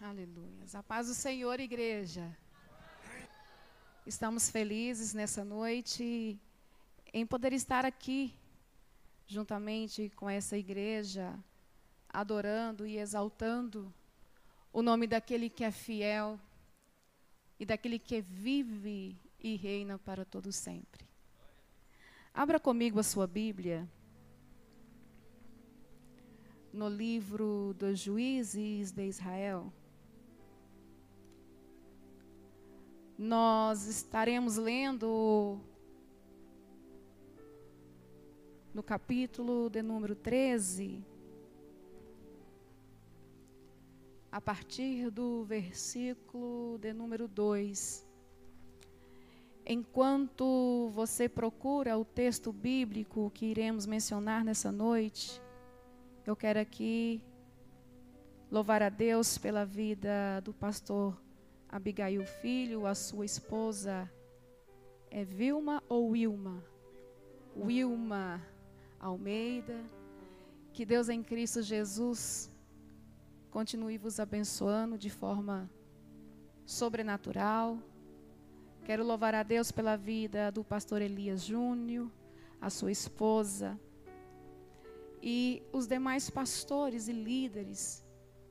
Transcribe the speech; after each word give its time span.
Aleluia. 0.00 0.64
A 0.74 0.82
paz 0.82 1.08
do 1.08 1.14
Senhor, 1.14 1.58
igreja. 1.58 2.36
Estamos 4.06 4.48
felizes 4.48 5.12
nessa 5.12 5.44
noite 5.44 6.38
em 7.12 7.26
poder 7.26 7.52
estar 7.52 7.84
aqui, 7.84 8.32
juntamente 9.26 10.08
com 10.14 10.30
essa 10.30 10.56
igreja, 10.56 11.36
adorando 12.08 12.86
e 12.86 12.96
exaltando 12.96 13.92
o 14.72 14.82
nome 14.82 15.08
daquele 15.08 15.50
que 15.50 15.64
é 15.64 15.72
fiel 15.72 16.38
e 17.58 17.66
daquele 17.66 17.98
que 17.98 18.20
vive 18.20 19.18
e 19.40 19.56
reina 19.56 19.98
para 19.98 20.24
todo 20.24 20.52
sempre. 20.52 21.04
Abra 22.32 22.60
comigo 22.60 23.00
a 23.00 23.02
sua 23.02 23.26
Bíblia 23.26 23.88
no 26.72 26.88
livro 26.88 27.74
dos 27.76 27.98
Juízes 27.98 28.92
de 28.92 29.02
Israel. 29.08 29.72
Nós 33.18 33.88
estaremos 33.88 34.56
lendo 34.56 35.58
no 38.72 38.80
capítulo 38.80 39.68
de 39.68 39.82
número 39.82 40.14
13, 40.14 41.04
a 44.30 44.40
partir 44.40 45.10
do 45.10 45.42
versículo 45.42 46.78
de 46.78 46.92
número 46.92 47.26
2. 47.26 48.06
Enquanto 49.66 50.88
você 50.94 51.28
procura 51.28 51.98
o 51.98 52.04
texto 52.04 52.52
bíblico 52.52 53.32
que 53.34 53.46
iremos 53.46 53.84
mencionar 53.84 54.44
nessa 54.44 54.70
noite, 54.70 55.42
eu 56.24 56.36
quero 56.36 56.60
aqui 56.60 57.20
louvar 58.48 58.80
a 58.80 58.88
Deus 58.88 59.36
pela 59.36 59.64
vida 59.66 60.40
do 60.44 60.54
pastor 60.54 61.20
Abigail 61.68 62.24
Filho, 62.24 62.86
a 62.86 62.94
sua 62.94 63.24
esposa 63.24 64.10
é 65.10 65.24
Vilma 65.24 65.82
ou 65.88 66.10
Wilma? 66.10 66.64
Wilma 67.56 68.42
Almeida. 68.98 69.78
Que 70.72 70.84
Deus 70.84 71.08
em 71.08 71.22
Cristo 71.22 71.62
Jesus 71.62 72.50
continue 73.50 73.98
vos 73.98 74.18
abençoando 74.18 74.96
de 74.96 75.10
forma 75.10 75.70
sobrenatural. 76.64 77.78
Quero 78.84 79.04
louvar 79.04 79.34
a 79.34 79.42
Deus 79.42 79.70
pela 79.70 79.96
vida 79.96 80.50
do 80.50 80.64
pastor 80.64 81.02
Elias 81.02 81.44
Júnior, 81.44 82.10
a 82.60 82.70
sua 82.70 82.90
esposa 82.90 83.78
e 85.22 85.62
os 85.72 85.86
demais 85.86 86.30
pastores 86.30 87.08
e 87.08 87.12
líderes 87.12 88.04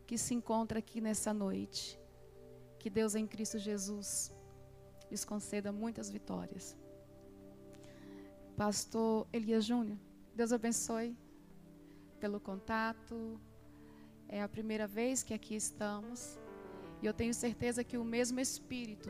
que 0.06 0.18
se 0.18 0.34
encontram 0.34 0.80
aqui 0.80 1.02
nessa 1.02 1.34
noite. 1.34 2.00
Que 2.80 2.90
Deus 2.90 3.16
em 3.16 3.28
Cristo 3.28 3.58
Jesus 3.58 4.32
lhes 5.10 5.24
conceda 5.24 5.72
muitas 5.72 6.10
vitórias. 6.10 6.76
Pastor 8.56 9.28
Elias 9.32 9.66
Júnior, 9.66 9.98
Deus 10.36 10.52
abençoe 10.52 11.16
pelo 12.20 12.40
contato. 12.40 13.40
É 14.28 14.42
a 14.42 14.48
primeira 14.48 14.88
vez 14.88 15.24
que 15.24 15.34
aqui 15.34 15.56
estamos. 15.56 16.40
E 17.02 17.06
eu 17.06 17.14
tenho 17.14 17.34
certeza 17.34 17.84
que 17.84 17.98
o 17.98 18.04
mesmo 18.04 18.40
Espírito 18.40 19.10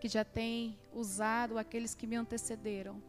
que 0.00 0.08
já 0.08 0.24
tem 0.24 0.78
usado 0.94 1.58
aqueles 1.58 1.94
que 1.94 2.06
me 2.06 2.16
antecederam, 2.16 3.02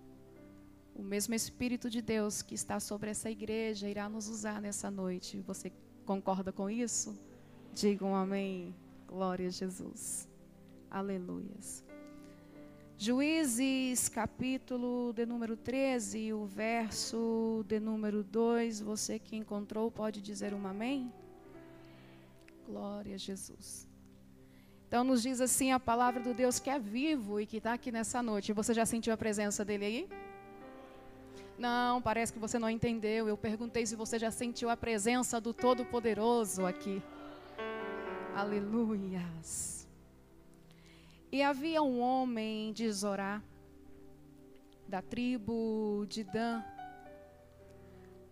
o 0.93 1.01
mesmo 1.01 1.33
Espírito 1.33 1.89
de 1.89 2.01
Deus 2.01 2.41
que 2.41 2.53
está 2.53 2.79
sobre 2.79 3.09
essa 3.09 3.31
igreja 3.31 3.89
irá 3.89 4.09
nos 4.09 4.27
usar 4.27 4.61
nessa 4.61 4.91
noite. 4.91 5.39
Você 5.41 5.71
concorda 6.05 6.51
com 6.51 6.69
isso? 6.69 7.17
Digam 7.73 8.09
um 8.09 8.15
amém. 8.15 8.75
Glória 9.11 9.49
a 9.49 9.51
Jesus. 9.51 10.25
Aleluias. 10.89 11.83
Juízes, 12.97 14.07
capítulo 14.07 15.11
de 15.11 15.25
número 15.25 15.57
13, 15.57 16.31
o 16.31 16.45
verso 16.45 17.65
de 17.67 17.77
número 17.77 18.23
2. 18.23 18.79
Você 18.79 19.19
que 19.19 19.35
encontrou 19.35 19.91
pode 19.91 20.21
dizer 20.21 20.53
um 20.53 20.65
amém? 20.65 21.11
Glória 22.65 23.15
a 23.15 23.17
Jesus. 23.17 23.85
Então 24.87 25.03
nos 25.03 25.21
diz 25.21 25.41
assim 25.41 25.73
a 25.73 25.79
palavra 25.79 26.21
do 26.21 26.33
Deus 26.33 26.57
que 26.57 26.69
é 26.69 26.79
vivo 26.79 27.41
e 27.41 27.45
que 27.45 27.57
está 27.57 27.73
aqui 27.73 27.91
nessa 27.91 28.23
noite. 28.23 28.53
Você 28.53 28.73
já 28.73 28.85
sentiu 28.85 29.11
a 29.11 29.17
presença 29.17 29.65
dele 29.65 29.85
aí? 29.85 30.09
Não, 31.57 32.01
parece 32.01 32.31
que 32.31 32.39
você 32.39 32.57
não 32.57 32.69
entendeu. 32.69 33.27
Eu 33.27 33.35
perguntei 33.35 33.85
se 33.85 33.93
você 33.93 34.17
já 34.17 34.31
sentiu 34.31 34.69
a 34.69 34.77
presença 34.77 35.41
do 35.41 35.53
Todo-Poderoso 35.53 36.65
aqui. 36.65 37.03
Aleluias. 38.35 39.85
E 41.29 41.43
havia 41.43 41.81
um 41.81 41.99
homem 41.99 42.71
de 42.71 42.89
Zorá, 42.89 43.43
da 44.87 45.01
tribo 45.01 46.05
de 46.07 46.23
Dan, 46.23 46.63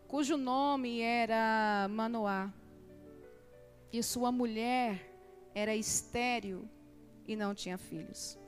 cujo 0.07 0.37
nome 0.37 1.01
era 1.01 1.87
Manoá, 1.89 2.51
e 3.91 4.01
sua 4.01 4.31
mulher 4.31 5.13
era 5.53 5.75
estéril 5.75 6.67
e 7.27 7.35
não 7.35 7.53
tinha 7.53 7.77
filhos. 7.77 8.39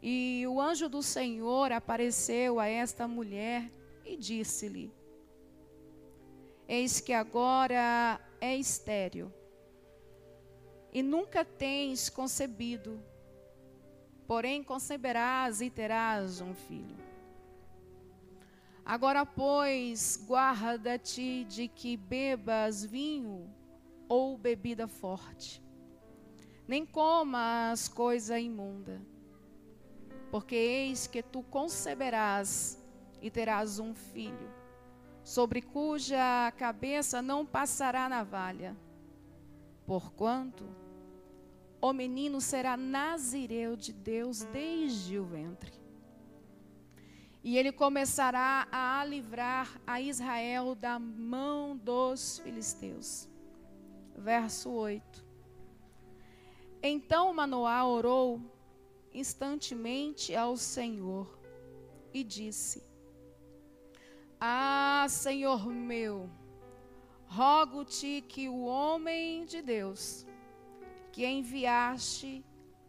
E 0.00 0.44
o 0.46 0.60
anjo 0.60 0.88
do 0.88 1.02
Senhor 1.02 1.72
apareceu 1.72 2.60
a 2.60 2.68
esta 2.68 3.08
mulher 3.08 3.72
e 4.04 4.16
disse-lhe: 4.16 4.92
Eis 6.68 7.00
que 7.00 7.12
agora 7.12 8.20
é 8.40 8.56
estéril 8.56 9.32
e 10.96 11.02
nunca 11.02 11.44
tens 11.44 12.08
concebido, 12.08 12.98
porém 14.26 14.64
conceberás 14.64 15.60
e 15.60 15.68
terás 15.68 16.40
um 16.40 16.54
filho. 16.54 16.96
Agora, 18.82 19.26
pois, 19.26 20.18
guarda-te 20.26 21.44
de 21.44 21.68
que 21.68 21.98
bebas 21.98 22.82
vinho 22.82 23.46
ou 24.08 24.38
bebida 24.38 24.88
forte, 24.88 25.62
nem 26.66 26.86
comas 26.86 27.88
coisa 27.88 28.40
imunda, 28.40 28.98
porque 30.30 30.54
eis 30.54 31.06
que 31.06 31.22
tu 31.22 31.42
conceberás 31.42 32.82
e 33.20 33.30
terás 33.30 33.78
um 33.78 33.92
filho, 33.92 34.50
sobre 35.22 35.60
cuja 35.60 36.50
cabeça 36.56 37.20
não 37.20 37.44
passará 37.44 38.08
navalha, 38.08 38.74
porquanto 39.84 40.85
o 41.80 41.92
menino 41.92 42.40
será 42.40 42.76
nazireu 42.76 43.76
de 43.76 43.92
Deus 43.92 44.42
desde 44.44 45.18
o 45.18 45.24
ventre. 45.24 45.72
E 47.42 47.56
ele 47.56 47.70
começará 47.70 48.66
a 48.72 49.04
livrar 49.04 49.80
a 49.86 50.00
Israel 50.00 50.74
da 50.74 50.98
mão 50.98 51.76
dos 51.76 52.40
filisteus. 52.40 53.28
Verso 54.16 54.70
8. 54.70 55.24
Então 56.82 57.32
Manoá 57.32 57.86
orou 57.86 58.40
instantemente 59.14 60.34
ao 60.34 60.56
Senhor 60.56 61.38
e 62.12 62.24
disse: 62.24 62.82
Ah, 64.40 65.06
Senhor 65.08 65.66
meu, 65.68 66.28
rogo-te 67.26 68.24
que 68.28 68.48
o 68.48 68.64
homem 68.64 69.44
de 69.44 69.62
Deus 69.62 70.25
que 71.16 71.24
enviaste 71.24 72.44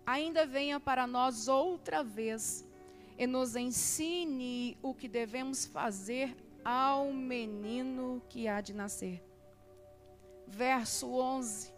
ainda 0.06 0.46
venha 0.46 0.82
para 0.82 1.08
nós 1.08 1.48
outra 1.48 2.04
vez 2.04 2.68
e 3.18 3.26
nos 3.26 3.56
ensine 3.56 4.78
o 4.82 4.94
que 4.94 5.08
devemos 5.08 5.66
fazer 5.66 6.36
ao 6.62 7.14
menino 7.14 8.22
que 8.28 8.46
há 8.50 8.60
de 8.60 8.74
nascer. 8.74 9.24
Verso 10.46 11.10
11. 11.10 11.74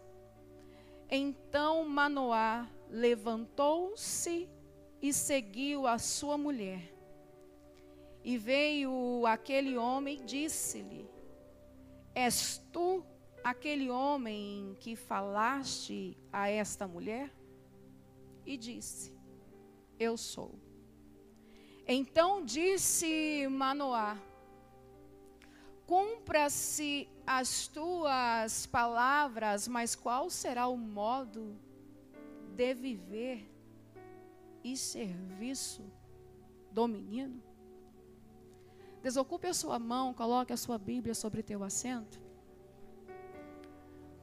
Então 1.08 1.88
Manoá 1.88 2.68
levantou-se 2.88 4.50
e 5.00 5.12
seguiu 5.12 5.86
a 5.86 6.00
sua 6.00 6.36
mulher. 6.36 6.92
E 8.24 8.36
veio 8.36 9.24
aquele 9.24 9.76
homem 9.76 10.18
e 10.18 10.24
disse-lhe: 10.24 11.08
És 12.12 12.60
tu 12.72 13.04
aquele 13.42 13.90
homem 13.90 14.76
que 14.80 14.94
falaste 14.96 16.16
a 16.32 16.48
esta 16.48 16.86
mulher? 16.86 17.32
E 18.44 18.56
disse: 18.56 19.12
Eu 19.98 20.16
sou. 20.16 20.58
Então 21.86 22.44
disse 22.44 23.46
Manoá: 23.48 24.16
Cumpra-se 25.86 27.08
as 27.26 27.66
tuas 27.66 28.66
palavras, 28.66 29.66
mas 29.66 29.94
qual 29.94 30.30
será 30.30 30.68
o 30.68 30.76
modo 30.76 31.58
de 32.54 32.74
viver 32.74 33.50
e 34.62 34.76
serviço 34.76 35.82
do 36.70 36.86
menino? 36.86 37.42
Desocupe 39.02 39.46
a 39.46 39.54
sua 39.54 39.78
mão, 39.78 40.12
coloque 40.12 40.52
a 40.52 40.56
sua 40.56 40.78
Bíblia 40.78 41.14
sobre 41.14 41.42
teu 41.42 41.64
assento. 41.64 42.29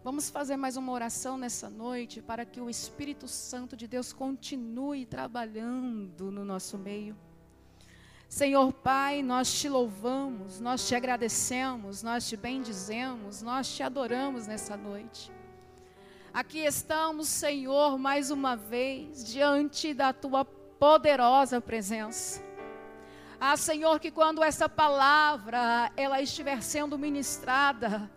Vamos 0.07 0.29
fazer 0.29 0.55
mais 0.55 0.77
uma 0.77 0.93
oração 0.93 1.37
nessa 1.37 1.69
noite 1.69 2.21
para 2.21 2.45
que 2.45 2.61
o 2.61 2.69
Espírito 2.69 3.27
Santo 3.27 3.75
de 3.75 3.89
Deus 3.89 4.13
continue 4.13 5.05
trabalhando 5.05 6.31
no 6.31 6.45
nosso 6.45 6.77
meio. 6.77 7.13
Senhor 8.29 8.71
Pai, 8.71 9.21
nós 9.21 9.53
te 9.53 9.67
louvamos, 9.67 10.61
nós 10.61 10.87
te 10.87 10.95
agradecemos, 10.95 12.03
nós 12.03 12.25
te 12.25 12.37
bendizemos, 12.37 13.41
nós 13.41 13.67
te 13.67 13.83
adoramos 13.83 14.47
nessa 14.47 14.77
noite. 14.77 15.29
Aqui 16.33 16.59
estamos, 16.59 17.27
Senhor, 17.27 17.97
mais 17.97 18.31
uma 18.31 18.55
vez 18.55 19.25
diante 19.25 19.93
da 19.93 20.13
tua 20.13 20.45
poderosa 20.45 21.59
presença. 21.59 22.41
Ah, 23.37 23.57
Senhor, 23.57 23.99
que 23.99 24.09
quando 24.09 24.41
essa 24.41 24.69
palavra 24.69 25.91
ela 25.97 26.21
estiver 26.21 26.63
sendo 26.63 26.97
ministrada, 26.97 28.09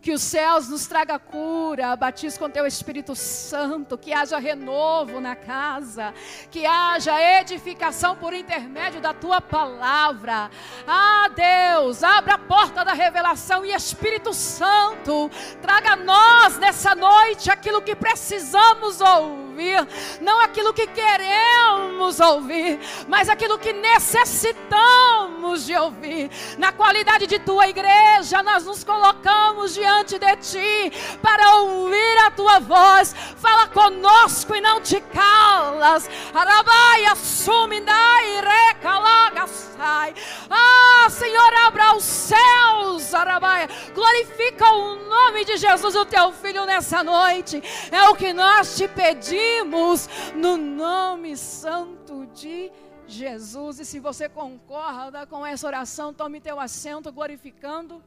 que 0.00 0.12
os 0.12 0.22
céus 0.22 0.68
nos 0.68 0.86
traga 0.86 1.18
cura, 1.18 1.96
batize 1.96 2.38
com 2.38 2.48
teu 2.48 2.66
Espírito 2.66 3.16
Santo, 3.16 3.98
que 3.98 4.12
haja 4.12 4.38
renovo 4.38 5.20
na 5.20 5.34
casa, 5.34 6.14
que 6.50 6.64
haja 6.64 7.20
edificação 7.40 8.14
por 8.14 8.32
intermédio 8.32 9.00
da 9.00 9.12
tua 9.12 9.40
palavra. 9.40 10.50
Ah, 10.86 11.28
Deus, 11.34 12.04
abra 12.04 12.34
a 12.34 12.38
porta 12.38 12.84
da 12.84 12.92
revelação 12.92 13.64
e 13.64 13.74
Espírito 13.74 14.32
Santo, 14.32 15.30
traga 15.60 15.92
a 15.92 15.96
nós 15.96 16.58
nessa 16.58 16.94
noite 16.94 17.50
aquilo 17.50 17.82
que 17.82 17.96
precisamos 17.96 19.00
ouvir, 19.00 19.86
não 20.20 20.40
aquilo 20.40 20.72
que 20.72 20.86
queremos 20.86 22.20
ouvir, 22.20 22.78
mas 23.08 23.28
aquilo 23.28 23.58
que 23.58 23.72
necessitamos 23.72 25.66
de 25.66 25.76
ouvir. 25.76 26.30
Na 26.56 26.70
qualidade 26.70 27.26
de 27.26 27.38
tua 27.40 27.68
igreja, 27.68 28.42
nós 28.42 28.64
nos 28.64 28.84
colocamos 28.84 29.74
diante 29.74 29.97
diante 30.04 30.18
de 30.18 30.36
ti 30.36 30.92
para 31.20 31.56
ouvir 31.56 32.18
a 32.26 32.30
tua 32.30 32.60
voz. 32.60 33.14
Fala 33.36 33.66
conosco 33.68 34.54
e 34.54 34.60
não 34.60 34.80
te 34.80 35.00
calas. 35.00 36.08
Arabai, 36.32 37.06
assume, 37.06 37.80
dai, 37.80 38.40
recalagasai. 38.40 40.14
Ah, 40.50 41.08
Senhor, 41.10 41.54
abra 41.66 41.96
os 41.96 42.04
céus, 42.04 43.14
Arabai. 43.14 43.68
Glorifica 43.94 44.70
o 44.72 44.96
nome 44.96 45.44
de 45.44 45.56
Jesus, 45.56 45.94
o 45.94 46.04
teu 46.04 46.32
filho, 46.32 46.64
nessa 46.64 47.02
noite. 47.02 47.62
É 47.90 48.08
o 48.08 48.14
que 48.14 48.32
nós 48.32 48.76
te 48.76 48.86
pedimos 48.86 50.08
no 50.34 50.56
nome 50.56 51.36
santo 51.36 52.26
de 52.26 52.70
Jesus. 53.06 53.80
E 53.80 53.84
se 53.84 53.98
você 53.98 54.28
concorda 54.28 55.26
com 55.26 55.44
essa 55.44 55.66
oração, 55.66 56.12
tome 56.12 56.40
teu 56.40 56.60
assento, 56.60 57.10
glorificando 57.10 58.02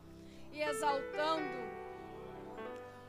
e 0.54 0.62
exaltando 0.62 1.70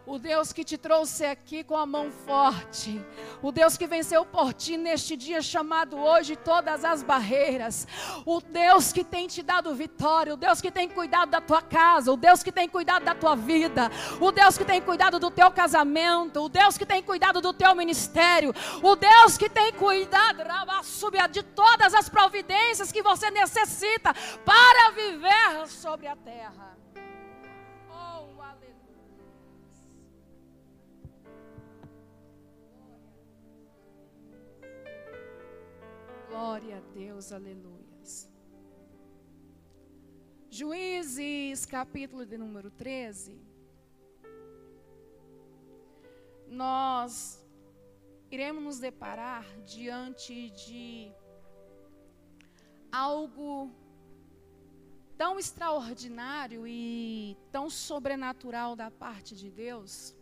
o 0.06 0.18
Deus 0.18 0.52
que 0.52 0.64
te 0.64 0.76
trouxe 0.76 1.24
aqui 1.24 1.62
com 1.62 1.76
a 1.76 1.86
mão 1.86 2.10
forte. 2.10 3.00
O 3.40 3.52
Deus 3.52 3.76
que 3.76 3.86
venceu 3.86 4.24
por 4.24 4.52
ti 4.52 4.76
neste 4.76 5.16
dia 5.16 5.40
chamado 5.40 5.96
hoje 5.96 6.34
todas 6.34 6.84
as 6.84 7.02
barreiras. 7.02 7.86
O 8.26 8.40
Deus 8.40 8.92
que 8.92 9.04
tem 9.04 9.28
te 9.28 9.42
dado 9.42 9.74
vitória. 9.74 10.34
O 10.34 10.36
Deus 10.36 10.60
que 10.60 10.70
tem 10.70 10.88
cuidado 10.88 11.30
da 11.30 11.40
tua 11.40 11.62
casa. 11.62 12.12
O 12.12 12.16
Deus 12.16 12.42
que 12.42 12.50
tem 12.50 12.68
cuidado 12.68 13.04
da 13.04 13.14
tua 13.14 13.36
vida. 13.36 13.90
O 14.20 14.32
Deus 14.32 14.58
que 14.58 14.64
tem 14.64 14.80
cuidado 14.80 15.20
do 15.20 15.30
teu 15.30 15.50
casamento. 15.50 16.40
O 16.42 16.48
Deus 16.48 16.76
que 16.76 16.86
tem 16.86 17.02
cuidado 17.02 17.40
do 17.40 17.52
teu 17.52 17.74
ministério. 17.74 18.52
O 18.82 18.96
Deus 18.96 19.38
que 19.38 19.48
tem 19.48 19.72
cuidado 19.72 20.42
de 21.30 21.42
todas 21.42 21.94
as 21.94 22.08
providências 22.08 22.92
que 22.92 23.02
você 23.02 23.30
necessita 23.30 24.14
para 24.44 24.90
viver 24.90 25.66
sobre 25.68 26.06
a 26.06 26.16
terra. 26.16 26.71
Glória 36.32 36.78
a 36.78 36.80
Deus, 36.94 37.30
aleluias. 37.30 38.26
Juízes, 40.48 41.66
capítulo 41.66 42.24
de 42.24 42.38
número 42.38 42.70
13. 42.70 43.38
Nós 46.48 47.14
iremos 48.30 48.64
nos 48.64 48.78
deparar 48.78 49.44
diante 49.76 50.48
de 50.62 51.12
algo 52.90 53.70
tão 55.18 55.38
extraordinário 55.38 56.66
e 56.66 57.36
tão 57.50 57.68
sobrenatural 57.68 58.74
da 58.74 58.90
parte 58.90 59.36
de 59.36 59.50
Deus. 59.50 60.16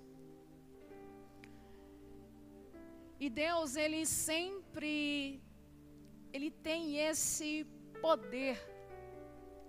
E 3.21 3.31
Deus, 3.31 3.77
ele 3.77 4.05
sempre 4.07 5.41
ele 6.33 6.51
tem 6.51 6.99
esse 6.99 7.65
poder 8.01 8.59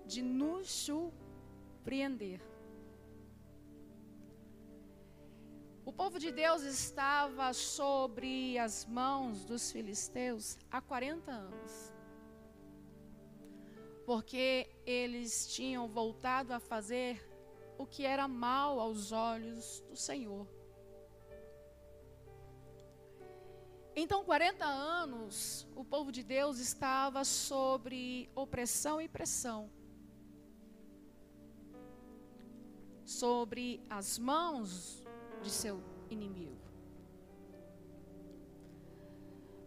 de 0.06 0.22
nos 0.22 0.70
surpreender. 0.70 2.42
O 5.84 5.92
povo 5.92 6.20
de 6.20 6.32
Deus 6.32 6.62
estava 6.62 7.54
sobre 7.54 8.58
as 8.58 8.86
mãos 8.86 9.44
dos 9.44 9.72
filisteus 9.72 10.58
há 10.70 10.80
40 10.80 11.32
anos. 11.32 11.94
Porque 14.06 14.70
eles 14.86 15.48
tinham 15.54 15.88
voltado 15.88 16.54
a 16.54 16.60
fazer 16.60 17.28
o 17.78 17.86
que 17.86 18.06
era 18.06 18.28
mal 18.28 18.80
aos 18.80 19.12
olhos 19.12 19.82
do 19.90 19.96
Senhor. 19.96 20.48
Então, 23.96 24.24
40 24.24 24.66
anos, 24.66 25.68
o 25.76 25.84
povo 25.84 26.12
de 26.12 26.24
Deus 26.24 26.60
estava 26.60 27.26
sobre 27.26 28.30
opressão 28.34 29.02
e 29.02 29.08
pressão. 29.08 29.70
Sobre 33.04 33.84
as 33.90 34.18
mãos 34.18 35.04
de 35.42 35.50
seu 35.50 35.84
inimigo. 36.10 36.58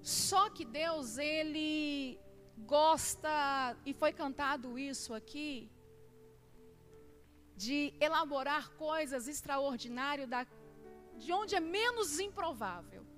Só 0.02 0.48
que 0.48 0.64
Deus, 0.64 1.18
ele 1.18 2.18
gosta, 2.58 3.76
e 3.84 3.92
foi 3.92 4.12
cantado 4.12 4.78
isso 4.78 5.12
aqui, 5.12 5.70
de 7.56 7.94
elaborar 8.00 8.70
coisas 8.70 9.28
extraordinárias 9.28 10.28
da, 10.28 10.46
de 11.16 11.32
onde 11.32 11.54
é 11.54 11.60
menos 11.60 12.18
improvável. 12.18 13.13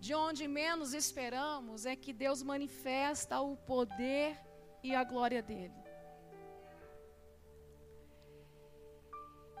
De 0.00 0.14
onde 0.14 0.46
menos 0.46 0.94
esperamos, 0.94 1.84
é 1.84 1.94
que 1.96 2.12
Deus 2.12 2.42
manifesta 2.42 3.40
o 3.40 3.56
poder 3.56 4.38
e 4.82 4.94
a 4.94 5.02
glória 5.02 5.42
dele. 5.42 5.88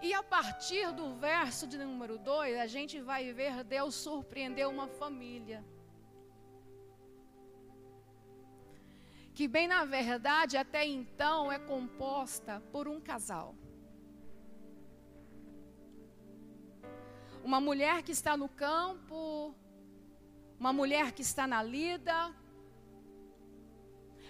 E 0.00 0.14
a 0.14 0.22
partir 0.22 0.92
do 0.92 1.06
verso 1.16 1.66
de 1.66 1.76
número 1.76 2.18
2, 2.18 2.58
a 2.58 2.66
gente 2.66 3.00
vai 3.00 3.32
ver 3.32 3.64
Deus 3.64 3.94
surpreender 3.96 4.68
uma 4.68 4.86
família. 4.86 5.64
Que, 9.34 9.48
bem 9.48 9.66
na 9.66 9.84
verdade, 9.84 10.56
até 10.56 10.86
então 10.86 11.50
é 11.50 11.58
composta 11.58 12.62
por 12.72 12.86
um 12.86 13.00
casal. 13.00 13.56
Uma 17.42 17.60
mulher 17.60 18.02
que 18.02 18.12
está 18.12 18.36
no 18.36 18.48
campo, 18.48 19.54
uma 20.58 20.72
mulher 20.72 21.12
que 21.12 21.22
está 21.22 21.46
na 21.46 21.62
lida, 21.62 22.34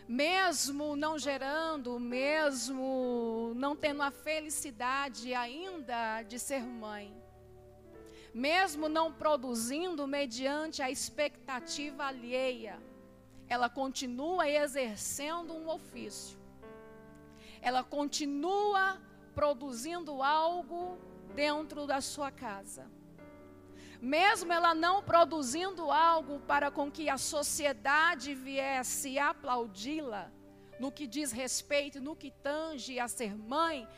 mesmo 0.07 0.95
não 0.95 1.19
gerando, 1.19 1.99
mesmo 1.99 3.53
não 3.57 3.75
tendo 3.75 4.03
a 4.03 4.11
felicidade 4.11 5.35
ainda 5.35 6.23
de 6.23 6.39
ser 6.39 6.63
mãe, 6.63 7.15
mesmo 8.33 8.89
não 8.89 9.13
produzindo 9.13 10.07
mediante 10.07 10.83
a 10.83 10.91
expectativa 10.91 12.05
alheia, 12.05 12.79
ela 13.49 13.71
continua 13.71 14.49
exercendo 14.49 15.55
um 15.55 15.69
ofício, 15.71 16.39
ela 17.63 17.83
continua 17.83 19.01
produzindo 19.35 20.23
algo 20.23 20.99
dentro 21.35 21.87
da 21.87 22.01
sua 22.03 22.31
casa 22.31 22.98
mesmo 24.01 24.53
ela 24.53 24.75
não 24.75 25.03
produzindo 25.03 25.91
algo 25.91 26.41
para 26.41 26.71
com 26.71 26.91
que 26.91 27.09
a 27.09 27.19
sociedade 27.19 28.35
viesse 28.35 29.19
aplaudi-la, 29.19 30.31
no 30.79 30.93
que 30.93 31.07
diz 31.07 31.33
respeito, 31.33 32.01
no 32.01 32.15
que 32.15 32.31
tange 32.31 33.01
a 33.01 33.09
ser 33.09 33.37
mãe, 33.37 33.89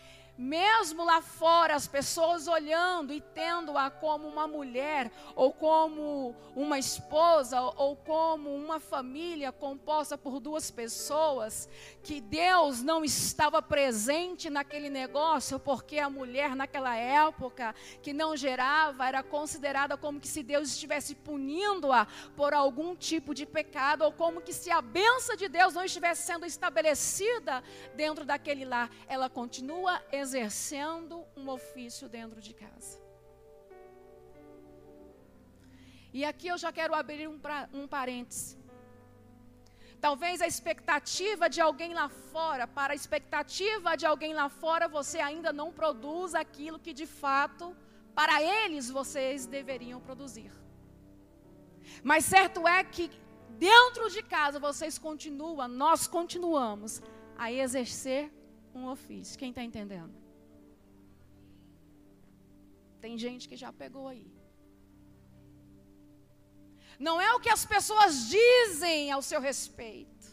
mesmo 0.40 1.04
lá 1.04 1.20
fora, 1.20 1.74
as 1.74 1.86
pessoas 1.86 2.48
olhando 2.48 3.12
e 3.12 3.20
tendo-a 3.20 3.90
como 3.90 4.26
uma 4.26 4.46
mulher, 4.46 5.12
ou 5.36 5.52
como 5.52 6.34
uma 6.56 6.78
esposa, 6.78 7.60
ou 7.60 7.94
como 7.94 8.54
uma 8.54 8.80
família 8.80 9.52
composta 9.52 10.16
por 10.16 10.40
duas 10.40 10.70
pessoas, 10.70 11.68
que 12.02 12.22
Deus 12.22 12.80
não 12.82 13.04
estava 13.04 13.60
presente 13.60 14.48
naquele 14.48 14.88
negócio, 14.88 15.60
porque 15.60 15.98
a 15.98 16.08
mulher 16.08 16.56
naquela 16.56 16.96
época 16.96 17.74
que 18.00 18.14
não 18.14 18.34
gerava 18.34 19.06
era 19.06 19.22
considerada 19.22 19.94
como 19.98 20.18
que 20.18 20.28
se 20.28 20.42
Deus 20.42 20.70
estivesse 20.70 21.14
punindo-a 21.16 22.06
por 22.34 22.54
algum 22.54 22.96
tipo 22.96 23.34
de 23.34 23.44
pecado, 23.44 24.04
ou 24.04 24.12
como 24.12 24.40
que 24.40 24.54
se 24.54 24.70
a 24.70 24.80
benção 24.80 25.36
de 25.36 25.48
Deus 25.50 25.74
não 25.74 25.84
estivesse 25.84 26.22
sendo 26.22 26.46
estabelecida 26.46 27.62
dentro 27.94 28.24
daquele 28.24 28.64
lar. 28.64 28.90
Ela 29.06 29.28
continua 29.28 30.02
exercendo 30.10 30.29
exercendo 30.30 31.14
um 31.36 31.48
ofício 31.48 32.08
dentro 32.08 32.40
de 32.40 32.52
casa. 32.54 32.94
E 36.12 36.24
aqui 36.30 36.48
eu 36.48 36.58
já 36.64 36.70
quero 36.78 36.94
abrir 36.94 37.26
um, 37.28 37.38
pra, 37.38 37.68
um 37.72 37.86
parêntese. 37.86 38.58
Talvez 40.00 40.40
a 40.40 40.46
expectativa 40.46 41.48
de 41.54 41.60
alguém 41.60 41.92
lá 42.00 42.08
fora, 42.08 42.66
para 42.66 42.92
a 42.94 42.96
expectativa 43.00 43.96
de 43.96 44.06
alguém 44.06 44.32
lá 44.40 44.48
fora, 44.48 44.88
você 44.88 45.18
ainda 45.18 45.52
não 45.52 45.70
produz 45.80 46.34
aquilo 46.34 46.78
que 46.78 46.92
de 46.92 47.06
fato, 47.06 47.76
para 48.14 48.36
eles, 48.42 48.88
vocês 48.88 49.46
deveriam 49.46 50.00
produzir. 50.00 50.52
Mas 52.02 52.24
certo 52.24 52.66
é 52.66 52.82
que 52.82 53.10
dentro 53.68 54.08
de 54.10 54.22
casa 54.22 54.58
vocês 54.58 54.96
continuam, 54.98 55.68
nós 55.68 56.06
continuamos 56.06 57.02
a 57.36 57.52
exercer 57.52 58.32
um 58.74 58.86
ofício. 58.86 59.38
Quem 59.38 59.50
está 59.50 59.62
entendendo? 59.62 60.19
Tem 63.00 63.16
gente 63.16 63.48
que 63.48 63.56
já 63.56 63.72
pegou 63.72 64.08
aí. 64.08 64.30
Não 66.98 67.18
é 67.18 67.32
o 67.34 67.40
que 67.40 67.48
as 67.48 67.64
pessoas 67.64 68.28
dizem 68.28 69.10
ao 69.10 69.22
seu 69.22 69.40
respeito. 69.40 70.28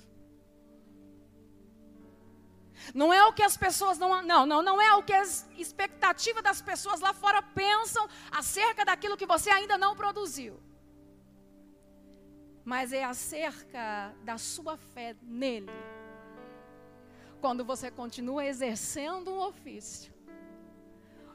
Não 2.94 3.14
é 3.14 3.26
o 3.26 3.34
que 3.34 3.44
as 3.44 3.56
pessoas 3.56 3.98
não, 3.98 4.22
não, 4.22 4.46
não, 4.46 4.62
não 4.62 4.82
é 4.82 4.94
o 4.96 5.04
que 5.04 5.14
as 5.14 5.48
expectativas 5.58 6.44
das 6.44 6.62
pessoas 6.62 7.00
lá 7.00 7.14
fora 7.14 7.42
pensam 7.42 8.08
acerca 8.32 8.84
daquilo 8.84 9.18
que 9.18 9.26
você 9.26 9.50
ainda 9.50 9.78
não 9.78 9.96
produziu. 9.96 10.62
Mas 12.64 12.92
é 12.92 13.04
acerca 13.04 14.14
da 14.24 14.38
sua 14.38 14.76
fé 14.78 15.16
nele. 15.22 15.72
Quando 17.40 17.64
você 17.64 17.90
continua 17.90 18.46
exercendo 18.46 19.32
um 19.32 19.40
ofício 19.40 20.17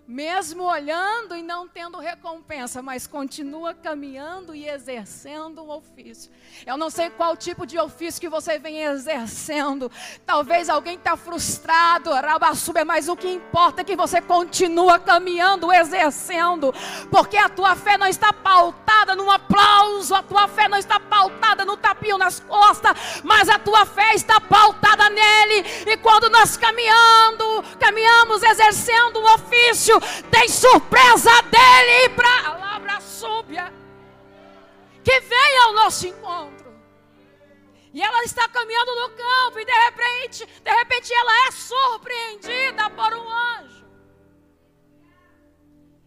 mesmo 0.06 0.64
olhando 0.64 1.36
e 1.36 1.42
não 1.42 1.68
tendo 1.68 1.98
recompensa, 1.98 2.82
mas 2.82 3.06
continua 3.06 3.72
caminhando 3.72 4.54
e 4.54 4.68
exercendo 4.68 5.62
um 5.62 5.70
ofício. 5.70 6.30
Eu 6.66 6.76
não 6.76 6.90
sei 6.90 7.08
qual 7.10 7.36
tipo 7.36 7.64
de 7.64 7.78
ofício 7.78 8.20
que 8.20 8.28
você 8.28 8.58
vem 8.58 8.82
exercendo. 8.82 9.90
Talvez 10.26 10.68
alguém 10.68 10.96
está 10.96 11.16
frustrado, 11.16 12.12
Rabassuba, 12.12 12.84
mas 12.84 13.08
o 13.08 13.16
que 13.16 13.28
importa 13.28 13.82
é 13.82 13.84
que 13.84 13.96
você 13.96 14.20
continua 14.20 14.98
caminhando, 14.98 15.72
exercendo, 15.72 16.74
porque 17.10 17.36
a 17.36 17.48
tua 17.48 17.76
fé 17.76 17.96
não 17.96 18.06
está 18.06 18.32
pautada 18.32 19.14
num 19.14 19.30
aplauso, 19.30 20.14
a 20.14 20.22
tua 20.22 20.48
fé 20.48 20.68
não 20.68 20.78
está 20.78 20.98
pautada 20.98 21.64
no 21.64 21.76
tapinho 21.76 22.18
nas 22.18 22.40
costas, 22.40 23.22
mas 23.22 23.48
a 23.48 23.58
tua 23.58 23.86
fé 23.86 24.14
está 24.14 24.40
pautada 24.40 25.08
nele. 25.08 25.64
E 25.86 25.96
quando 25.98 26.28
nós 26.28 26.56
caminhando, 26.56 27.64
caminhamos 27.78 28.42
exercendo 28.42 29.20
um 29.20 29.34
ofício, 29.34 29.91
tem 30.30 30.48
surpresa 30.48 31.30
dele 31.42 32.08
para 32.14 32.38
a 32.38 32.42
palavra 32.42 33.00
súbia 33.00 33.72
que 35.04 35.20
vem 35.20 35.58
ao 35.64 35.72
nosso 35.74 36.06
encontro. 36.06 36.72
E 37.92 38.02
ela 38.02 38.22
está 38.24 38.48
caminhando 38.48 38.94
no 38.94 39.08
campo 39.10 39.58
e 39.58 39.64
de 39.64 39.72
repente, 39.72 40.46
de 40.46 40.70
repente 40.70 41.12
ela 41.12 41.46
é 41.48 41.50
surpreendida 41.50 42.90
por 42.90 43.12
um 43.14 43.28
anjo. 43.28 43.86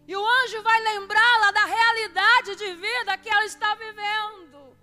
E 0.08 0.16
o 0.16 0.26
anjo 0.26 0.62
vai 0.64 0.80
lembrá-la 0.82 1.52
da 1.52 1.66
realidade 1.66 2.56
de 2.56 2.74
vida 2.74 3.18
que 3.18 3.30
ela 3.30 3.46
está 3.46 3.76
vivendo, 3.76 4.76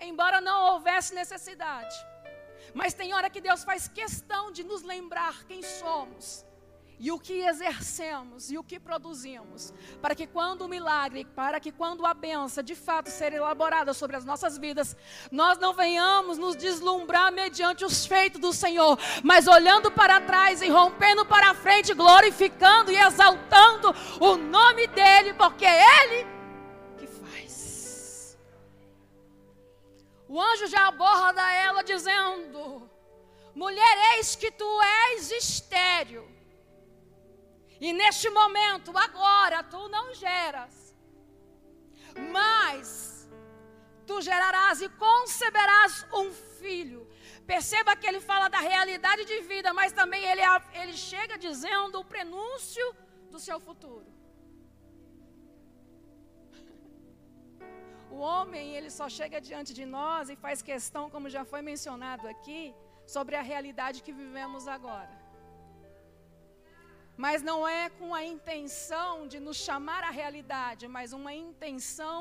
embora 0.00 0.40
não 0.40 0.72
houvesse 0.72 1.14
necessidade. 1.14 1.94
Mas 2.72 2.94
tem 2.94 3.12
hora 3.12 3.28
que 3.28 3.40
Deus 3.40 3.64
faz 3.64 3.88
questão 3.88 4.50
de 4.52 4.62
nos 4.62 4.82
lembrar 4.82 5.44
quem 5.44 5.62
somos 5.62 6.44
e 7.00 7.10
o 7.10 7.18
que 7.18 7.40
exercemos 7.40 8.50
e 8.52 8.58
o 8.58 8.62
que 8.62 8.78
produzimos, 8.78 9.72
para 10.02 10.14
que 10.14 10.26
quando 10.26 10.62
o 10.62 10.68
milagre, 10.68 11.24
para 11.24 11.58
que 11.58 11.72
quando 11.72 12.04
a 12.04 12.12
benção 12.12 12.62
de 12.62 12.74
fato 12.74 13.08
ser 13.08 13.32
elaborada 13.32 13.94
sobre 13.94 14.16
as 14.16 14.24
nossas 14.24 14.58
vidas, 14.58 14.94
nós 15.32 15.56
não 15.56 15.72
venhamos 15.72 16.36
nos 16.36 16.54
deslumbrar 16.54 17.32
mediante 17.32 17.86
os 17.86 18.04
feitos 18.04 18.38
do 18.38 18.52
Senhor, 18.52 18.98
mas 19.24 19.48
olhando 19.48 19.90
para 19.90 20.20
trás 20.20 20.60
e 20.60 20.68
rompendo 20.68 21.24
para 21.24 21.54
frente, 21.54 21.94
glorificando 21.94 22.92
e 22.92 22.96
exaltando 22.96 23.94
o 24.20 24.36
nome 24.36 24.86
dEle, 24.88 25.32
porque 25.32 25.64
é 25.64 26.04
Ele 26.04 26.26
que 26.98 27.06
faz. 27.06 28.38
O 30.28 30.38
anjo 30.38 30.66
já 30.66 30.88
aborda 30.88 31.50
ela 31.50 31.82
dizendo: 31.82 32.90
Mulher, 33.54 34.16
eis 34.16 34.36
que 34.36 34.50
tu 34.50 34.82
és 34.82 35.30
estéreo 35.32 36.39
e 37.80 37.92
neste 38.00 38.28
momento, 38.28 38.96
agora, 39.06 39.62
tu 39.62 39.88
não 39.88 40.12
geras. 40.14 40.94
Mas 42.34 43.28
tu 44.06 44.20
gerarás 44.20 44.82
e 44.82 44.88
conceberás 45.06 46.06
um 46.12 46.30
filho. 46.30 47.08
Perceba 47.46 47.96
que 47.96 48.06
ele 48.06 48.20
fala 48.20 48.48
da 48.48 48.58
realidade 48.58 49.24
de 49.24 49.40
vida, 49.52 49.72
mas 49.72 49.92
também 49.92 50.22
ele, 50.24 50.42
ele 50.74 50.92
chega 50.92 51.38
dizendo 51.38 51.98
o 52.00 52.04
prenúncio 52.04 52.86
do 53.30 53.40
seu 53.46 53.58
futuro. 53.58 54.08
O 58.10 58.18
homem, 58.18 58.74
ele 58.76 58.90
só 58.90 59.08
chega 59.08 59.40
diante 59.40 59.72
de 59.72 59.86
nós 59.86 60.28
e 60.28 60.36
faz 60.36 60.60
questão, 60.60 61.08
como 61.08 61.30
já 61.30 61.44
foi 61.44 61.62
mencionado 61.62 62.26
aqui, 62.28 62.74
sobre 63.06 63.36
a 63.36 63.42
realidade 63.52 64.02
que 64.02 64.12
vivemos 64.12 64.68
agora 64.68 65.19
mas 67.24 67.42
não 67.48 67.58
é 67.68 67.82
com 67.98 68.10
a 68.18 68.22
intenção 68.32 69.12
de 69.32 69.38
nos 69.46 69.58
chamar 69.66 70.02
à 70.10 70.12
realidade, 70.20 70.88
mas 70.96 71.12
uma 71.18 71.32
intenção. 71.34 72.18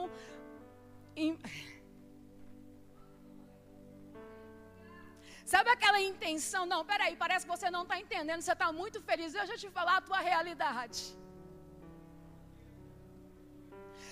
Sabe 5.53 5.69
aquela 5.75 6.01
intenção? 6.11 6.63
Não, 6.73 6.81
peraí, 6.91 7.15
parece 7.23 7.45
que 7.45 7.53
você 7.55 7.69
não 7.75 7.83
está 7.83 7.97
entendendo, 8.03 8.41
você 8.41 8.55
está 8.57 8.69
muito 8.81 8.99
feliz. 9.09 9.31
Deixa 9.39 9.53
eu 9.53 9.61
te 9.63 9.69
falar 9.77 9.95
a 9.97 10.05
tua 10.09 10.19
realidade. 10.31 10.99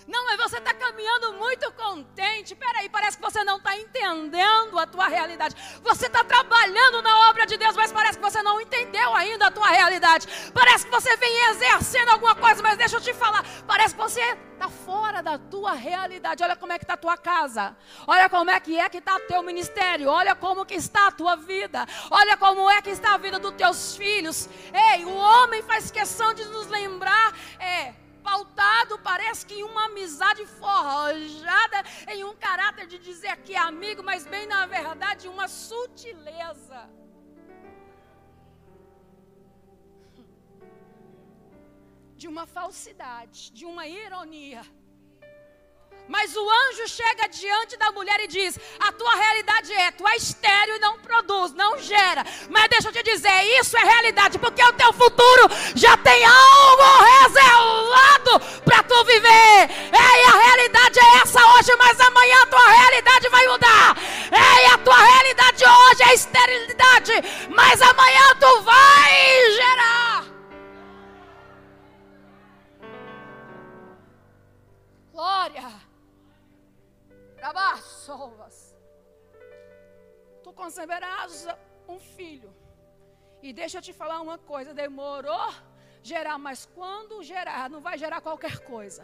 Não, 0.07 0.23
mas 0.25 0.37
você 0.37 0.57
está 0.57 0.73
caminhando 0.73 1.33
muito 1.33 1.69
contente. 1.73 2.55
Peraí, 2.55 2.87
parece 2.87 3.17
que 3.17 3.23
você 3.23 3.43
não 3.43 3.57
está 3.57 3.77
entendendo 3.77 4.79
a 4.79 4.87
tua 4.87 5.07
realidade. 5.07 5.53
Você 5.83 6.07
está 6.07 6.23
trabalhando 6.23 7.01
na 7.01 7.29
obra 7.29 7.45
de 7.45 7.57
Deus, 7.57 7.75
mas 7.75 7.91
parece 7.91 8.17
que 8.17 8.23
você 8.23 8.41
não 8.41 8.61
entendeu 8.61 9.13
ainda 9.13 9.47
a 9.47 9.51
tua 9.51 9.67
realidade. 9.67 10.25
Parece 10.53 10.85
que 10.85 10.91
você 10.91 11.15
vem 11.17 11.49
exercendo 11.49 12.09
alguma 12.09 12.35
coisa, 12.35 12.63
mas 12.63 12.77
deixa 12.77 12.95
eu 12.95 13.01
te 13.01 13.13
falar. 13.13 13.43
Parece 13.67 13.95
que 13.95 14.01
você 14.01 14.21
está 14.53 14.69
fora 14.69 15.21
da 15.21 15.37
tua 15.37 15.73
realidade. 15.73 16.41
Olha 16.41 16.55
como 16.55 16.71
é 16.71 16.77
que 16.77 16.85
está 16.85 16.93
a 16.93 16.97
tua 16.97 17.17
casa. 17.17 17.75
Olha 18.07 18.29
como 18.29 18.49
é 18.49 18.59
que 18.61 18.79
é 18.79 18.87
que 18.87 18.99
está 18.99 19.17
o 19.17 19.19
teu 19.21 19.43
ministério. 19.43 20.09
Olha 20.09 20.33
como 20.35 20.65
que 20.65 20.75
está 20.75 21.07
a 21.07 21.11
tua 21.11 21.35
vida. 21.35 21.85
Olha 22.09 22.37
como 22.37 22.69
é 22.69 22.81
que 22.81 22.91
está 22.91 23.13
a 23.13 23.17
vida 23.17 23.39
dos 23.39 23.51
teus 23.51 23.97
filhos. 23.97 24.47
Ei, 24.73 25.03
o 25.03 25.13
homem 25.13 25.61
faz 25.63 25.91
questão 25.91 26.33
de 26.33 26.45
nos 26.45 26.67
lembrar. 26.67 27.33
É, 27.59 27.93
pautado, 28.29 28.99
parece 29.11 29.45
que 29.47 29.55
em 29.59 29.63
uma 29.71 29.85
amizade 29.85 30.45
forjada, 30.61 31.79
em 32.13 32.23
um 32.29 32.35
caráter 32.47 32.85
de 32.93 32.97
dizer 33.09 33.35
que 33.45 33.53
é 33.55 33.61
amigo, 33.71 34.01
mas 34.09 34.25
bem 34.33 34.45
na 34.55 34.65
verdade 34.77 35.29
uma 35.33 35.47
sutileza. 35.47 36.81
De 42.21 42.27
uma 42.33 42.45
falsidade, 42.57 43.39
de 43.57 43.65
uma 43.71 43.85
ironia. 43.87 44.63
Mas 46.07 46.35
o 46.35 46.49
anjo 46.49 46.87
chega 46.87 47.27
diante 47.27 47.75
da 47.77 47.91
mulher 47.91 48.19
e 48.21 48.27
diz: 48.27 48.57
A 48.79 48.91
tua 48.91 49.13
realidade 49.15 49.73
é, 49.73 49.91
tu 49.91 50.07
é 50.07 50.15
estéreo 50.15 50.75
e 50.75 50.79
não 50.79 50.97
produz, 50.99 51.53
não 51.53 51.77
gera. 51.79 52.25
Mas 52.49 52.69
deixa 52.69 52.89
eu 52.89 52.93
te 52.93 53.03
dizer, 53.03 53.43
isso 53.59 53.77
é 53.77 53.83
realidade, 53.83 54.39
porque 54.39 54.63
o 54.63 54.73
teu 54.73 54.93
futuro 54.93 55.49
já 55.75 55.97
tem 55.97 56.23
algo 56.25 57.03
reservado 57.21 58.61
para 58.63 58.83
tu 58.83 59.03
viver. 59.03 59.69
Ei, 59.91 60.23
a 60.23 60.37
realidade 60.37 60.99
é 60.99 61.21
essa 61.21 61.45
hoje, 61.55 61.75
mas 61.77 61.99
amanhã 61.99 62.41
a 62.41 62.47
tua 62.47 62.67
realidade 62.69 63.29
vai 63.29 63.47
mudar. 63.47 63.97
Ei, 64.31 64.65
a 64.67 64.77
tua 64.77 64.97
realidade 64.97 65.63
hoje 65.65 66.03
é 66.03 66.13
esterilidade, 66.13 67.13
mas 67.49 67.81
amanhã 67.81 68.35
tu 68.39 68.61
vai 68.61 69.51
gerar. 69.55 70.25
Glória! 75.11 75.86
Trabaçovas. 77.37 78.75
Tu 80.43 80.51
conceberás 80.53 81.47
um 81.87 81.99
filho. 81.99 82.53
E 83.41 83.53
deixa 83.53 83.77
eu 83.77 83.81
te 83.81 83.93
falar 83.93 84.19
uma 84.21 84.37
coisa: 84.37 84.73
demorou 84.73 85.53
gerar, 86.01 86.37
mas 86.37 86.65
quando 86.65 87.23
gerar, 87.23 87.69
não 87.69 87.81
vai 87.87 87.97
gerar 87.97 88.21
qualquer 88.21 88.59
coisa. 88.59 89.03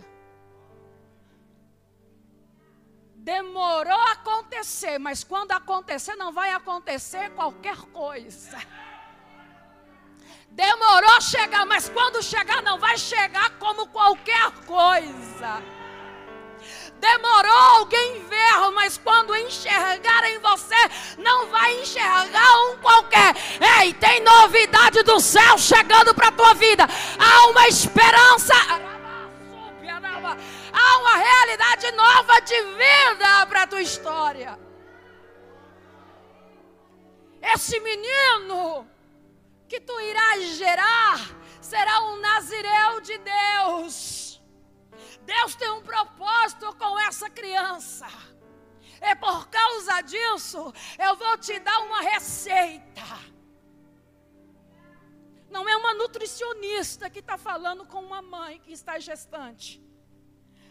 Demorou 3.15 4.01
acontecer, 4.15 4.97
mas 4.97 5.23
quando 5.23 5.51
acontecer, 5.51 6.15
não 6.15 6.31
vai 6.33 6.51
acontecer 6.51 7.29
qualquer 7.31 7.77
coisa. 8.01 8.57
Demorou 10.49 11.21
chegar, 11.21 11.65
mas 11.65 11.87
quando 11.89 12.21
chegar, 12.21 12.61
não 12.61 12.77
vai 12.77 12.97
chegar 12.97 13.57
como 13.59 13.87
qualquer 13.87 14.51
coisa. 14.65 15.63
Demorou 17.03 17.79
alguém 17.79 18.23
ver, 18.29 18.71
mas 18.73 18.97
quando 18.97 19.35
enxergar 19.35 20.23
em 20.23 20.39
você, 20.39 20.81
não 21.17 21.47
vai 21.47 21.81
enxergar 21.81 22.59
um 22.69 22.77
qualquer. 22.77 23.35
Ei, 23.81 23.93
tem 23.93 24.21
novidade 24.21 25.03
do 25.03 25.19
céu 25.19 25.57
chegando 25.57 26.15
para 26.15 26.29
a 26.29 26.31
tua 26.31 26.53
vida. 26.53 26.87
Há 27.19 27.47
uma 27.47 27.67
esperança. 27.67 28.53
Há 30.71 30.97
uma 30.99 31.15
realidade 31.17 31.91
nova 31.91 32.39
de 32.39 32.61
vida 32.61 33.45
para 33.47 33.63
a 33.63 33.67
tua 33.67 33.81
história. 33.81 34.57
Esse 37.41 37.81
menino 37.81 38.87
que 39.67 39.81
tu 39.81 39.99
irás 39.99 40.55
gerar 40.55 41.19
será 41.59 41.99
um 42.03 42.21
nazireu 42.21 43.01
de 43.01 43.17
Deus. 43.17 44.22
Deus 45.25 45.55
tem 45.55 45.69
um 45.71 45.81
propósito 45.81 46.75
com 46.75 46.99
essa 46.99 47.29
criança. 47.29 48.07
É 48.99 49.15
por 49.15 49.47
causa 49.47 50.01
disso, 50.01 50.73
eu 50.97 51.15
vou 51.15 51.37
te 51.37 51.59
dar 51.59 51.79
uma 51.79 52.01
receita. 52.01 53.01
Não 55.49 55.67
é 55.69 55.75
uma 55.75 55.93
nutricionista 55.93 57.09
que 57.09 57.19
está 57.19 57.37
falando 57.37 57.85
com 57.85 57.99
uma 57.99 58.21
mãe 58.21 58.59
que 58.59 58.71
está 58.71 58.97
gestante. 58.97 59.83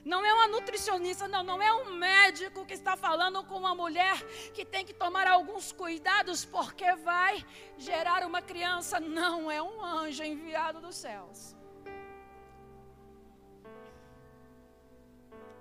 Não 0.04 0.24
é 0.26 0.32
uma 0.34 0.48
nutricionista, 0.48 1.28
não, 1.28 1.44
não 1.44 1.62
é 1.62 1.72
um 1.72 1.92
médico 1.94 2.66
que 2.66 2.74
está 2.74 2.96
falando 2.96 3.44
com 3.44 3.56
uma 3.56 3.74
mulher 3.74 4.16
que 4.52 4.64
tem 4.64 4.84
que 4.84 4.92
tomar 4.92 5.28
alguns 5.28 5.70
cuidados 5.70 6.44
porque 6.44 6.92
vai 6.96 7.46
gerar 7.78 8.26
uma 8.26 8.42
criança. 8.42 8.98
Não, 8.98 9.48
é 9.48 9.62
um 9.62 9.84
anjo 9.84 10.24
enviado 10.24 10.80
dos 10.80 10.96
céus. 10.96 11.54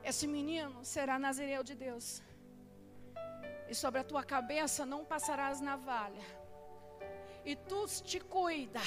Esse 0.03 0.27
menino 0.27 0.83
será 0.83 1.19
nazireu 1.19 1.63
de 1.63 1.75
Deus. 1.75 2.21
E 3.69 3.75
sobre 3.75 3.99
a 3.99 4.03
tua 4.03 4.23
cabeça 4.23 4.85
não 4.85 5.05
passarás 5.05 5.61
navalha. 5.61 6.25
E 7.45 7.55
tu 7.55 7.85
te 7.87 8.19
cuida 8.19 8.81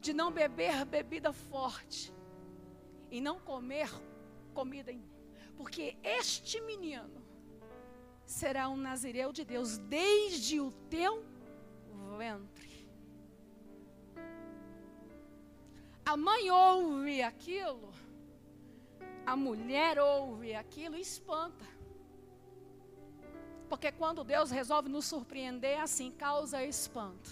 de 0.00 0.12
não 0.12 0.30
beber 0.30 0.84
bebida 0.84 1.32
forte 1.32 2.12
e 3.10 3.20
não 3.20 3.38
comer 3.38 3.88
comida, 4.52 4.92
porque 5.56 5.96
este 6.02 6.60
menino 6.60 7.22
será 8.26 8.68
um 8.68 8.76
nazireu 8.76 9.32
de 9.32 9.44
Deus 9.44 9.78
desde 9.78 10.60
o 10.60 10.70
teu 10.88 11.24
ventre. 12.18 12.90
A 16.04 16.16
mãe 16.16 16.50
ouve 16.50 17.22
aquilo, 17.22 17.92
a 19.26 19.36
mulher 19.36 19.98
ouve 19.98 20.54
aquilo 20.54 20.96
e 20.96 21.00
espanta. 21.00 21.66
Porque 23.68 23.90
quando 23.90 24.22
Deus 24.22 24.50
resolve 24.50 24.88
nos 24.88 25.06
surpreender 25.06 25.80
assim, 25.80 26.10
causa 26.10 26.62
espanto. 26.64 27.30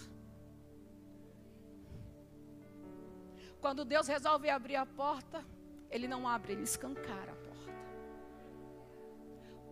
Quando 3.59 3.85
Deus 3.85 4.07
resolve 4.07 4.49
abrir 4.49 4.75
a 4.75 4.85
porta, 4.85 5.45
ele 5.91 6.07
não 6.07 6.27
abre, 6.27 6.53
ele 6.53 6.63
escancara 6.63 7.31
a 7.31 7.35
porta. 7.35 7.51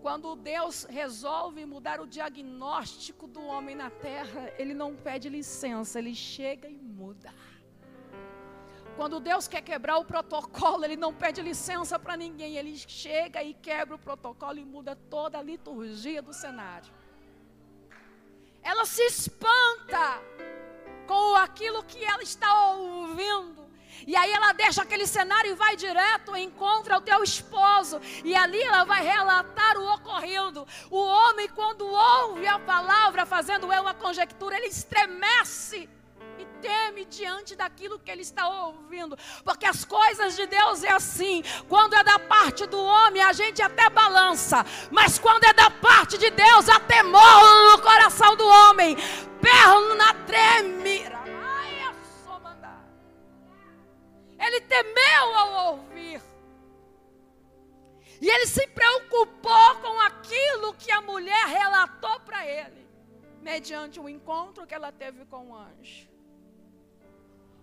Quando 0.01 0.35
Deus 0.35 0.83
resolve 0.83 1.65
mudar 1.65 1.99
o 1.99 2.07
diagnóstico 2.07 3.27
do 3.27 3.41
homem 3.43 3.75
na 3.75 3.89
terra, 3.89 4.53
ele 4.57 4.73
não 4.73 4.95
pede 4.95 5.27
licença, 5.27 5.97
ele 5.97 6.13
chega 6.13 6.69
e 6.69 6.77
muda. 6.77 7.33
Quando 8.99 9.21
Deus 9.21 9.47
quer 9.47 9.61
quebrar 9.61 9.97
o 9.97 10.03
protocolo, 10.03 10.83
ele 10.83 10.97
não 10.97 11.13
pede 11.13 11.41
licença 11.41 11.97
para 11.97 12.17
ninguém, 12.17 12.57
ele 12.57 12.75
chega 12.77 13.41
e 13.41 13.53
quebra 13.53 13.95
o 13.95 13.97
protocolo 13.97 14.59
e 14.59 14.65
muda 14.65 14.93
toda 15.09 15.37
a 15.37 15.41
liturgia 15.41 16.21
do 16.21 16.33
cenário. 16.33 16.91
Ela 18.61 18.83
se 18.83 19.01
espanta 19.03 20.21
com 21.07 21.37
aquilo 21.37 21.81
que 21.85 22.03
ela 22.03 22.21
está 22.21 22.73
ouvindo. 22.73 23.69
E 24.05 24.17
aí 24.17 24.33
ela 24.33 24.51
deixa 24.51 24.81
aquele 24.81 25.07
cenário 25.07 25.51
e 25.51 25.55
vai 25.55 25.77
direto, 25.77 26.35
encontra 26.35 26.97
o 26.97 27.01
teu 27.01 27.23
esposo. 27.23 28.01
E 28.25 28.35
ali 28.35 28.61
ela 28.61 28.83
vai 28.83 29.01
relatar 29.01 29.77
o 29.77 29.93
ocorrido. 29.93 30.67
O 30.91 30.99
homem, 30.99 31.47
quando 31.47 31.87
ouve 31.87 32.45
a 32.47 32.59
palavra, 32.59 33.25
fazendo 33.25 33.71
é 33.71 33.79
uma 33.79 33.93
conjectura, 33.93 34.57
ele 34.57 34.67
estremece 34.67 35.87
teme 36.61 37.05
diante 37.05 37.55
daquilo 37.55 37.99
que 37.99 38.11
ele 38.11 38.21
está 38.21 38.47
ouvindo, 38.47 39.17
porque 39.43 39.65
as 39.65 39.83
coisas 39.85 40.35
de 40.35 40.45
Deus 40.45 40.83
é 40.83 40.91
assim. 40.91 41.43
Quando 41.67 41.95
é 41.95 42.03
da 42.03 42.19
parte 42.19 42.65
do 42.65 42.79
homem, 42.79 43.21
a 43.21 43.33
gente 43.33 43.61
até 43.61 43.89
balança, 43.89 44.65
mas 44.91 45.17
quando 45.19 45.43
é 45.45 45.53
da 45.53 45.69
parte 45.69 46.17
de 46.17 46.29
Deus, 46.29 46.69
há 46.69 46.79
temor 46.79 47.71
no 47.71 47.81
coração 47.81 48.35
do 48.35 48.45
homem, 48.45 48.95
perna 49.41 50.13
treme. 50.25 51.19
Ele 54.39 54.61
temeu 54.61 55.35
ao 55.35 55.73
ouvir. 55.73 56.21
E 58.21 58.29
ele 58.29 58.45
se 58.47 58.65
preocupou 58.67 59.75
com 59.81 59.99
aquilo 60.01 60.73
que 60.73 60.91
a 60.91 61.01
mulher 61.01 61.45
relatou 61.47 62.19
para 62.21 62.45
ele, 62.45 62.87
mediante 63.41 63.99
o 63.99 64.09
encontro 64.09 64.67
que 64.67 64.73
ela 64.73 64.91
teve 64.91 65.25
com 65.25 65.51
o 65.51 65.55
anjo. 65.55 66.08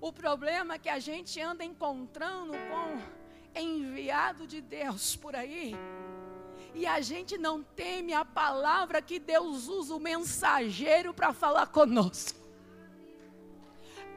O 0.07 0.13
problema 0.13 0.75
é 0.75 0.79
que 0.79 0.89
a 0.89 1.01
gente 1.01 1.41
anda 1.41 1.65
encontrando 1.65 2.53
com 2.53 3.61
enviado 3.61 4.47
de 4.47 4.61
Deus 4.61 5.17
por 5.17 5.35
aí. 5.35 5.75
E 6.73 6.87
a 6.87 7.01
gente 7.01 7.37
não 7.37 7.61
teme 7.61 8.13
a 8.15 8.25
palavra 8.25 9.03
que 9.03 9.19
Deus 9.19 9.67
usa 9.67 9.97
o 9.97 9.99
mensageiro 9.99 11.13
para 11.13 11.33
falar 11.33 11.67
conosco 11.67 12.47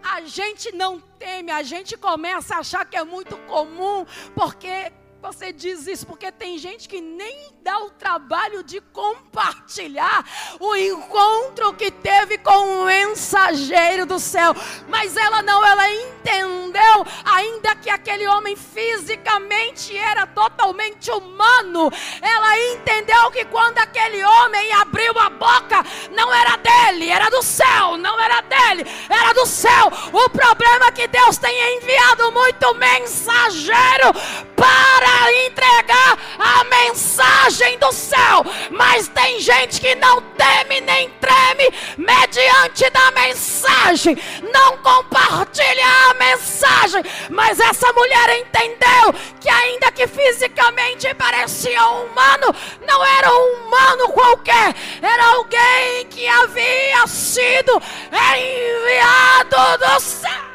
a 0.04 0.21
gente 0.21 0.71
não 0.71 0.99
teme, 0.99 1.52
a 1.52 1.62
gente 1.62 1.97
começa 1.97 2.56
a 2.56 2.60
achar 2.60 2.86
que 2.86 2.95
é 2.95 3.04
muito 3.04 3.38
comum, 3.39 4.06
porque 4.34 4.91
você 5.21 5.51
diz 5.51 5.86
isso 5.86 6.08
porque 6.08 6.32
tem 6.32 6.58
gente 6.58 6.88
que 6.88 7.01
nem 7.01 7.49
dá 7.62 7.77
o 7.79 7.89
trabalho 7.89 8.63
de 8.63 8.79
compartilhar 8.79 10.25
o 10.60 10.75
encontro 10.75 11.73
que 11.73 11.91
teve 11.91 12.38
com 12.38 12.82
o 12.82 12.86
mensageiro 12.86 14.05
do 14.05 14.17
céu. 14.17 14.55
Mas 14.88 15.17
ela 15.17 15.41
não, 15.41 15.65
ela 15.65 15.91
entendeu, 15.91 17.05
ainda 17.25 17.75
que 17.75 17.89
aquele 17.89 18.25
homem 18.27 18.55
fisicamente 18.55 19.95
era 19.97 20.25
totalmente 20.25 21.12
humano, 21.12 21.91
ela 22.21 22.58
entendeu 22.71 23.29
que 23.32 23.43
quando 23.45 23.77
aquele 23.77 24.23
homem 24.23 24.71
abriu 24.73 25.17
a 25.19 25.29
boca, 25.29 25.84
não 26.12 26.34
era 26.34 26.55
dele, 26.55 27.10
era 27.10 27.29
do 27.29 27.43
céu, 27.43 27.97
não 27.97 28.17
era 28.19 28.41
dele, 28.41 28.86
era 29.10 29.34
do 29.34 29.45
céu. 29.45 29.91
O 30.13 30.29
problema 30.29 30.88
é 30.88 30.91
que 30.91 31.08
Deus 31.08 31.38
tem 31.38 31.77
enviado 31.77 32.32
muito 32.32 32.73
mensageiro 32.75 34.13
para 34.55 35.08
para 35.09 35.45
entregar 35.45 36.17
a 36.37 36.63
mensagem 36.65 37.77
do 37.79 37.91
céu. 37.91 38.45
Mas 38.69 39.07
tem 39.07 39.39
gente 39.39 39.81
que 39.81 39.95
não 39.95 40.21
teme 40.21 40.81
nem 40.81 41.09
treme 41.11 41.69
mediante 41.97 42.89
da 42.89 43.11
mensagem, 43.11 44.17
não 44.53 44.77
compartilha 44.77 45.85
a 46.09 46.13
mensagem. 46.13 47.03
Mas 47.29 47.59
essa 47.59 47.91
mulher 47.93 48.39
entendeu 48.39 49.13
que, 49.39 49.49
ainda 49.49 49.91
que 49.91 50.07
fisicamente 50.07 51.13
parecia 51.15 51.87
um 51.89 52.05
humano, 52.05 52.55
não 52.87 53.03
era 53.05 53.31
um 53.33 53.53
humano 53.53 54.09
qualquer, 54.09 54.75
era 55.01 55.25
alguém 55.35 56.05
que 56.09 56.27
havia 56.27 57.07
sido 57.07 57.81
enviado 58.11 59.77
do 59.79 59.99
céu. 59.99 60.48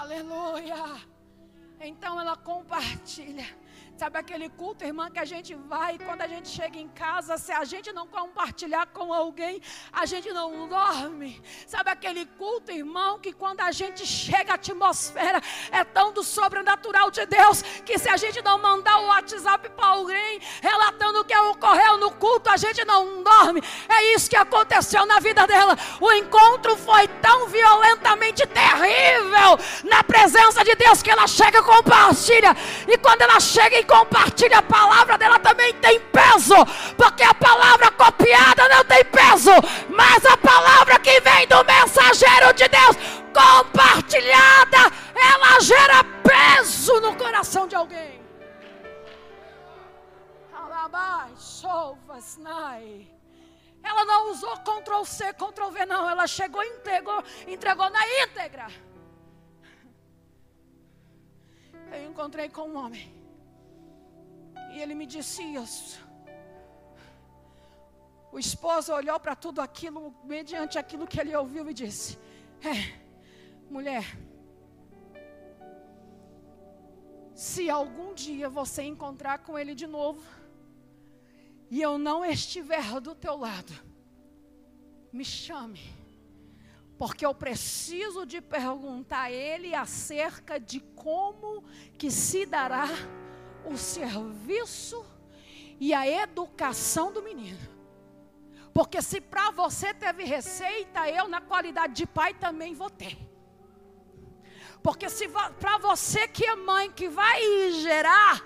Aleluia. 0.00 0.98
Então 1.78 2.18
ela 2.18 2.34
compartilha, 2.34 3.44
Sabe 4.00 4.16
aquele 4.16 4.48
culto, 4.48 4.82
irmã, 4.82 5.10
que 5.10 5.18
a 5.18 5.26
gente 5.26 5.54
vai 5.54 5.96
e 5.96 5.98
quando 5.98 6.22
a 6.22 6.26
gente 6.26 6.48
chega 6.48 6.78
em 6.78 6.88
casa, 6.88 7.36
se 7.36 7.52
a 7.52 7.64
gente 7.64 7.92
não 7.92 8.06
compartilhar 8.06 8.86
com 8.86 9.12
alguém, 9.12 9.60
a 9.92 10.06
gente 10.06 10.32
não 10.32 10.66
dorme. 10.66 11.38
Sabe 11.66 11.90
aquele 11.90 12.24
culto, 12.24 12.72
irmão, 12.72 13.18
que 13.18 13.30
quando 13.30 13.60
a 13.60 13.70
gente 13.70 14.06
chega, 14.06 14.52
a 14.52 14.54
atmosfera 14.54 15.42
é 15.70 15.84
tão 15.84 16.14
do 16.14 16.22
sobrenatural 16.22 17.10
de 17.10 17.26
Deus, 17.26 17.60
que 17.84 17.98
se 17.98 18.08
a 18.08 18.16
gente 18.16 18.40
não 18.40 18.56
mandar 18.56 19.00
o 19.00 19.08
WhatsApp 19.08 19.68
para 19.68 19.88
alguém 19.88 20.40
relatando 20.62 21.20
o 21.20 21.24
que 21.26 21.36
ocorreu 21.36 21.98
no 21.98 22.10
culto, 22.12 22.48
a 22.48 22.56
gente 22.56 22.82
não 22.86 23.22
dorme. 23.22 23.62
É 23.86 24.14
isso 24.14 24.30
que 24.30 24.36
aconteceu 24.36 25.04
na 25.04 25.20
vida 25.20 25.46
dela. 25.46 25.76
O 26.00 26.10
encontro 26.12 26.74
foi 26.74 27.06
tão 27.20 27.48
violentamente 27.48 28.46
terrível 28.46 29.58
na 29.84 30.02
presença 30.02 30.64
de 30.64 30.74
Deus 30.74 31.02
que 31.02 31.10
ela 31.10 31.26
chega 31.26 31.58
e 31.58 31.62
compartilha. 31.62 32.56
E 32.88 32.96
quando 32.96 33.20
ela 33.20 33.38
chega 33.38 33.78
e 33.78 33.89
compartilha 33.90 34.58
a 34.58 34.62
palavra 34.62 35.18
dela 35.18 35.40
também 35.40 35.74
tem 35.74 35.98
peso, 35.98 36.54
porque 36.96 37.24
a 37.24 37.34
palavra 37.34 37.90
copiada 37.90 38.68
não 38.68 38.84
tem 38.84 39.04
peso, 39.04 39.50
mas 39.88 40.24
a 40.24 40.36
palavra 40.36 40.96
que 41.00 41.20
vem 41.20 41.48
do 41.48 41.64
mensageiro 41.64 42.52
de 42.54 42.68
Deus 42.68 42.96
compartilhada, 43.34 44.78
ela 45.14 45.60
gera 45.60 46.04
peso 46.22 47.00
no 47.00 47.16
coração 47.16 47.66
de 47.66 47.74
alguém. 47.74 48.20
Ela 53.82 54.04
não 54.04 54.30
usou 54.30 54.56
Ctrl 54.58 55.04
C, 55.04 55.32
Ctrl 55.32 55.70
V, 55.70 55.86
não. 55.86 56.08
Ela 56.08 56.26
chegou 56.26 56.62
e 56.62 56.68
entregou, 56.68 57.24
entregou 57.48 57.90
na 57.90 58.00
íntegra. 58.22 58.66
Eu 61.92 62.04
encontrei 62.04 62.48
com 62.48 62.68
um 62.68 62.76
homem 62.76 63.19
e 64.72 64.80
ele 64.80 64.94
me 64.94 65.06
disse 65.06 65.42
isso. 65.42 66.00
O 68.32 68.38
esposo 68.38 68.92
olhou 68.92 69.18
para 69.18 69.34
tudo 69.34 69.60
aquilo, 69.60 70.14
mediante 70.24 70.78
aquilo 70.78 71.06
que 71.06 71.20
ele 71.20 71.34
ouviu, 71.34 71.68
e 71.68 71.74
disse: 71.74 72.18
É, 72.62 72.98
mulher, 73.68 74.04
se 77.34 77.68
algum 77.68 78.14
dia 78.14 78.48
você 78.48 78.82
encontrar 78.82 79.38
com 79.38 79.58
ele 79.58 79.74
de 79.74 79.86
novo, 79.86 80.22
e 81.70 81.80
eu 81.80 81.98
não 81.98 82.24
estiver 82.24 83.00
do 83.00 83.14
teu 83.14 83.36
lado, 83.36 83.72
me 85.12 85.24
chame, 85.24 85.80
porque 86.96 87.26
eu 87.26 87.34
preciso 87.34 88.24
de 88.24 88.40
perguntar 88.40 89.22
a 89.22 89.32
ele 89.32 89.74
acerca 89.74 90.60
de 90.60 90.78
como 90.78 91.64
que 91.98 92.10
se 92.10 92.46
dará 92.46 92.86
o 93.72 93.78
serviço 93.78 95.04
e 95.78 95.94
a 95.94 96.06
educação 96.06 97.12
do 97.12 97.22
menino. 97.22 97.58
Porque 98.72 99.02
se 99.02 99.20
para 99.20 99.50
você 99.50 99.92
teve 99.92 100.24
receita, 100.24 101.08
eu, 101.08 101.28
na 101.28 101.40
qualidade 101.40 101.94
de 101.94 102.06
pai, 102.06 102.34
também 102.34 102.74
vou 102.74 102.90
ter. 102.90 103.18
Porque 104.82 105.08
se 105.08 105.28
para 105.28 105.78
você 105.78 106.26
que 106.28 106.44
é 106.44 106.56
mãe, 106.56 106.90
que 106.90 107.08
vai 107.08 107.40
gerar, 107.72 108.42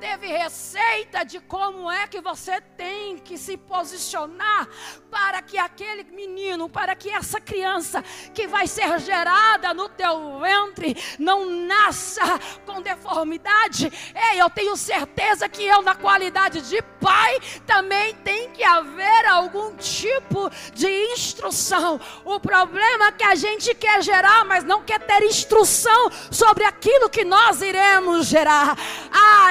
teve 0.00 0.26
receita 0.26 1.24
de 1.24 1.40
como 1.40 1.90
é 1.90 2.06
que 2.06 2.20
você 2.20 2.60
tem 2.60 3.18
que 3.18 3.38
se 3.38 3.56
posicionar 3.56 4.68
para 5.10 5.40
que 5.40 5.56
aquele 5.56 6.04
menino, 6.04 6.68
para 6.68 6.94
que 6.94 7.10
essa 7.10 7.40
criança 7.40 8.02
que 8.34 8.46
vai 8.46 8.66
ser 8.66 8.98
gerada 8.98 9.72
no 9.72 9.88
teu 9.88 10.40
ventre 10.40 10.96
não 11.18 11.46
nasça 11.46 12.22
com 12.66 12.82
deformidade. 12.82 13.90
Ei, 14.30 14.40
eu 14.40 14.50
tenho 14.50 14.76
certeza 14.76 15.48
que 15.48 15.64
eu, 15.64 15.82
na 15.82 15.94
qualidade 15.94 16.60
de 16.68 16.82
pai, 17.00 17.38
também 17.66 18.14
tem 18.16 18.50
que 18.50 18.62
haver 18.62 19.26
algum 19.26 19.74
tipo 19.76 20.50
de 20.74 20.88
instrução. 21.12 22.00
O 22.24 22.38
problema 22.40 23.08
é 23.08 23.12
que 23.12 23.24
a 23.24 23.34
gente 23.34 23.74
quer 23.74 24.02
gerar, 24.02 24.44
mas 24.44 24.64
não 24.64 24.82
quer 24.82 25.00
ter 25.00 25.22
instrução 25.22 26.10
sobre 26.30 26.64
aquilo 26.64 27.08
que 27.08 27.24
nós 27.24 27.62
iremos 27.62 28.26
gerar. 28.26 28.76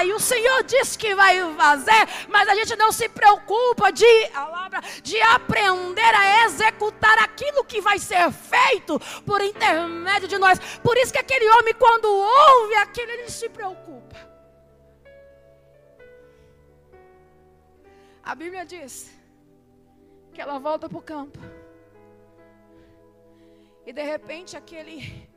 E 0.05 0.12
o 0.13 0.19
Senhor 0.19 0.63
disse 0.63 0.97
que 0.97 1.15
vai 1.15 1.39
fazer, 1.55 2.07
mas 2.29 2.47
a 2.47 2.55
gente 2.55 2.75
não 2.75 2.91
se 2.91 3.09
preocupa 3.09 3.91
de, 3.91 4.05
de 5.01 5.21
aprender 5.21 6.15
a 6.15 6.45
executar 6.45 7.17
aquilo 7.19 7.63
que 7.65 7.81
vai 7.81 7.99
ser 7.99 8.31
feito 8.31 8.99
por 9.25 9.41
intermédio 9.41 10.27
de 10.27 10.37
nós. 10.37 10.59
Por 10.79 10.97
isso 10.97 11.11
que 11.11 11.19
aquele 11.19 11.49
homem, 11.49 11.73
quando 11.73 12.05
ouve 12.05 12.75
aquilo, 12.75 13.11
ele 13.11 13.29
se 13.29 13.49
preocupa. 13.49 14.15
A 18.23 18.33
Bíblia 18.35 18.65
diz 18.65 19.11
que 20.33 20.41
ela 20.41 20.57
volta 20.57 20.87
para 20.87 20.97
o 20.97 21.01
campo. 21.01 21.39
E 23.85 23.91
de 23.91 24.01
repente 24.01 24.55
aquele 24.55 25.29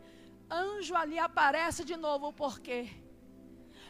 anjo 0.48 0.94
ali 0.94 1.18
aparece 1.18 1.84
de 1.84 1.96
novo, 1.96 2.32
porque 2.32 2.88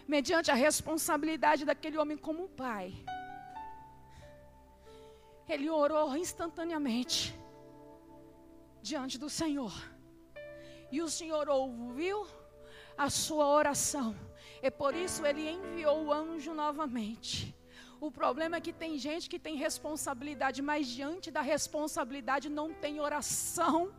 mediante 0.07 0.51
a 0.51 0.55
responsabilidade 0.55 1.65
daquele 1.65 1.99
homem 1.99 2.17
como 2.17 2.49
pai. 2.49 2.95
Ele 5.49 5.69
orou 5.71 6.17
instantaneamente 6.17 7.39
diante 8.83 9.19
do 9.19 9.29
Senhor. 9.29 9.73
E 10.91 11.03
o 11.03 11.09
Senhor 11.09 11.49
ouviu 11.49 12.27
a 12.97 13.11
sua 13.11 13.47
oração. 13.47 14.15
E 14.63 14.71
por 14.71 14.95
isso 14.95 15.25
ele 15.27 15.49
enviou 15.51 16.07
o 16.07 16.13
anjo 16.13 16.55
novamente. 16.55 17.55
O 18.01 18.11
problema 18.11 18.57
é 18.57 18.61
que 18.61 18.73
tem 18.73 18.99
gente 18.99 19.29
que 19.29 19.39
tem 19.39 19.57
responsabilidade, 19.57 20.61
mas 20.63 20.87
diante 20.87 21.31
da 21.31 21.41
responsabilidade 21.41 22.49
não 22.49 22.73
tem 22.73 23.01
oração. 23.01 23.93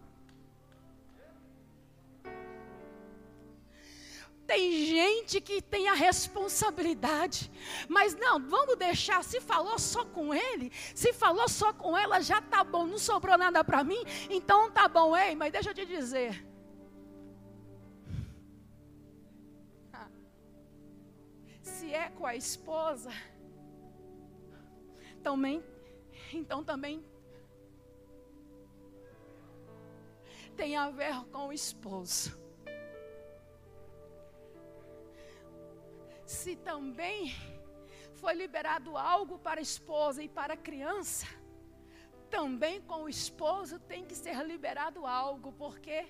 Tem 4.47 4.71
gente 4.86 5.41
que 5.41 5.62
tem 5.62 5.89
a 5.89 5.93
responsabilidade, 5.93 7.51
mas 7.89 8.15
não, 8.15 8.39
vamos 8.39 8.77
deixar. 8.77 9.21
Se 9.21 9.41
falou 9.41 9.77
só 9.77 10.05
com 10.05 10.33
ele, 10.33 10.71
se 10.95 11.12
falou 11.12 11.49
só 11.49 11.73
com 11.73 11.97
ela, 11.97 12.21
já 12.21 12.41
tá 12.41 12.63
bom, 12.63 12.88
não 12.88 12.97
sobrou 12.97 13.38
nada 13.38 13.62
para 13.62 13.83
mim, 13.83 14.01
então 14.29 14.71
tá 14.71 14.88
bom, 14.88 15.17
ei, 15.17 15.36
mas 15.36 15.51
deixa 15.51 15.71
eu 15.71 15.73
te 15.73 15.86
dizer. 15.86 16.47
Se 21.62 21.93
é 21.93 22.10
com 22.10 22.25
a 22.25 22.33
esposa, 22.38 23.12
também, 25.21 25.62
então 26.31 26.63
também 26.63 27.03
tem 30.55 30.77
a 30.77 30.89
ver 30.89 31.25
com 31.33 31.49
o 31.49 31.53
esposo. 31.53 32.46
Se 36.27 36.57
também 36.57 37.33
foi 38.15 38.33
liberado 38.33 38.97
algo 38.97 39.39
para 39.39 39.59
a 39.61 39.67
esposa 39.69 40.21
e 40.21 40.27
para 40.27 40.53
a 40.55 40.57
criança, 40.57 41.25
também 42.29 42.81
com 42.81 43.03
o 43.03 43.09
esposo 43.09 43.79
tem 43.79 44.03
que 44.03 44.13
ser 44.13 44.45
liberado 44.45 45.05
algo, 45.05 45.53
porque 45.53 46.05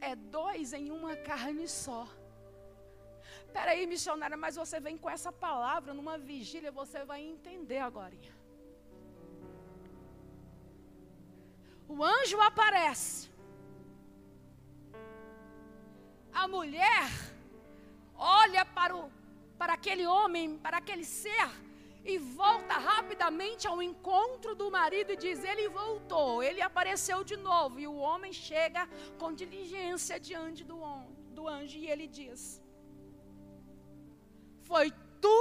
é 0.00 0.16
dois 0.16 0.72
em 0.72 0.90
uma 0.90 1.14
carne 1.14 1.68
só. 1.68 2.08
Peraí, 3.52 3.86
missionária, 3.86 4.36
mas 4.36 4.56
você 4.56 4.80
vem 4.80 4.96
com 4.96 5.10
essa 5.10 5.30
palavra 5.30 5.92
numa 5.92 6.16
vigília, 6.16 6.72
você 6.72 7.04
vai 7.04 7.20
entender 7.20 7.78
agora. 7.78 8.16
O 11.86 12.02
anjo 12.02 12.40
aparece. 12.40 13.30
A 16.32 16.46
mulher 16.46 17.08
olha 18.16 18.64
para 18.64 18.94
o 18.96 19.17
para 19.60 19.72
aquele 19.78 20.06
homem, 20.06 20.56
para 20.66 20.78
aquele 20.82 21.04
ser, 21.04 21.48
e 22.04 22.16
volta 22.16 22.74
rapidamente 22.90 23.66
ao 23.70 23.82
encontro 23.82 24.54
do 24.60 24.70
marido 24.70 25.12
e 25.12 25.16
diz: 25.16 25.44
Ele 25.44 25.68
voltou, 25.68 26.42
ele 26.42 26.62
apareceu 26.62 27.18
de 27.30 27.36
novo. 27.36 27.78
E 27.80 27.86
o 27.86 27.96
homem 27.96 28.32
chega 28.32 28.88
com 29.18 29.38
diligência 29.42 30.18
diante 30.28 30.62
do, 30.64 30.78
do 31.36 31.46
anjo 31.56 31.76
e 31.76 31.90
ele 31.90 32.06
diz: 32.06 32.62
Foi 34.68 34.90
tu 35.20 35.38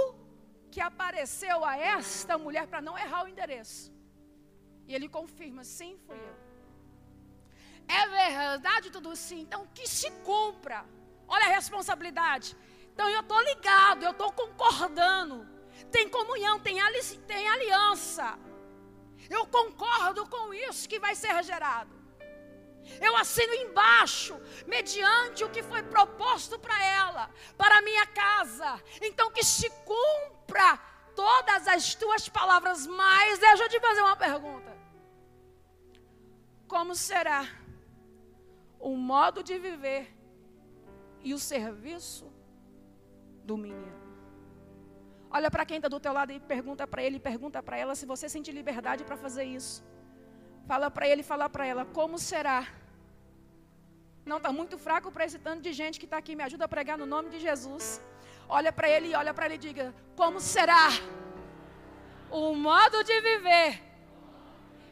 que 0.71 0.81
apareceu 0.81 1.63
a 1.63 1.77
esta 1.77 2.37
mulher 2.37 2.65
para 2.67 2.81
não 2.87 2.97
errar 2.97 3.23
o 3.23 3.29
endereço. 3.33 3.93
E 4.87 4.93
ele 4.95 5.07
confirma: 5.07 5.63
Sim, 5.63 5.93
fui 6.05 6.17
eu. 6.17 6.35
É 7.87 8.01
verdade 8.07 8.89
tudo 8.95 9.15
sim. 9.15 9.41
Então 9.41 9.65
que 9.73 9.87
se 9.87 10.09
cumpra. 10.29 10.79
Olha 11.27 11.45
a 11.45 11.55
responsabilidade. 11.59 12.55
Então 12.97 13.09
eu 13.09 13.19
estou 13.19 13.39
ligado, 13.41 14.01
eu 14.01 14.09
estou 14.09 14.31
concordando. 14.31 15.47
Tem 15.91 16.09
comunhão, 16.09 16.59
tem, 16.59 16.81
ali, 16.81 16.99
tem 17.27 17.47
aliança. 17.47 18.39
Eu 19.29 19.45
concordo 19.45 20.27
com 20.27 20.51
isso 20.51 20.89
que 20.89 20.99
vai 20.99 21.13
ser 21.13 21.43
gerado. 21.43 21.95
Eu 22.99 23.15
assino 23.15 23.53
embaixo, 23.53 24.41
mediante 24.65 25.43
o 25.43 25.49
que 25.51 25.61
foi 25.61 25.83
proposto 25.83 26.57
para 26.57 26.83
ela, 26.83 27.29
para 27.55 27.77
a 27.77 27.81
minha 27.83 28.07
casa. 28.07 28.81
Então 28.99 29.29
que 29.29 29.43
se 29.43 29.69
cumpra 29.85 30.79
todas 31.15 31.67
as 31.67 31.93
tuas 31.93 32.27
palavras. 32.27 32.87
Mas 32.87 33.37
deixa 33.37 33.65
eu 33.65 33.69
te 33.69 33.79
fazer 33.79 34.01
uma 34.01 34.15
pergunta. 34.15 34.75
Como 36.67 36.95
será 36.95 37.47
o 38.79 38.97
modo 38.97 39.43
de 39.43 39.59
viver 39.59 40.11
e 41.21 41.35
o 41.35 41.37
serviço 41.37 42.35
do 43.49 43.55
menino? 43.65 43.97
Olha 45.37 45.49
para 45.53 45.65
quem 45.69 45.77
está 45.79 45.89
do 45.93 45.99
teu 46.05 46.13
lado 46.17 46.31
e 46.35 46.39
pergunta 46.55 46.83
para 46.91 47.01
ele, 47.05 47.27
pergunta 47.31 47.59
para 47.67 47.77
ela 47.83 47.93
se 47.99 48.05
você 48.11 48.25
sente 48.33 48.51
liberdade 48.59 49.03
para 49.09 49.17
fazer 49.25 49.45
isso. 49.59 49.75
Fala 50.71 50.87
para 50.95 51.07
ele, 51.11 51.23
fala 51.31 51.47
para 51.55 51.65
ela, 51.71 51.83
como 51.99 52.17
será? 52.31 52.59
Não 54.31 54.37
está 54.39 54.51
muito 54.59 54.77
fraco 54.85 55.09
para 55.15 55.25
esse 55.27 55.39
tanto 55.47 55.61
de 55.67 55.71
gente 55.81 55.99
que 56.01 56.07
está 56.09 56.17
aqui, 56.21 56.35
me 56.39 56.45
ajuda 56.47 56.65
a 56.65 56.73
pregar 56.75 56.97
no 57.01 57.07
nome 57.15 57.29
de 57.33 57.39
Jesus. 57.47 57.85
Olha 58.57 58.71
para 58.77 58.89
ele 58.93 59.07
e 59.11 59.15
olha 59.21 59.33
para 59.33 59.45
ele 59.45 59.55
e 59.59 59.65
diga, 59.67 59.85
como 60.21 60.39
será 60.39 60.87
o 62.41 62.53
modo 62.67 62.97
de 63.09 63.17
viver 63.29 63.69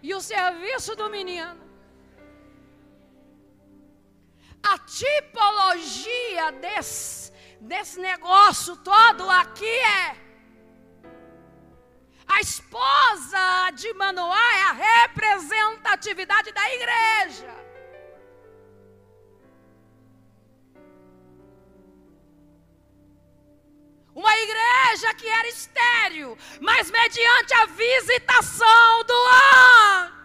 e 0.07 0.13
o 0.17 0.21
serviço 0.33 0.95
do 1.01 1.09
menino? 1.17 1.53
A 4.71 4.77
tipologia 5.01 6.47
desse, 6.63 7.31
desse 7.61 7.99
negócio 7.99 8.75
todo 8.77 9.29
aqui 9.29 9.65
é 9.65 10.25
a 12.27 12.41
esposa 12.41 13.71
de 13.75 13.93
Manoá 13.93 14.53
é 14.55 14.61
a 14.63 14.71
representatividade 14.71 16.51
da 16.51 16.73
igreja. 16.73 17.65
Uma 24.13 24.35
igreja 24.37 25.13
que 25.13 25.27
era 25.27 25.47
estéril, 25.47 26.37
mas 26.61 26.89
mediante 26.89 27.53
a 27.53 27.65
visitação 27.65 29.03
do 29.03 29.13
anjo 29.13 30.24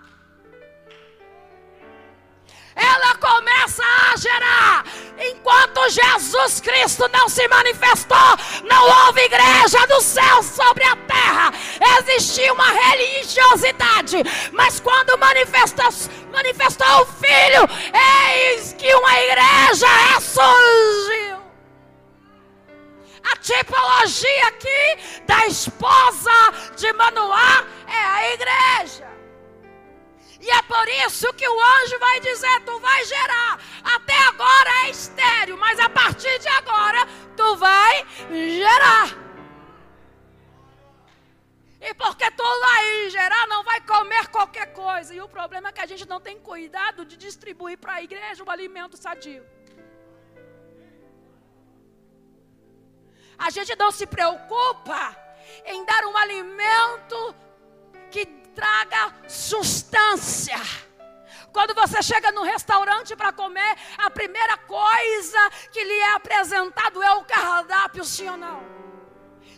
ela 2.74 3.14
começa 3.16 3.82
a 3.82 4.16
gerar. 4.16 4.84
Enquanto 5.18 5.90
Jesus 5.90 6.60
Cristo 6.60 7.08
não 7.12 7.28
se 7.28 7.46
manifestou, 7.48 8.16
não 8.64 9.06
houve 9.06 9.22
igreja 9.22 9.86
do 9.86 10.00
céu 10.00 10.42
sobre 10.42 10.84
a 10.84 10.96
terra. 10.96 11.52
Existia 11.98 12.52
uma 12.52 12.70
religiosidade, 12.70 14.16
mas 14.52 14.80
quando 14.80 15.18
manifestou, 15.18 15.88
manifestou 16.32 17.02
o 17.02 17.06
Filho, 17.06 17.68
eis 18.32 18.72
que 18.78 18.94
uma 18.94 19.20
igreja 19.20 19.86
ressurgiu. 20.14 21.40
A 23.32 23.36
tipologia 23.36 24.46
aqui 24.48 25.22
da 25.26 25.46
esposa 25.46 26.30
de 26.76 26.92
Manoá 26.94 27.64
é 27.86 28.04
a 28.04 28.32
igreja. 28.32 29.09
E 30.40 30.50
é 30.50 30.62
por 30.62 30.88
isso 31.06 31.32
que 31.34 31.46
o 31.46 31.60
anjo 31.60 31.98
vai 31.98 32.20
dizer: 32.20 32.60
tu 32.64 32.78
vai 32.80 33.04
gerar. 33.04 33.60
Até 33.84 34.16
agora 34.28 34.70
é 34.86 34.90
estéreo, 34.90 35.56
mas 35.58 35.78
a 35.78 35.88
partir 35.88 36.38
de 36.38 36.48
agora 36.48 37.06
tu 37.36 37.56
vai 37.56 38.06
gerar. 38.30 39.30
E 41.80 41.94
porque 41.94 42.30
tu 42.30 42.60
vai 42.60 43.10
gerar, 43.10 43.46
não 43.46 43.62
vai 43.64 43.80
comer 43.80 44.28
qualquer 44.28 44.72
coisa. 44.72 45.14
E 45.14 45.20
o 45.20 45.28
problema 45.28 45.68
é 45.68 45.72
que 45.72 45.80
a 45.80 45.86
gente 45.86 46.06
não 46.06 46.20
tem 46.20 46.38
cuidado 46.38 47.04
de 47.04 47.16
distribuir 47.16 47.78
para 47.78 47.94
a 47.94 48.02
igreja 48.02 48.44
o 48.44 48.50
alimento 48.50 48.96
sadio. 48.96 49.44
A 53.38 53.48
gente 53.50 53.74
não 53.76 53.90
se 53.90 54.06
preocupa 54.06 55.16
em 55.64 55.84
dar 55.86 56.04
um 56.04 56.16
alimento 56.16 57.34
que 58.10 58.39
traga 58.60 59.02
sustância. 59.26 60.60
Quando 61.56 61.74
você 61.74 62.00
chega 62.10 62.30
no 62.30 62.42
restaurante 62.42 63.16
para 63.20 63.32
comer, 63.32 63.72
a 64.06 64.08
primeira 64.18 64.56
coisa 64.58 65.42
que 65.72 65.82
lhe 65.82 65.98
é 66.08 66.12
apresentado 66.20 67.02
é 67.02 67.12
o 67.14 67.24
cardápio, 67.24 68.04
sim 68.04 68.28
ou 68.28 68.36
não? 68.36 68.60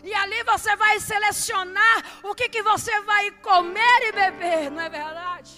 E 0.09 0.13
ali 0.21 0.39
você 0.43 0.75
vai 0.83 0.95
selecionar 1.11 1.97
o 2.29 2.33
que, 2.33 2.47
que 2.53 2.63
você 2.71 2.95
vai 3.11 3.25
comer 3.49 3.99
e 4.07 4.11
beber, 4.21 4.71
não 4.71 4.81
é 4.87 4.89
verdade? 4.89 5.53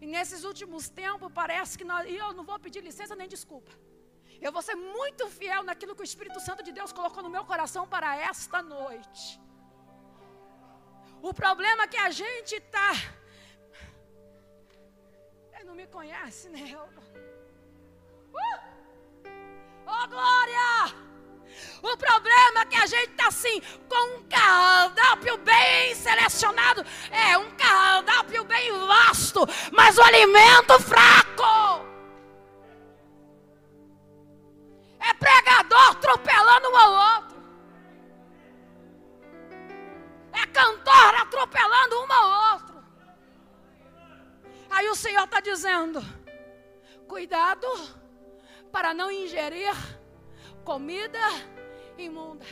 E 0.00 0.06
nesses 0.14 0.42
últimos 0.50 0.88
tempos 0.88 1.30
parece 1.40 1.76
que 1.78 1.84
nós, 1.84 2.08
e 2.08 2.16
eu 2.16 2.32
não 2.32 2.44
vou 2.50 2.58
pedir 2.58 2.80
licença 2.90 3.14
nem 3.20 3.28
desculpa. 3.36 3.72
Eu 4.40 4.52
vou 4.56 4.62
ser 4.68 4.74
muito 4.74 5.28
fiel 5.38 5.62
naquilo 5.68 5.94
que 5.96 6.04
o 6.06 6.10
Espírito 6.12 6.40
Santo 6.40 6.62
de 6.62 6.72
Deus 6.78 6.92
colocou 6.92 7.22
no 7.22 7.34
meu 7.36 7.44
coração 7.44 7.84
para 7.94 8.16
esta 8.16 8.60
noite. 8.62 9.41
O 11.22 11.32
problema 11.32 11.84
é 11.84 11.86
que 11.86 11.96
a 11.96 12.10
gente 12.10 12.56
está. 12.56 12.92
Ele 15.54 15.64
não 15.64 15.74
me 15.76 15.86
conhece, 15.86 16.48
né? 16.48 16.76
Uh! 16.76 17.12
Oh, 19.86 20.08
glória! 20.08 20.92
O 21.80 21.96
problema 21.96 22.62
é 22.62 22.66
que 22.66 22.76
a 22.76 22.86
gente 22.86 23.10
está 23.10 23.28
assim, 23.28 23.60
com 23.88 24.16
um 24.16 24.24
cardápio 24.24 25.36
bem 25.38 25.94
selecionado. 25.94 26.84
É 27.10 27.38
um 27.38 27.50
cardápio 27.52 28.44
bem 28.44 28.72
vasto, 28.86 29.46
mas 29.70 29.96
o 29.96 30.02
alimento 30.02 30.80
fraco. 30.80 31.86
É 34.98 35.14
pregador 35.14 35.90
atropelando 35.90 36.68
um 36.68 36.76
ao 36.76 37.16
outro. 37.16 37.31
É 40.42 40.46
cantor 40.46 41.14
atropelando 41.20 42.02
um 42.02 42.12
ao 42.12 42.54
outro. 42.54 42.84
Aí 44.68 44.88
o 44.88 44.94
Senhor 44.94 45.24
está 45.24 45.40
dizendo: 45.40 46.02
cuidado 47.06 47.68
para 48.72 48.92
não 48.92 49.10
ingerir 49.10 49.74
comida 50.64 51.20
imunda. 51.96 52.46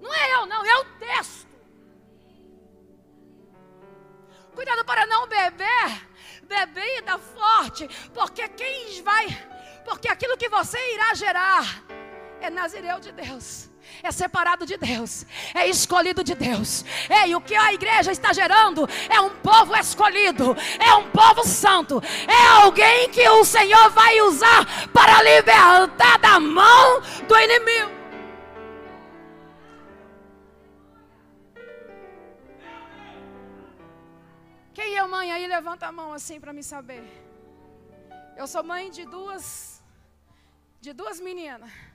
Não 0.00 0.12
é 0.12 0.34
eu, 0.34 0.46
não, 0.46 0.64
é 0.64 0.78
o 0.78 0.84
texto. 0.98 1.48
Cuidado 4.54 4.84
para 4.84 5.06
não 5.06 5.28
beber 5.28 6.08
bebida 6.42 7.16
forte, 7.18 7.86
porque 8.12 8.48
quem 8.48 9.02
vai, 9.02 9.26
porque 9.84 10.08
aquilo 10.08 10.36
que 10.36 10.48
você 10.48 10.78
irá 10.94 11.14
gerar 11.14 11.64
é 12.40 12.50
Nazireu 12.50 12.98
de 12.98 13.12
Deus 13.12 13.67
é 14.02 14.10
separado 14.10 14.64
de 14.64 14.76
Deus, 14.76 15.26
é 15.54 15.66
escolhido 15.66 16.22
de 16.22 16.34
Deus. 16.34 16.84
É, 17.08 17.28
e 17.28 17.34
o 17.34 17.40
que 17.40 17.54
a 17.54 17.72
igreja 17.72 18.12
está 18.12 18.32
gerando 18.32 18.88
é 19.08 19.20
um 19.20 19.30
povo 19.30 19.76
escolhido, 19.76 20.56
é 20.78 20.94
um 20.94 21.10
povo 21.10 21.44
santo, 21.44 22.02
é 22.26 22.62
alguém 22.62 23.10
que 23.10 23.28
o 23.28 23.44
Senhor 23.44 23.90
vai 23.90 24.20
usar 24.22 24.88
para 24.92 25.22
libertar 25.22 26.18
da 26.18 26.38
mão 26.40 27.00
do 27.26 27.38
inimigo. 27.38 27.98
Quem 34.74 34.96
é 34.96 35.04
mãe 35.08 35.32
aí, 35.32 35.46
levanta 35.46 35.86
a 35.88 35.92
mão 35.92 36.12
assim 36.12 36.38
para 36.38 36.52
me 36.52 36.62
saber. 36.62 37.02
Eu 38.36 38.46
sou 38.46 38.62
mãe 38.62 38.90
de 38.90 39.04
duas 39.04 39.82
de 40.80 40.92
duas 40.92 41.18
meninas. 41.18 41.87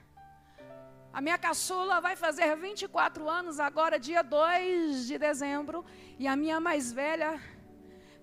A 1.16 1.20
minha 1.20 1.38
caçula 1.38 2.00
vai 2.00 2.16
fazer 2.16 2.56
24 2.56 3.28
anos 3.28 3.60
agora, 3.60 4.00
dia 4.00 4.20
2 4.20 5.06
de 5.06 5.16
dezembro. 5.16 5.84
E 6.18 6.26
a 6.26 6.34
minha 6.34 6.58
mais 6.58 6.92
velha 6.92 7.40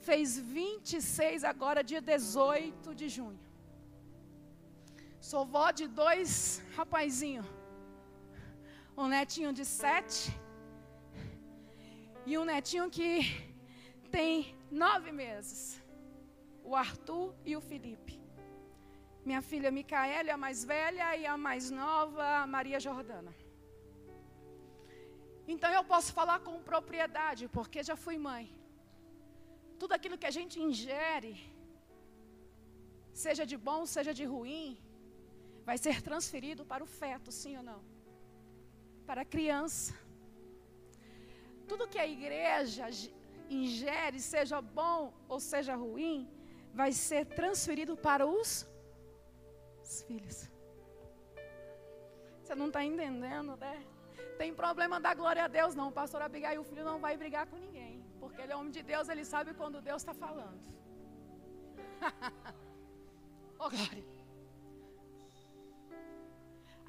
fez 0.07 0.37
26 0.37 1.45
agora, 1.45 1.85
dia 1.91 2.01
18 2.01 2.93
de 2.93 3.07
junho. 3.07 3.39
Sou 5.21 5.45
vó 5.45 5.71
de 5.71 5.87
dois 5.87 6.61
rapazinhos. 6.75 7.45
Um 8.97 9.07
netinho 9.07 9.53
de 9.53 9.63
sete. 9.63 10.37
E 12.25 12.37
um 12.37 12.43
netinho 12.43 12.89
que 12.89 13.09
tem 14.11 14.53
nove 14.69 15.13
meses. 15.13 15.81
O 16.61 16.75
Arthur 16.75 17.33
e 17.45 17.55
o 17.55 17.61
Felipe. 17.61 18.20
Minha 19.29 19.41
filha 19.49 19.69
Micaela, 19.77 20.33
a 20.33 20.37
mais 20.45 20.59
velha, 20.73 21.15
e 21.21 21.25
a 21.25 21.37
mais 21.37 21.69
nova, 21.69 22.47
Maria 22.55 22.79
Jordana. 22.79 23.33
Então 25.53 25.71
eu 25.77 25.83
posso 25.91 26.11
falar 26.19 26.39
com 26.45 26.63
propriedade, 26.71 27.47
porque 27.47 27.83
já 27.89 27.95
fui 27.95 28.17
mãe. 28.17 28.45
Tudo 29.81 29.93
aquilo 29.97 30.17
que 30.21 30.29
a 30.31 30.35
gente 30.37 30.55
ingere, 30.59 31.33
seja 33.25 33.45
de 33.51 33.57
bom, 33.57 33.81
seja 33.95 34.13
de 34.19 34.25
ruim, 34.33 34.77
vai 35.69 35.77
ser 35.77 36.01
transferido 36.01 36.63
para 36.71 36.83
o 36.83 36.91
feto, 36.99 37.31
sim 37.31 37.55
ou 37.57 37.63
não? 37.63 37.81
Para 39.05 39.21
a 39.21 39.31
criança. 39.35 39.93
Tudo 41.67 41.87
que 41.87 41.99
a 41.99 42.07
igreja 42.07 42.87
ingere, 43.49 44.19
seja 44.19 44.59
bom 44.61 45.13
ou 45.27 45.39
seja 45.39 45.75
ruim, 45.75 46.29
vai 46.73 46.91
ser 46.91 47.25
transferido 47.25 47.95
para 47.97 48.25
os, 48.25 48.65
os 49.91 50.01
filhos. 50.03 50.49
Você 52.41 52.55
não 52.55 52.67
está 52.67 52.83
entendendo, 52.83 53.55
né? 53.57 53.75
Tem 54.37 54.53
problema 54.53 54.99
da 54.99 55.13
glória 55.13 55.43
a 55.43 55.47
Deus, 55.47 55.75
não. 55.75 55.89
O 55.89 55.97
pastor 55.99 56.21
Abigail, 56.21 56.61
o 56.61 56.63
filho, 56.63 56.83
não 56.83 56.99
vai 56.99 57.15
brigar 57.23 57.45
com 57.47 57.57
ninguém. 57.57 57.93
Porque 58.19 58.41
ele 58.41 58.53
é 58.53 58.55
homem 58.55 58.71
de 58.71 58.83
Deus, 58.91 59.09
ele 59.09 59.25
sabe 59.25 59.53
quando 59.53 59.81
Deus 59.81 60.01
está 60.01 60.13
falando. 60.13 60.59
oh, 63.59 63.69
glória. 63.69 64.05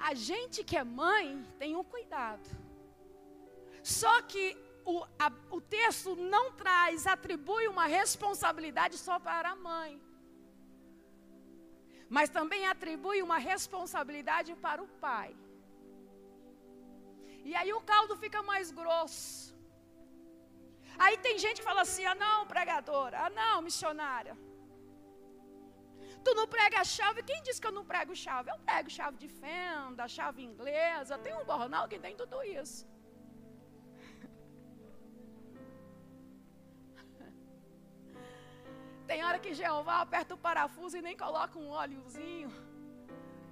A 0.09 0.13
gente 0.13 0.63
que 0.63 0.77
é 0.77 0.83
mãe 0.83 1.45
tem 1.59 1.75
um 1.75 1.83
cuidado. 1.83 2.49
Só 3.83 4.21
que 4.23 4.45
o, 4.85 5.03
a, 5.19 5.31
o 5.51 5.59
texto 5.61 6.15
não 6.15 6.51
traz, 6.53 7.05
atribui 7.05 7.67
uma 7.67 7.85
responsabilidade 7.85 8.97
só 8.97 9.19
para 9.19 9.51
a 9.51 9.55
mãe. 9.55 10.01
Mas 12.15 12.29
também 12.37 12.63
atribui 12.73 13.19
uma 13.27 13.39
responsabilidade 13.51 14.51
para 14.65 14.81
o 14.85 14.89
pai. 15.05 15.29
E 17.49 17.51
aí 17.59 17.71
o 17.77 17.81
caldo 17.91 18.15
fica 18.23 18.39
mais 18.51 18.67
grosso. 18.79 19.55
Aí 21.03 21.15
tem 21.25 21.39
gente 21.43 21.59
que 21.61 21.69
fala 21.71 21.81
assim: 21.85 22.05
ah, 22.11 22.17
não, 22.25 22.37
pregadora, 22.53 23.17
ah, 23.25 23.31
não, 23.41 23.55
missionária. 23.67 24.35
Tu 26.25 26.33
não 26.39 26.47
prega 26.55 26.83
chave? 26.97 27.23
Quem 27.29 27.41
disse 27.45 27.59
que 27.61 27.69
eu 27.69 27.77
não 27.79 27.85
prego 27.93 28.15
chave? 28.25 28.51
Eu 28.51 28.59
prego 28.67 28.91
chave 28.97 29.17
de 29.23 29.29
fenda, 29.41 30.07
chave 30.17 30.43
inglesa, 30.49 31.17
tem 31.25 31.33
um 31.39 31.45
bornal 31.51 31.87
que 31.91 31.99
tem 32.05 32.15
tudo 32.21 32.43
isso. 32.61 32.81
Tem 39.07 39.23
hora 39.23 39.39
que 39.39 39.53
Jeová 39.53 40.01
aperta 40.01 40.33
o 40.33 40.37
parafuso 40.37 40.97
e 40.97 41.01
nem 41.01 41.15
coloca 41.15 41.57
um 41.59 41.69
óleozinho 41.69 42.51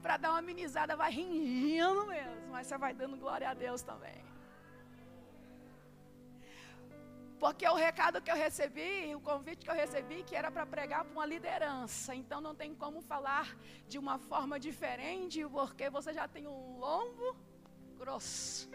para 0.01 0.17
dar 0.17 0.31
uma 0.31 0.39
amenizada, 0.39 0.95
vai 0.95 1.11
ringindo 1.11 2.05
mesmo, 2.07 2.47
mas 2.49 2.67
você 2.67 2.77
vai 2.77 2.93
dando 2.93 3.17
glória 3.17 3.49
a 3.49 3.53
Deus 3.53 3.81
também. 3.81 4.19
Porque 7.39 7.67
o 7.67 7.73
recado 7.73 8.21
que 8.21 8.29
eu 8.29 8.35
recebi, 8.35 9.15
o 9.15 9.19
convite 9.19 9.65
que 9.65 9.69
eu 9.69 9.73
recebi, 9.73 10.21
que 10.23 10.35
era 10.35 10.51
para 10.51 10.63
pregar 10.63 11.03
para 11.03 11.11
uma 11.11 11.25
liderança. 11.25 12.13
Então 12.13 12.39
não 12.39 12.53
tem 12.53 12.75
como 12.75 13.01
falar 13.01 13.57
de 13.87 13.97
uma 13.97 14.19
forma 14.19 14.59
diferente, 14.59 15.43
porque 15.47 15.89
você 15.89 16.13
já 16.13 16.27
tem 16.27 16.45
um 16.47 16.77
lombo 16.77 17.35
grosso. 17.97 18.69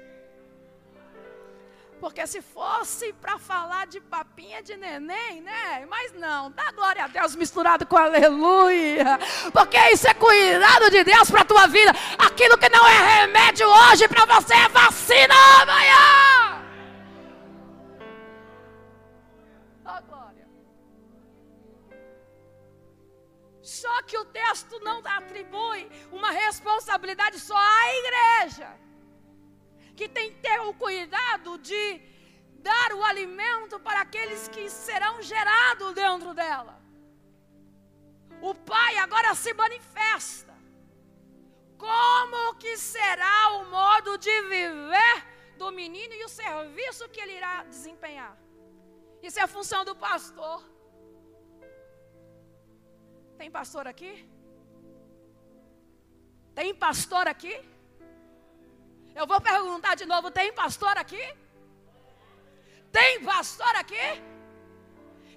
Porque 2.01 2.27
se 2.27 2.43
fosse 2.43 3.13
para 3.15 3.39
falar 3.39 3.87
de 3.87 4.01
papinha 4.01 4.63
de 4.63 4.77
neném, 4.77 5.41
né? 5.41 5.87
Mas 5.89 6.13
não, 6.13 6.51
dá 6.51 6.71
glória 6.73 7.05
a 7.05 7.09
Deus 7.09 7.35
misturado 7.35 7.87
com 7.87 7.97
aleluia. 7.97 9.19
Porque 9.53 9.79
isso 9.93 10.07
é 10.07 10.15
cuidado 10.15 10.91
de 10.91 11.03
Deus 11.05 11.31
para 11.31 11.41
a 11.41 11.45
tua 11.45 11.67
vida. 11.67 11.93
Aquilo 12.19 12.59
que 12.59 12.69
não 12.69 12.87
é 12.87 13.21
remédio 13.21 13.67
hoje 13.67 14.07
para 14.09 14.27
você 14.27 14.55
é 14.55 14.69
vacina 14.69 15.35
amanhã. 15.63 16.63
Oh, 19.87 20.03
glória. 20.07 20.47
Só 23.63 24.03
que 24.03 24.19
o 24.19 24.25
texto 24.27 24.79
não 24.81 25.01
atribui 25.05 25.91
uma 26.13 26.31
responsabilidade 26.31 27.41
só 27.41 27.57
à 27.57 27.95
igreja 27.95 28.87
que 29.97 30.09
tem 30.09 30.33
que 30.33 30.41
ter 30.41 30.61
o 30.61 30.75
cuidado 30.75 31.59
de 31.59 32.01
dar 32.69 32.93
o 32.93 33.03
alimento 33.03 33.79
para 33.81 34.01
aqueles 34.03 34.49
que 34.49 34.69
serão 34.69 35.23
gerados 35.23 35.95
dentro 35.95 36.35
dela. 36.35 36.75
O 38.41 38.55
pai 38.55 38.97
agora 38.99 39.35
se 39.35 39.53
manifesta. 39.55 40.55
Como 41.79 42.55
que 42.57 42.77
será 42.77 43.39
o 43.59 43.67
modo 43.77 44.19
de 44.19 44.43
viver 44.43 45.17
do 45.57 45.71
menino 45.71 46.15
e 46.15 46.25
o 46.25 46.29
serviço 46.29 47.09
que 47.09 47.21
ele 47.21 47.37
irá 47.41 47.65
desempenhar? 47.65 48.37
Isso 49.23 49.39
é 49.39 49.43
a 49.43 49.55
função 49.57 49.85
do 49.85 49.95
pastor. 49.95 50.63
Tem 53.39 53.51
pastor 53.51 53.87
aqui? 53.87 54.13
Tem 56.55 56.75
pastor 56.75 57.27
aqui? 57.29 57.55
Eu 59.21 59.27
vou 59.27 59.41
perguntar 59.41 59.95
de 60.01 60.07
novo: 60.13 60.31
tem 60.31 60.53
pastor 60.53 60.97
aqui? 60.99 61.25
Tem 62.93 63.23
pastor 63.25 63.75
aqui? 63.83 64.07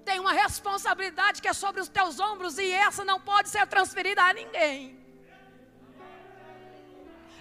Tem 0.03 0.19
uma 0.19 0.33
responsabilidade 0.33 1.41
que 1.41 1.47
é 1.47 1.53
sobre 1.53 1.79
os 1.81 1.89
teus 1.97 2.19
ombros 2.19 2.57
e 2.57 2.69
essa 2.71 3.03
não 3.05 3.19
pode 3.31 3.49
ser 3.49 3.65
transferida 3.67 4.21
a 4.23 4.33
ninguém. 4.33 4.99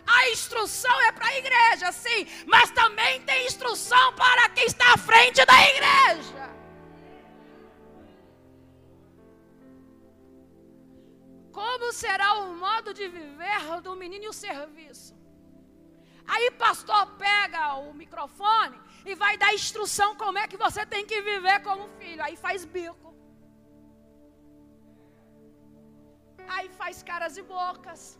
A 0.06 0.30
instrução 0.30 0.96
é 1.02 1.12
para 1.12 1.26
a 1.26 1.36
igreja, 1.36 1.92
sim, 1.92 2.26
mas 2.46 2.70
também 2.70 3.20
tem 3.22 3.46
instrução 3.46 4.14
para 4.14 4.48
quem 4.50 4.64
está 4.64 4.94
à 4.94 4.96
frente 4.96 5.44
da 5.44 5.58
igreja. 5.72 6.48
Como 11.52 11.92
será 11.92 12.34
o 12.34 12.54
modo 12.54 12.94
de 12.94 13.06
viver 13.08 13.80
do 13.82 13.94
menino 13.96 14.24
e 14.26 14.28
o 14.28 14.32
serviço? 14.32 15.17
Aí 16.34 16.50
pastor 16.62 17.04
pega 17.24 17.74
o 17.76 17.94
microfone 17.94 18.78
e 19.04 19.14
vai 19.14 19.34
dar 19.42 19.54
instrução 19.54 20.14
como 20.22 20.38
é 20.38 20.46
que 20.46 20.58
você 20.64 20.84
tem 20.84 21.04
que 21.10 21.20
viver 21.22 21.58
como 21.62 21.88
filho. 21.98 22.22
Aí 22.22 22.36
faz 22.36 22.64
bico. 22.64 23.08
Aí 26.54 26.68
faz 26.80 27.02
caras 27.02 27.36
e 27.36 27.42
bocas. 27.42 28.18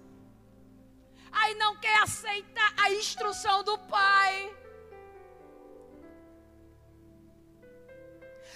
Aí 1.31 1.55
não 1.63 1.77
quer 1.77 1.99
aceitar 2.03 2.73
a 2.85 2.91
instrução 2.93 3.63
do 3.63 3.77
pai. 3.97 4.33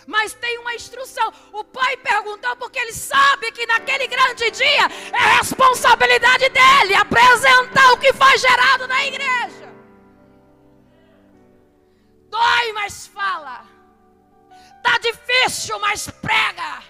Mas 0.06 0.34
tem 0.34 0.58
uma 0.58 0.74
instrução. 0.74 1.32
O 1.52 1.64
pai 1.64 1.96
perguntou 1.98 2.56
porque 2.56 2.78
ele 2.78 2.92
sabe 2.92 3.52
que 3.52 3.66
naquele 3.66 4.06
grande 4.06 4.50
dia 4.50 4.88
é 5.12 5.36
responsabilidade 5.38 6.48
dele 6.48 6.94
apresentar 6.94 7.92
o 7.92 7.98
que 7.98 8.12
foi 8.12 8.38
gerado 8.38 8.86
na 8.86 9.04
igreja. 9.04 9.72
Dói, 12.28 12.72
mas 12.72 13.06
fala. 13.06 13.66
Tá 14.82 14.98
difícil, 14.98 15.78
mas 15.78 16.08
prega. 16.08 16.82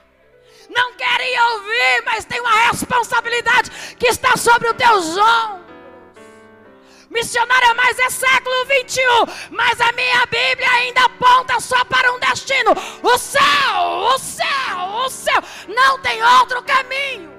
Não 0.70 0.94
querem 0.94 1.40
ouvir, 1.40 2.03
mas 2.05 2.25
tem 2.25 2.40
uma 2.40 2.70
responsabilidade 2.70 3.70
que 3.96 4.07
está 4.07 4.37
sobre 4.37 4.68
os 4.70 4.77
teus 4.77 5.16
ombros. 5.16 5.62
Missionária, 7.12 7.75
mas 7.75 7.98
é 7.98 8.09
século 8.09 8.64
21. 8.64 9.05
Mas 9.51 9.79
a 9.81 9.92
minha 9.92 10.25
Bíblia 10.27 10.70
ainda 10.70 11.05
aponta 11.05 11.61
só 11.61 11.85
para 11.85 12.11
um 12.12 12.18
destino: 12.18 12.72
o 13.03 13.18
céu, 13.18 13.83
o 14.14 14.18
céu, 14.18 14.79
o 15.05 15.11
céu. 15.11 15.40
Não 15.68 16.01
tem 16.01 16.22
outro 16.22 16.62
caminho. 16.62 17.31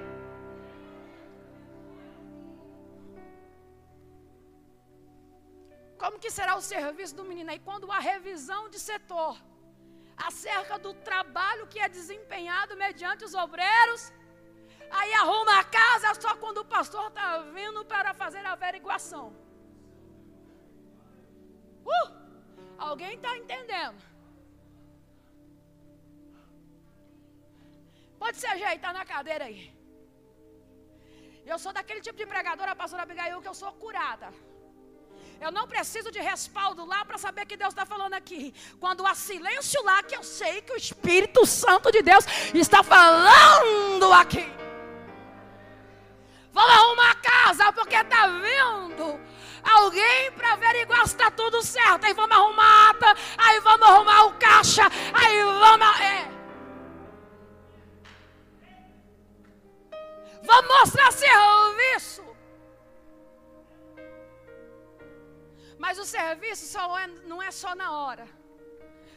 Como 5.98 6.18
que 6.18 6.30
será 6.30 6.54
o 6.54 6.60
serviço 6.60 7.16
do 7.16 7.24
menino? 7.24 7.50
aí 7.50 7.58
quando 7.58 7.90
há 7.90 7.98
revisão 7.98 8.68
de 8.68 8.78
setor 8.78 9.36
acerca 10.16 10.78
do 10.78 10.94
trabalho 10.94 11.66
que 11.66 11.80
é 11.80 11.88
desempenhado 11.88 12.76
mediante 12.76 13.24
os 13.24 13.34
obreiros, 13.34 14.12
aí 14.90 15.14
arruma 15.14 15.58
a 15.58 15.64
casa 15.64 16.14
só 16.20 16.36
quando 16.36 16.58
o 16.58 16.64
pastor 16.64 17.08
está 17.08 17.38
vindo 17.58 17.84
para 17.86 18.14
fazer 18.14 18.44
a 18.46 18.52
averiguação. 18.52 19.44
Uh! 21.84 22.08
Alguém 22.78 23.14
está 23.14 23.36
entendendo? 23.36 24.02
Pode 28.18 28.36
se 28.38 28.46
ajeitar 28.46 28.92
na 28.92 29.04
cadeira 29.04 29.44
aí. 29.44 29.72
Eu 31.44 31.58
sou 31.58 31.72
daquele 31.72 32.00
tipo 32.00 32.16
de 32.16 32.26
pregadora, 32.26 32.74
pastora 32.74 33.02
Abigail, 33.02 33.42
que 33.42 33.48
eu 33.48 33.54
sou 33.54 33.70
curada. 33.72 34.32
Eu 35.40 35.50
não 35.52 35.68
preciso 35.68 36.10
de 36.10 36.20
respaldo 36.20 36.86
lá 36.86 37.04
para 37.04 37.18
saber 37.18 37.44
que 37.44 37.56
Deus 37.56 37.72
está 37.74 37.84
falando 37.84 38.14
aqui. 38.14 38.54
Quando 38.80 39.06
há 39.06 39.14
silêncio 39.14 39.82
lá, 39.84 40.02
que 40.02 40.16
eu 40.16 40.22
sei 40.22 40.62
que 40.62 40.72
o 40.72 40.76
Espírito 40.76 41.44
Santo 41.44 41.92
de 41.92 42.02
Deus 42.02 42.24
está 42.54 42.82
falando 42.82 44.10
aqui. 44.12 44.63
Vamos 46.54 46.70
arrumar 46.70 47.10
a 47.10 47.14
casa, 47.16 47.72
porque 47.72 47.96
está 47.96 48.28
vindo 48.28 49.20
alguém 49.64 50.30
para 50.32 50.52
averiguar 50.52 51.06
se 51.08 51.14
está 51.14 51.28
tudo 51.30 51.60
certo. 51.62 52.04
Aí 52.04 52.14
vamos 52.14 52.36
arrumar 52.36 52.64
a 52.64 52.90
ata, 52.90 53.14
aí 53.36 53.60
vamos 53.60 53.88
arrumar 53.88 54.24
o 54.26 54.34
caixa, 54.34 54.84
aí 55.12 55.42
vamos. 55.42 56.00
É. 56.00 56.34
Vamos 60.44 60.68
mostrar 60.68 61.10
serviço. 61.10 62.24
Mas 65.76 65.98
o 65.98 66.04
serviço 66.04 66.66
só 66.66 66.96
é, 66.98 67.08
não 67.26 67.42
é 67.42 67.50
só 67.50 67.74
na 67.74 67.90
hora. 67.90 68.28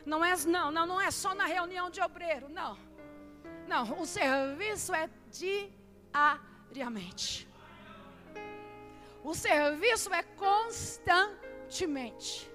Não 0.04 0.26
é, 0.26 0.36
não, 0.48 0.72
não, 0.72 0.86
não 0.88 1.00
é 1.00 1.12
só 1.12 1.36
na 1.36 1.46
reunião 1.46 1.90
de 1.92 2.02
obreiro, 2.02 2.50
não. 2.50 2.78
Não, 3.68 4.02
o 4.02 4.06
serviço 4.08 4.96
é 4.96 5.08
diariamente. 6.72 7.48
O 9.24 9.34
serviço 9.34 10.14
é 10.14 10.22
constantemente. 10.24 12.52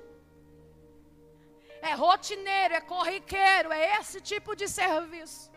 É 1.80 1.94
rotineiro, 1.94 2.74
é 2.74 2.80
corriqueiro, 2.80 3.72
é 3.72 3.98
esse 3.98 4.20
tipo 4.20 4.54
de 4.54 4.68
serviço. 4.68 5.50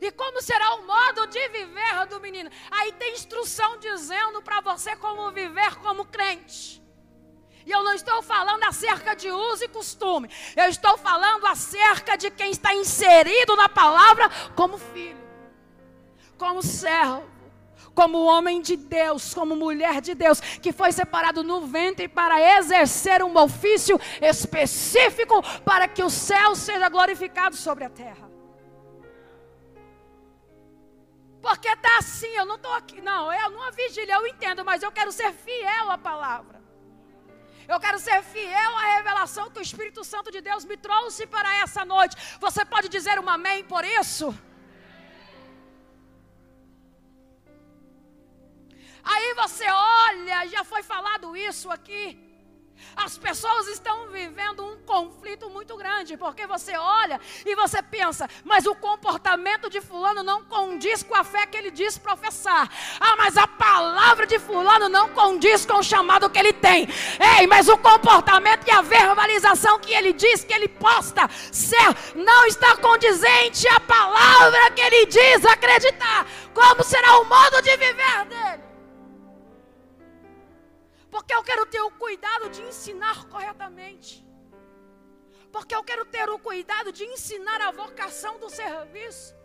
E 0.00 0.10
como 0.10 0.40
será 0.40 0.74
o 0.74 0.86
modo 0.86 1.26
de 1.26 1.48
viver 1.48 2.06
do 2.08 2.20
menino? 2.20 2.50
Aí 2.70 2.92
tem 2.92 3.12
instrução 3.12 3.78
dizendo 3.78 4.40
para 4.40 4.60
você 4.60 4.96
como 4.96 5.30
viver 5.32 5.74
como 5.76 6.04
crente. 6.04 6.80
E 7.64 7.70
eu 7.70 7.82
não 7.82 7.94
estou 7.94 8.22
falando 8.22 8.64
acerca 8.64 9.14
de 9.14 9.30
uso 9.30 9.64
e 9.64 9.68
costume. 9.68 10.28
Eu 10.56 10.68
estou 10.68 10.98
falando 10.98 11.46
acerca 11.46 12.16
de 12.16 12.30
quem 12.30 12.50
está 12.50 12.74
inserido 12.74 13.54
na 13.54 13.68
palavra 13.68 14.28
como 14.56 14.78
filho, 14.78 15.22
como 16.36 16.62
servo, 16.62 17.31
como 17.94 18.24
homem 18.24 18.60
de 18.60 18.76
Deus, 18.76 19.34
como 19.34 19.56
mulher 19.56 20.00
de 20.00 20.14
Deus, 20.14 20.40
que 20.40 20.72
foi 20.72 20.92
separado 20.92 21.42
no 21.42 21.66
ventre 21.66 22.08
para 22.08 22.40
exercer 22.58 23.22
um 23.22 23.36
ofício 23.36 24.00
específico 24.20 25.42
para 25.64 25.86
que 25.88 26.02
o 26.02 26.10
céu 26.10 26.54
seja 26.54 26.88
glorificado 26.88 27.56
sobre 27.56 27.84
a 27.84 27.90
terra. 27.90 28.30
Porque 31.40 31.68
está 31.68 31.98
assim, 31.98 32.28
eu 32.28 32.46
não 32.46 32.54
estou 32.54 32.72
aqui, 32.72 33.00
não, 33.00 33.32
eu 33.32 33.50
numa 33.50 33.72
vigília, 33.72 34.14
eu 34.14 34.26
entendo, 34.26 34.64
mas 34.64 34.82
eu 34.82 34.92
quero 34.92 35.10
ser 35.10 35.32
fiel 35.32 35.90
à 35.90 35.98
palavra. 35.98 36.62
Eu 37.66 37.78
quero 37.80 37.98
ser 37.98 38.22
fiel 38.22 38.76
à 38.76 38.96
revelação 38.96 39.50
que 39.50 39.58
o 39.58 39.62
Espírito 39.62 40.04
Santo 40.04 40.30
de 40.30 40.40
Deus 40.40 40.64
me 40.64 40.76
trouxe 40.76 41.26
para 41.26 41.56
essa 41.56 41.84
noite. 41.84 42.16
Você 42.40 42.64
pode 42.64 42.88
dizer 42.88 43.18
um 43.18 43.28
amém 43.28 43.64
por 43.64 43.84
isso? 43.84 44.34
Aí 49.04 49.34
você 49.34 49.66
olha, 49.68 50.46
já 50.46 50.64
foi 50.64 50.82
falado 50.82 51.36
isso 51.36 51.70
aqui. 51.70 52.32
As 52.96 53.16
pessoas 53.16 53.68
estão 53.68 54.08
vivendo 54.08 54.64
um 54.64 54.76
conflito 54.82 55.48
muito 55.48 55.76
grande, 55.76 56.16
porque 56.16 56.46
você 56.46 56.76
olha 56.76 57.20
e 57.44 57.54
você 57.54 57.82
pensa, 57.82 58.28
mas 58.44 58.66
o 58.66 58.74
comportamento 58.74 59.70
de 59.70 59.80
Fulano 59.80 60.22
não 60.22 60.44
condiz 60.44 61.02
com 61.02 61.14
a 61.14 61.24
fé 61.24 61.46
que 61.46 61.56
ele 61.56 61.70
diz 61.70 61.96
professar. 61.96 62.68
Ah, 63.00 63.16
mas 63.16 63.36
a 63.36 63.46
palavra 63.46 64.26
de 64.26 64.38
Fulano 64.38 64.88
não 64.88 65.08
condiz 65.10 65.64
com 65.64 65.78
o 65.78 65.82
chamado 65.82 66.28
que 66.28 66.38
ele 66.38 66.52
tem. 66.52 66.88
Ei, 67.38 67.46
mas 67.46 67.68
o 67.68 67.78
comportamento 67.78 68.66
e 68.66 68.70
a 68.70 68.82
verbalização 68.82 69.78
que 69.78 69.92
ele 69.92 70.12
diz 70.12 70.44
que 70.44 70.52
ele 70.52 70.68
posta 70.68 71.28
ser 71.50 71.96
não 72.14 72.44
está 72.46 72.76
condizente 72.76 73.66
à 73.68 73.80
palavra 73.80 74.70
que 74.72 74.80
ele 74.80 75.06
diz 75.06 75.44
acreditar. 75.46 76.26
Como 76.52 76.84
será 76.84 77.18
o 77.20 77.24
modo 77.24 77.62
de 77.62 77.76
viver 77.76 78.24
dele? 78.26 78.71
Porque 81.12 81.34
eu 81.34 81.44
quero 81.44 81.66
ter 81.66 81.82
o 81.82 81.90
cuidado 81.90 82.48
de 82.48 82.62
ensinar 82.62 83.26
corretamente. 83.26 84.26
Porque 85.52 85.74
eu 85.74 85.84
quero 85.84 86.06
ter 86.06 86.26
o 86.30 86.38
cuidado 86.38 86.90
de 86.90 87.04
ensinar 87.04 87.60
a 87.60 87.70
vocação 87.70 88.38
do 88.38 88.48
serviço. 88.48 89.36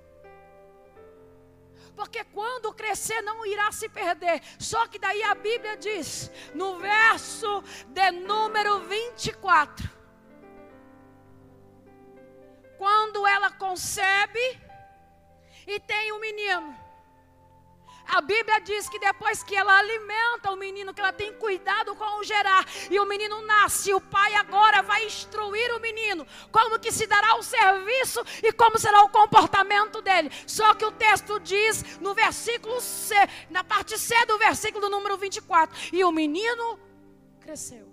Porque 1.94 2.24
quando 2.24 2.74
crescer 2.74 3.22
não 3.22 3.46
irá 3.46 3.70
se 3.74 3.90
perder. 3.90 4.42
Só 4.58 4.88
que 4.88 4.98
daí 4.98 5.22
a 5.24 5.36
Bíblia 5.36 5.76
diz, 5.76 6.32
no 6.54 6.80
verso 6.80 7.62
de 7.88 8.12
número 8.12 8.80
24: 8.86 9.90
Quando 12.78 13.28
ela 13.28 13.52
concebe 13.52 14.46
e 15.68 15.82
tem 15.82 16.14
um 16.14 16.20
menino, 16.20 16.87
a 18.08 18.22
Bíblia 18.22 18.60
diz 18.62 18.88
que 18.88 19.00
depois 19.00 19.44
que 19.44 19.56
ela 19.56 19.78
alimenta 19.78 20.52
o 20.52 20.56
menino, 20.56 20.94
que 20.94 21.02
ela 21.02 21.12
tem 21.12 21.34
cuidado 21.34 21.94
com 21.96 22.20
o 22.20 22.24
gerar, 22.24 22.66
e 22.90 23.00
o 23.00 23.06
menino 23.06 23.42
nasce, 23.42 23.94
o 23.94 24.00
pai 24.00 24.34
agora 24.36 24.82
vai 24.82 25.06
instruir 25.06 25.76
o 25.76 25.80
menino 25.80 26.26
como 26.52 26.80
que 26.80 26.92
se 26.92 27.06
dará 27.06 27.36
o 27.36 27.44
serviço 27.44 28.24
e 28.42 28.52
como 28.54 28.80
será 28.80 29.04
o 29.04 29.10
comportamento 29.10 30.02
dele. 30.02 30.32
Só 30.48 30.74
que 30.74 30.86
o 30.86 30.92
texto 30.92 31.40
diz 31.40 32.00
no 32.00 32.14
versículo 32.14 32.80
C, 32.80 33.16
na 33.50 33.64
parte 33.64 33.98
C 33.98 34.26
do 34.26 34.38
versículo 34.38 34.90
número 34.90 35.18
24, 35.18 35.78
e 35.92 36.04
o 36.04 36.12
menino 36.12 36.80
cresceu. 37.42 37.92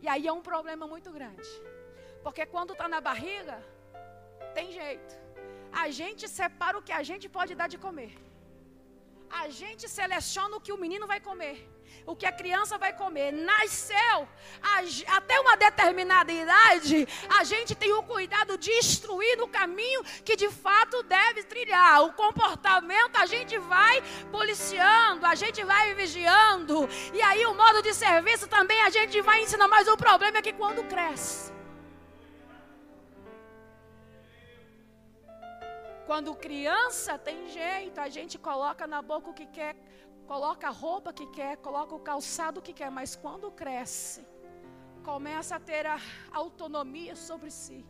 E 0.00 0.06
aí 0.06 0.28
é 0.28 0.32
um 0.32 0.40
problema 0.40 0.86
muito 0.86 1.10
grande. 1.10 1.48
Porque 2.22 2.46
quando 2.46 2.72
está 2.72 2.86
na 2.88 3.00
barriga, 3.00 3.60
tem 4.54 4.70
jeito. 4.70 5.12
A 5.72 5.90
gente 5.90 6.28
separa 6.28 6.78
o 6.78 6.82
que 6.82 6.92
a 6.92 7.02
gente 7.02 7.28
pode 7.28 7.54
dar 7.54 7.68
de 7.68 7.76
comer 7.76 8.27
a 9.30 9.48
gente 9.48 9.88
seleciona 9.88 10.56
o 10.56 10.60
que 10.60 10.72
o 10.72 10.78
menino 10.78 11.06
vai 11.06 11.20
comer, 11.20 11.68
o 12.06 12.16
que 12.16 12.26
a 12.26 12.32
criança 12.32 12.78
vai 12.78 12.92
comer. 12.92 13.32
Nasceu, 13.32 14.28
a, 14.62 15.16
até 15.16 15.38
uma 15.40 15.56
determinada 15.56 16.32
idade, 16.32 17.06
a 17.38 17.44
gente 17.44 17.74
tem 17.74 17.92
o 17.92 18.02
cuidado 18.02 18.56
de 18.56 18.70
instruir 18.72 19.36
no 19.36 19.48
caminho 19.48 20.02
que 20.24 20.36
de 20.36 20.48
fato 20.50 21.02
deve 21.02 21.42
trilhar. 21.44 22.02
O 22.04 22.12
comportamento 22.12 23.16
a 23.16 23.26
gente 23.26 23.58
vai 23.58 24.02
policiando, 24.30 25.26
a 25.26 25.34
gente 25.34 25.62
vai 25.64 25.94
vigiando, 25.94 26.88
e 27.12 27.20
aí 27.22 27.44
o 27.46 27.54
modo 27.54 27.82
de 27.82 27.92
serviço 27.92 28.48
também 28.48 28.80
a 28.82 28.90
gente 28.90 29.20
vai 29.20 29.42
ensinando. 29.42 29.70
Mas 29.70 29.88
o 29.88 29.96
problema 29.96 30.38
é 30.38 30.42
que 30.42 30.52
quando 30.52 30.88
cresce, 30.88 31.52
Quando 36.08 36.34
criança 36.34 37.18
tem 37.18 37.38
jeito, 37.48 38.00
a 38.00 38.08
gente 38.08 38.36
coloca 38.38 38.86
na 38.86 39.00
boca 39.02 39.28
o 39.28 39.34
que 39.34 39.44
quer, 39.44 39.74
coloca 40.26 40.66
a 40.66 40.70
roupa 40.70 41.12
que 41.12 41.26
quer, 41.26 41.58
coloca 41.58 41.94
o 41.94 42.00
calçado 42.00 42.62
que 42.66 42.72
quer, 42.78 42.90
mas 42.90 43.14
quando 43.14 43.50
cresce, 43.50 44.26
começa 45.04 45.56
a 45.56 45.60
ter 45.60 45.84
a 45.84 45.98
autonomia 46.32 47.14
sobre 47.14 47.50
si. 47.50 47.84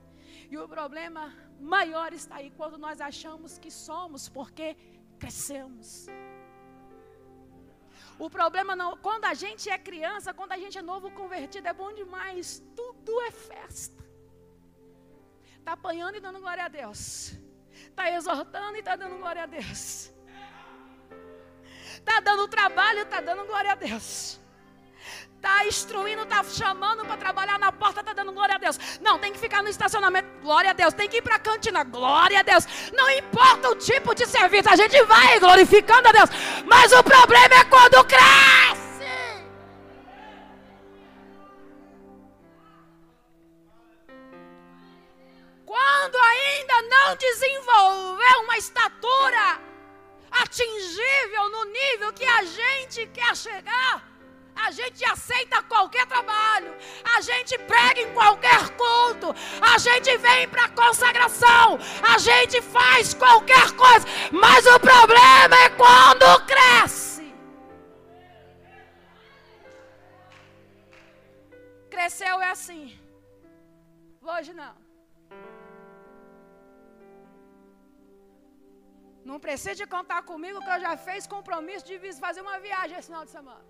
E 0.50 0.58
o 0.58 0.66
problema 0.68 1.32
maior 1.60 2.12
está 2.12 2.34
aí 2.40 2.50
quando 2.50 2.76
nós 2.76 3.00
achamos 3.00 3.56
que 3.56 3.70
somos, 3.70 4.28
porque 4.28 4.76
crescemos. 5.16 6.08
O 8.18 8.28
problema 8.28 8.74
não, 8.74 8.96
quando 8.96 9.26
a 9.26 9.34
gente 9.34 9.70
é 9.70 9.78
criança, 9.78 10.34
quando 10.34 10.54
a 10.56 10.58
gente 10.58 10.76
é 10.76 10.82
novo 10.82 11.08
convertido, 11.12 11.68
é 11.68 11.72
bom 11.72 11.92
demais. 11.92 12.60
Tudo 12.74 13.20
é 13.28 13.30
festa. 13.30 14.04
Está 15.60 15.74
apanhando 15.74 16.16
e 16.16 16.20
dando 16.26 16.40
glória 16.40 16.64
a 16.64 16.68
Deus 16.80 17.38
está 17.98 18.10
exortando 18.12 18.76
e 18.76 18.78
está 18.78 18.94
dando 18.94 19.16
glória 19.16 19.42
a 19.42 19.46
Deus. 19.46 20.12
Está 21.94 22.20
dando 22.20 22.46
trabalho, 22.46 23.00
está 23.00 23.20
dando 23.20 23.44
glória 23.44 23.72
a 23.72 23.74
Deus. 23.74 24.38
Está 25.34 25.66
instruindo, 25.66 26.22
está 26.22 26.42
chamando 26.44 27.04
para 27.04 27.16
trabalhar 27.16 27.58
na 27.58 27.70
porta, 27.70 28.00
está 28.00 28.12
dando 28.12 28.32
glória 28.32 28.54
a 28.54 28.58
Deus. 28.58 28.78
Não, 29.00 29.18
tem 29.18 29.32
que 29.32 29.38
ficar 29.38 29.62
no 29.62 29.68
estacionamento, 29.68 30.28
glória 30.42 30.70
a 30.70 30.72
Deus. 30.72 30.94
Tem 30.94 31.08
que 31.08 31.18
ir 31.18 31.22
para 31.22 31.36
a 31.36 31.38
cantina, 31.38 31.82
glória 31.84 32.40
a 32.40 32.42
Deus. 32.42 32.66
Não 32.92 33.10
importa 33.10 33.70
o 33.70 33.76
tipo 33.76 34.14
de 34.14 34.26
serviço, 34.26 34.68
a 34.68 34.76
gente 34.76 35.00
vai 35.04 35.38
glorificando 35.38 36.08
a 36.08 36.12
Deus. 36.12 36.30
Mas 36.66 36.92
o 36.92 37.02
problema 37.02 37.54
é 37.54 37.64
quando 37.64 38.04
cresce. 38.04 38.67
Estatura 48.58 49.60
atingível 50.30 51.48
no 51.48 51.64
nível 51.64 52.12
que 52.12 52.24
a 52.24 52.42
gente 52.44 53.06
quer 53.06 53.34
chegar, 53.36 54.06
a 54.54 54.70
gente 54.72 55.04
aceita 55.04 55.62
qualquer 55.62 56.04
trabalho, 56.06 56.74
a 57.16 57.20
gente 57.20 57.56
prega 57.58 58.00
em 58.00 58.12
qualquer 58.12 58.68
culto, 58.70 59.34
a 59.60 59.78
gente 59.78 60.16
vem 60.18 60.48
para 60.48 60.68
consagração, 60.70 61.78
a 62.02 62.18
gente 62.18 62.60
faz 62.60 63.14
qualquer 63.14 63.70
coisa, 63.72 64.06
mas 64.32 64.66
o 64.66 64.80
problema 64.80 65.56
é 65.64 65.70
quando 65.70 66.46
cresce. 66.46 67.32
Cresceu 71.88 72.40
é 72.42 72.50
assim. 72.50 72.98
Hoje 74.20 74.52
não. 74.52 74.87
Não 79.28 79.38
precisa 79.46 79.86
contar 79.94 80.20
comigo 80.30 80.62
que 80.64 80.72
eu 80.74 80.80
já 80.84 80.92
fiz 81.06 81.26
compromisso 81.26 81.84
de 81.88 81.96
fazer 82.24 82.40
uma 82.46 82.58
viagem 82.66 82.96
esse 82.98 83.08
final 83.08 83.24
de 83.26 83.32
semana. 83.38 83.64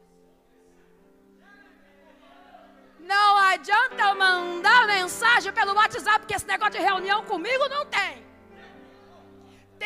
Não 3.13 3.31
adianta 3.53 4.15
mandar 4.15 4.87
mensagem 4.87 5.53
pelo 5.59 5.75
WhatsApp, 5.81 6.21
porque 6.21 6.37
esse 6.39 6.47
negócio 6.53 6.75
de 6.77 6.85
reunião 6.91 7.21
comigo 7.33 7.65
não 7.75 7.85
tem. 7.99 8.15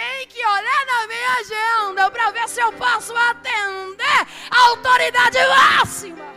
Tem 0.00 0.28
que 0.32 0.44
olhar 0.56 0.82
na 0.92 1.00
minha 1.12 1.32
agenda 1.40 2.10
para 2.10 2.30
ver 2.36 2.46
se 2.54 2.60
eu 2.60 2.70
posso 2.84 3.16
atender 3.16 4.20
a 4.56 4.60
autoridade 4.68 5.38
máxima. 5.56 6.30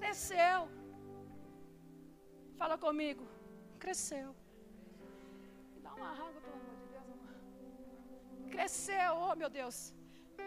Cresceu. 0.00 0.60
Fala 2.58 2.76
comigo. 2.76 3.24
Cresceu. 3.78 4.30
uma 6.02 6.10
de 6.10 6.20
Deus, 6.20 6.20
amor. 6.20 6.41
Cresceu, 8.54 9.12
oh 9.26 9.34
meu 9.40 9.50
Deus. 9.58 9.76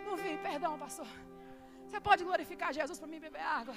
Não 0.05 0.15
vi, 0.23 0.33
perdão, 0.49 0.77
pastor. 0.85 1.07
Você 1.85 1.99
pode 2.07 2.23
glorificar 2.29 2.71
Jesus 2.79 2.97
para 2.99 3.07
mim 3.11 3.19
beber 3.19 3.45
água? 3.59 3.75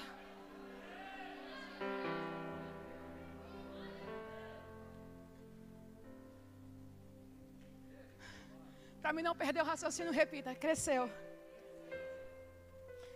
Para 9.03 9.13
mim 9.15 9.23
não 9.23 9.35
perder 9.43 9.63
o 9.63 9.71
raciocínio, 9.73 10.13
repita: 10.13 10.55
cresceu. 10.55 11.05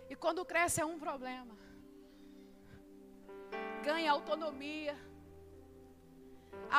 E 0.09 0.15
quando 0.15 0.49
cresce 0.51 0.81
é 0.81 0.85
um 0.85 0.99
problema. 0.99 1.55
Ganha 3.83 4.11
autonomia. 4.11 4.95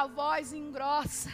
A 0.01 0.07
voz 0.07 0.53
engrossa. 0.53 1.31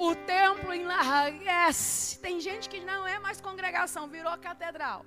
O 0.00 0.14
templo 0.14 0.72
enlarguece. 0.72 2.18
Tem 2.20 2.40
gente 2.40 2.70
que 2.70 2.80
não 2.80 3.06
é 3.06 3.18
mais 3.18 3.38
congregação, 3.38 4.08
virou 4.08 4.34
catedral. 4.38 5.04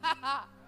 Não, 0.00 0.48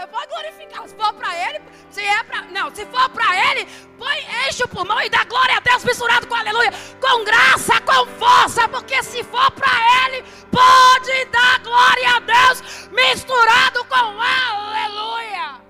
você 0.00 0.06
pode 0.06 0.26
glorificar. 0.28 0.88
Se 0.88 0.94
for 0.94 1.12
para 1.12 1.48
ele, 1.48 1.60
se 1.90 2.00
é 2.00 2.22
para. 2.22 2.42
Não, 2.42 2.74
se 2.74 2.86
for 2.86 3.08
para 3.10 3.50
ele, 3.50 3.66
põe, 3.98 4.48
enche 4.48 4.64
o 4.64 4.68
pulmão 4.68 5.00
e 5.02 5.10
dá 5.10 5.24
glória 5.24 5.56
a 5.56 5.60
Deus 5.60 5.84
misturado 5.84 6.26
com 6.26 6.34
aleluia. 6.34 6.70
Com 7.00 7.24
graça, 7.24 7.80
com 7.82 8.06
força. 8.18 8.68
Porque 8.68 9.02
se 9.02 9.22
for 9.24 9.50
para 9.50 9.72
ele, 10.06 10.24
pode 10.50 11.24
dar 11.26 11.58
glória 11.60 12.16
a 12.16 12.20
Deus 12.20 12.88
misturado 12.88 13.84
com 13.84 13.94
aleluia. 13.94 15.60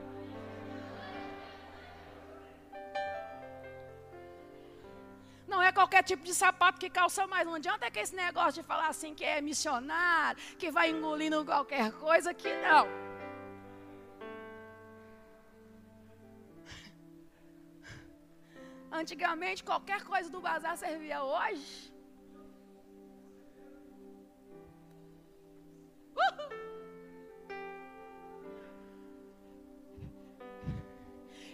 Não 5.48 5.60
é 5.60 5.72
qualquer 5.72 6.04
tipo 6.04 6.22
de 6.22 6.32
sapato 6.32 6.78
que 6.78 6.88
calça 6.88 7.26
mais. 7.26 7.44
Não 7.44 7.54
adianta 7.56 7.90
que 7.90 7.98
esse 7.98 8.14
negócio 8.14 8.62
de 8.62 8.68
falar 8.68 8.86
assim 8.86 9.12
que 9.12 9.24
é 9.24 9.40
missionário, 9.40 10.40
que 10.56 10.70
vai 10.70 10.90
engolindo 10.90 11.44
qualquer 11.44 11.90
coisa, 11.92 12.32
que 12.32 12.54
não. 12.58 13.09
Antigamente, 18.90 19.62
qualquer 19.62 20.02
coisa 20.02 20.28
do 20.28 20.40
bazar 20.40 20.76
servia 20.76 21.22
hoje. 21.22 21.92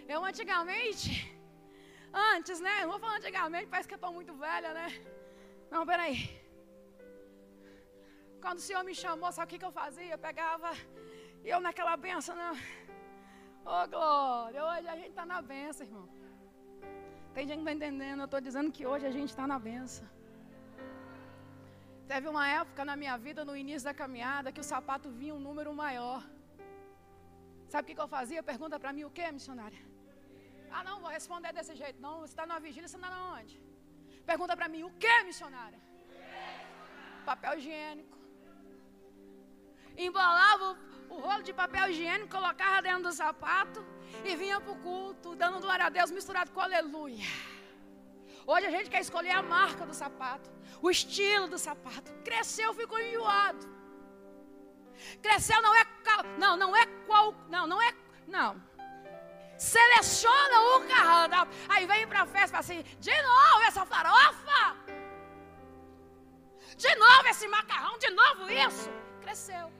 Eu 0.07 0.23
antigamente, 0.23 1.09
antes, 2.11 2.59
né? 2.59 2.81
Não 2.81 2.91
vou 2.91 2.99
falar 2.99 3.17
antigamente, 3.17 3.67
parece 3.67 3.87
que 3.87 3.93
eu 3.93 4.01
estou 4.01 4.13
muito 4.13 4.33
velha, 4.33 4.73
né? 4.73 4.87
Não, 5.69 5.85
peraí. 5.85 6.17
Quando 8.41 8.57
o 8.57 8.61
Senhor 8.61 8.83
me 8.83 8.95
chamou, 8.95 9.31
sabe 9.31 9.47
o 9.47 9.49
que, 9.49 9.59
que 9.59 9.65
eu 9.65 9.71
fazia? 9.71 10.13
Eu 10.13 10.17
pegava, 10.17 10.71
eu 11.43 11.59
naquela 11.59 11.95
benção, 11.97 12.35
né? 12.35 12.51
Ô 13.65 13.69
oh, 13.69 13.87
glória, 13.87 14.65
hoje 14.65 14.87
a 14.87 14.95
gente 14.95 15.09
está 15.09 15.25
na 15.25 15.41
benção, 15.41 15.85
irmão. 15.85 16.16
Tem 17.37 17.45
gente 17.49 17.59
que 17.61 17.65
está 17.69 17.73
entendendo. 17.79 18.21
Eu 18.21 18.29
estou 18.29 18.41
dizendo 18.45 18.69
que 18.75 18.83
hoje 18.91 19.05
a 19.09 19.11
gente 19.15 19.29
está 19.33 19.45
na 19.51 19.57
benção. 19.65 20.07
Teve 22.11 22.27
uma 22.33 22.45
época 22.59 22.83
na 22.89 22.95
minha 23.01 23.15
vida, 23.25 23.41
no 23.49 23.55
início 23.63 23.85
da 23.89 23.93
caminhada, 23.99 24.51
que 24.55 24.61
o 24.63 24.67
sapato 24.71 25.07
vinha 25.19 25.35
um 25.35 25.43
número 25.47 25.71
maior. 25.81 26.21
Sabe 27.71 27.83
o 27.83 27.87
que, 27.87 27.95
que 27.97 28.03
eu 28.05 28.07
fazia? 28.15 28.41
Pergunta 28.51 28.79
para 28.83 28.91
mim 28.95 29.03
o 29.09 29.11
que, 29.17 29.25
missionária? 29.37 29.81
Ah, 30.75 30.83
não, 30.87 30.95
vou 31.03 31.11
responder 31.17 31.51
desse 31.57 31.75
jeito. 31.81 31.99
Não, 32.05 32.15
você 32.21 32.33
está 32.33 32.47
na 32.51 32.57
vigília, 32.65 32.87
você 32.87 32.97
está 32.99 33.11
na 33.15 33.21
onde? 33.35 33.55
Pergunta 34.31 34.55
para 34.59 34.69
mim 34.75 34.81
o 34.89 34.91
que, 35.03 35.15
missionária? 35.29 35.81
Papel 37.29 37.53
higiênico. 37.59 38.17
Embolava 40.07 40.65
o, 40.71 41.13
o 41.13 41.19
rolo 41.27 41.43
de 41.49 41.53
papel 41.61 41.85
higiênico, 41.91 42.35
colocava 42.39 42.81
dentro 42.87 43.03
do 43.09 43.13
sapato 43.21 43.85
e 44.23 44.35
vinha 44.35 44.59
para 44.59 44.71
o 44.71 44.77
culto, 44.77 45.35
dando 45.35 45.59
glória 45.59 45.85
a 45.85 45.89
Deus, 45.89 46.11
misturado 46.11 46.51
com 46.51 46.61
aleluia. 46.61 47.25
Hoje 48.45 48.65
a 48.65 48.71
gente 48.71 48.89
quer 48.89 49.01
escolher 49.01 49.31
a 49.31 49.41
marca 49.41 49.85
do 49.85 49.93
sapato, 49.93 50.49
o 50.81 50.89
estilo 50.89 51.47
do 51.47 51.57
sapato. 51.57 52.13
Cresceu, 52.23 52.73
ficou 52.73 52.99
enjoado. 52.99 53.77
Cresceu 55.21 55.61
não 55.61 55.75
é 55.75 55.85
não, 56.37 56.57
não 56.57 56.75
é 56.75 56.85
qual, 57.05 57.33
não, 57.49 57.67
não 57.67 57.81
é 57.81 57.93
não. 58.27 58.61
Seleciona 59.57 60.61
o 60.75 60.87
carro. 60.87 61.49
Aí 61.67 61.85
vem 61.85 62.07
para 62.07 62.21
a 62.21 62.25
festa 62.25 62.47
e 62.47 62.51
fala 62.51 62.59
assim: 62.59 62.83
de 62.99 63.21
novo 63.21 63.61
essa 63.67 63.85
farofa. 63.85 64.77
De 66.77 66.95
novo 66.95 67.27
esse 67.27 67.47
macarrão, 67.47 67.97
de 67.97 68.09
novo 68.11 68.49
isso. 68.51 68.89
Cresceu. 69.21 69.71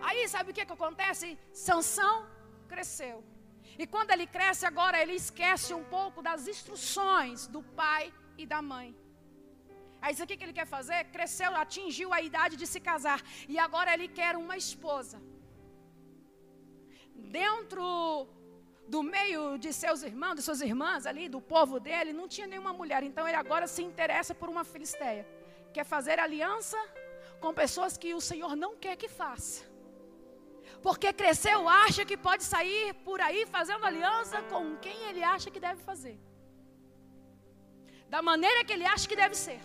Aí 0.00 0.28
sabe 0.28 0.50
o 0.50 0.54
que, 0.54 0.64
que 0.64 0.72
acontece? 0.72 1.38
Sansão 1.52 2.26
cresceu. 2.68 3.24
E 3.82 3.86
quando 3.86 4.10
ele 4.10 4.26
cresce 4.26 4.64
agora, 4.66 5.00
ele 5.02 5.14
esquece 5.14 5.72
um 5.74 5.84
pouco 5.84 6.22
das 6.28 6.48
instruções 6.48 7.46
do 7.46 7.62
pai 7.62 8.12
e 8.36 8.46
da 8.46 8.60
mãe. 8.60 8.88
Aí 10.00 10.12
isso 10.14 10.22
aqui 10.22 10.36
que 10.36 10.44
ele 10.44 10.52
quer 10.52 10.66
fazer? 10.66 11.04
Cresceu, 11.16 11.54
atingiu 11.54 12.12
a 12.12 12.20
idade 12.20 12.56
de 12.56 12.66
se 12.66 12.80
casar. 12.80 13.20
E 13.48 13.58
agora 13.58 13.92
ele 13.94 14.08
quer 14.08 14.36
uma 14.36 14.56
esposa. 14.56 15.20
Dentro 17.14 18.28
do 18.86 19.02
meio 19.02 19.58
de 19.58 19.72
seus 19.72 20.02
irmãos, 20.02 20.36
de 20.36 20.42
suas 20.42 20.60
irmãs 20.60 21.04
ali, 21.04 21.28
do 21.28 21.40
povo 21.40 21.78
dele, 21.78 22.12
não 22.12 22.28
tinha 22.28 22.46
nenhuma 22.46 22.72
mulher. 22.72 23.02
Então 23.02 23.26
ele 23.28 23.36
agora 23.36 23.66
se 23.66 23.82
interessa 23.82 24.34
por 24.34 24.48
uma 24.48 24.64
filisteia. 24.64 25.26
Quer 25.74 25.84
fazer 25.84 26.18
aliança 26.18 26.78
com 27.40 27.52
pessoas 27.52 27.96
que 27.96 28.14
o 28.14 28.20
Senhor 28.20 28.56
não 28.56 28.76
quer 28.76 28.96
que 28.96 29.08
faça. 29.08 29.67
Porque 30.88 31.12
cresceu, 31.12 31.68
acha 31.68 32.02
que 32.08 32.16
pode 32.26 32.42
sair 32.42 32.94
por 33.06 33.20
aí 33.20 33.40
fazendo 33.54 33.84
aliança 33.84 34.40
com 34.52 34.62
quem 34.84 34.98
ele 35.08 35.22
acha 35.22 35.50
que 35.54 35.60
deve 35.60 35.82
fazer. 35.88 36.16
Da 38.08 38.20
maneira 38.28 38.64
que 38.64 38.72
ele 38.72 38.86
acha 38.86 39.06
que 39.10 39.18
deve 39.22 39.34
ser. 39.34 39.60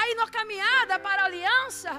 Aí 0.00 0.14
na 0.20 0.28
caminhada 0.36 0.98
para 1.06 1.22
a 1.22 1.24
aliança, 1.30 1.92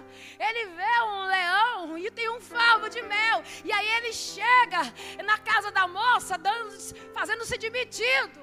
ele 0.48 0.64
vê 0.80 0.96
um 1.08 1.24
leão 1.36 1.98
e 1.98 2.12
tem 2.12 2.30
um 2.30 2.40
favo 2.40 2.88
de 2.88 3.02
mel. 3.02 3.42
E 3.66 3.72
aí 3.72 3.90
ele 3.98 4.14
chega 4.14 4.82
na 5.32 5.40
casa 5.40 5.72
da 5.72 5.88
moça, 5.88 6.36
fazendo-se 7.18 7.58
de 7.58 7.72
metido. 7.72 8.42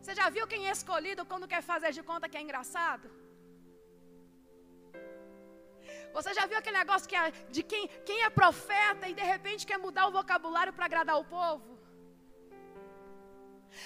Você 0.00 0.14
já 0.14 0.30
viu 0.30 0.46
quem 0.46 0.66
é 0.66 0.70
escolhido 0.70 1.26
quando 1.26 1.46
quer 1.46 1.62
fazer 1.62 1.92
de 1.92 2.02
conta 2.02 2.26
que 2.26 2.38
é 2.38 2.40
engraçado? 2.40 3.19
Você 6.12 6.34
já 6.34 6.46
viu 6.46 6.58
aquele 6.58 6.78
negócio 6.78 7.08
que 7.08 7.16
é 7.16 7.30
de 7.50 7.62
quem, 7.62 7.86
quem 8.04 8.22
é 8.22 8.30
profeta 8.30 9.08
e 9.08 9.14
de 9.14 9.22
repente 9.22 9.66
quer 9.66 9.78
mudar 9.78 10.06
o 10.08 10.12
vocabulário 10.12 10.72
para 10.72 10.86
agradar 10.86 11.16
o 11.18 11.24
povo? 11.24 11.78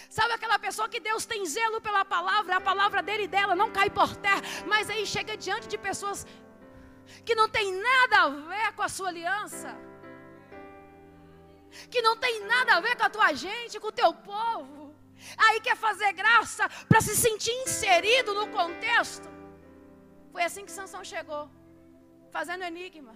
Sabe 0.08 0.32
aquela 0.32 0.58
pessoa 0.58 0.88
que 0.88 1.00
Deus 1.00 1.26
tem 1.26 1.44
zelo 1.44 1.80
pela 1.80 2.04
palavra, 2.04 2.56
a 2.56 2.60
palavra 2.60 3.02
dele 3.02 3.24
e 3.24 3.28
dela 3.28 3.54
não 3.54 3.70
cai 3.70 3.90
por 3.90 4.16
terra, 4.16 4.40
mas 4.66 4.88
aí 4.88 5.04
chega 5.06 5.36
diante 5.36 5.68
de 5.68 5.76
pessoas 5.76 6.26
que 7.24 7.34
não 7.34 7.48
tem 7.48 7.72
nada 7.72 8.16
a 8.22 8.28
ver 8.28 8.72
com 8.74 8.82
a 8.82 8.88
sua 8.88 9.08
aliança, 9.08 9.76
que 11.90 12.00
não 12.00 12.16
tem 12.16 12.40
nada 12.46 12.76
a 12.76 12.80
ver 12.80 12.96
com 12.96 13.04
a 13.04 13.10
tua 13.10 13.32
gente, 13.34 13.78
com 13.78 13.88
o 13.88 13.92
teu 13.92 14.14
povo, 14.14 14.94
aí 15.36 15.60
quer 15.60 15.76
fazer 15.76 16.12
graça 16.12 16.68
para 16.88 17.02
se 17.02 17.14
sentir 17.14 17.52
inserido 17.62 18.32
no 18.32 18.48
contexto. 18.48 19.28
Foi 20.32 20.42
assim 20.42 20.64
que 20.64 20.72
Sansão 20.72 21.04
chegou 21.04 21.50
fazendo 22.34 22.64
enigma, 22.64 23.14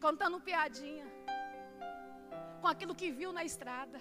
contando 0.00 0.40
piadinha, 0.40 1.06
com 2.60 2.66
aquilo 2.66 2.92
que 2.92 3.08
viu 3.18 3.32
na 3.32 3.44
estrada. 3.44 4.00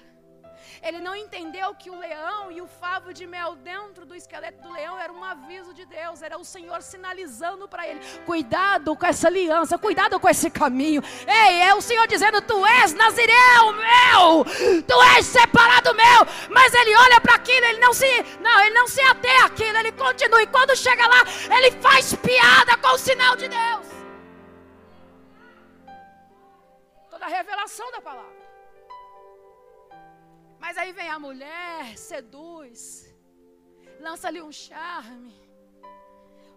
Ele 0.82 1.00
não 1.00 1.16
entendeu 1.16 1.74
que 1.76 1.90
o 1.90 1.98
leão 1.98 2.52
e 2.52 2.62
o 2.62 2.68
favo 2.68 3.14
de 3.14 3.26
mel 3.26 3.56
dentro 3.56 4.06
do 4.06 4.16
esqueleto 4.16 4.62
do 4.62 4.72
leão 4.72 5.00
era 5.00 5.12
um 5.12 5.24
aviso 5.24 5.74
de 5.74 5.86
Deus, 5.86 6.22
era 6.22 6.38
o 6.38 6.44
Senhor 6.44 6.82
sinalizando 6.82 7.68
para 7.68 7.88
ele: 7.88 8.00
cuidado 8.26 8.96
com 8.96 9.06
essa 9.06 9.28
aliança, 9.28 9.78
cuidado 9.78 10.20
com 10.20 10.30
esse 10.30 10.50
caminho. 10.50 11.02
Ei, 11.28 11.62
é 11.62 11.74
o 11.74 11.82
Senhor 11.82 12.08
dizendo: 12.08 12.42
Tu 12.42 12.66
és 12.66 12.94
Nazireu 12.94 13.74
meu, 13.74 14.46
tu 14.88 15.02
és 15.16 15.26
separado 15.26 15.94
meu. 15.94 16.26
Mas 16.50 16.74
ele 16.74 16.96
olha 16.96 17.22
para 17.22 17.36
aquilo, 17.36 17.66
ele 17.66 17.80
não 17.80 17.94
se, 17.94 18.26
não, 18.42 18.62
ele 18.62 18.76
não 18.76 18.88
se 18.88 19.02
atém 19.02 19.38
àquilo, 19.42 19.78
ele 19.78 19.92
continua. 19.92 20.42
E 20.42 20.48
quando 20.48 20.76
chega 20.76 21.08
lá, 21.08 21.24
ele 21.56 21.72
faz 21.80 22.14
piada 22.16 22.78
com 22.78 22.90
o 22.90 22.98
sinal 22.98 23.36
de 23.36 23.48
Deus. 23.48 23.88
Toda 27.10 27.26
a 27.26 27.30
revelação 27.30 27.90
da 27.92 28.02
palavra. 28.02 28.43
Mas 30.64 30.78
aí 30.78 30.94
vem 30.94 31.10
a 31.10 31.20
mulher, 31.20 31.98
seduz, 31.98 32.82
lança 34.00 34.30
ali 34.30 34.42
um 34.42 34.50
charme. 34.50 35.34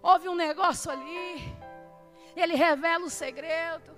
Houve 0.00 0.28
um 0.28 0.36
negócio 0.36 0.92
ali. 0.92 1.28
Ele 2.36 2.54
revela 2.54 3.04
o 3.04 3.10
segredo. 3.10 3.90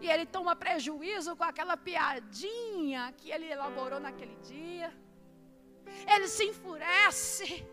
E 0.00 0.10
ele 0.10 0.26
toma 0.26 0.56
prejuízo 0.56 1.36
com 1.36 1.44
aquela 1.44 1.76
piadinha 1.76 3.14
que 3.16 3.30
ele 3.30 3.46
elaborou 3.46 4.00
naquele 4.00 4.34
dia. 4.38 4.92
Ele 6.12 6.26
se 6.26 6.44
enfurece. 6.46 7.64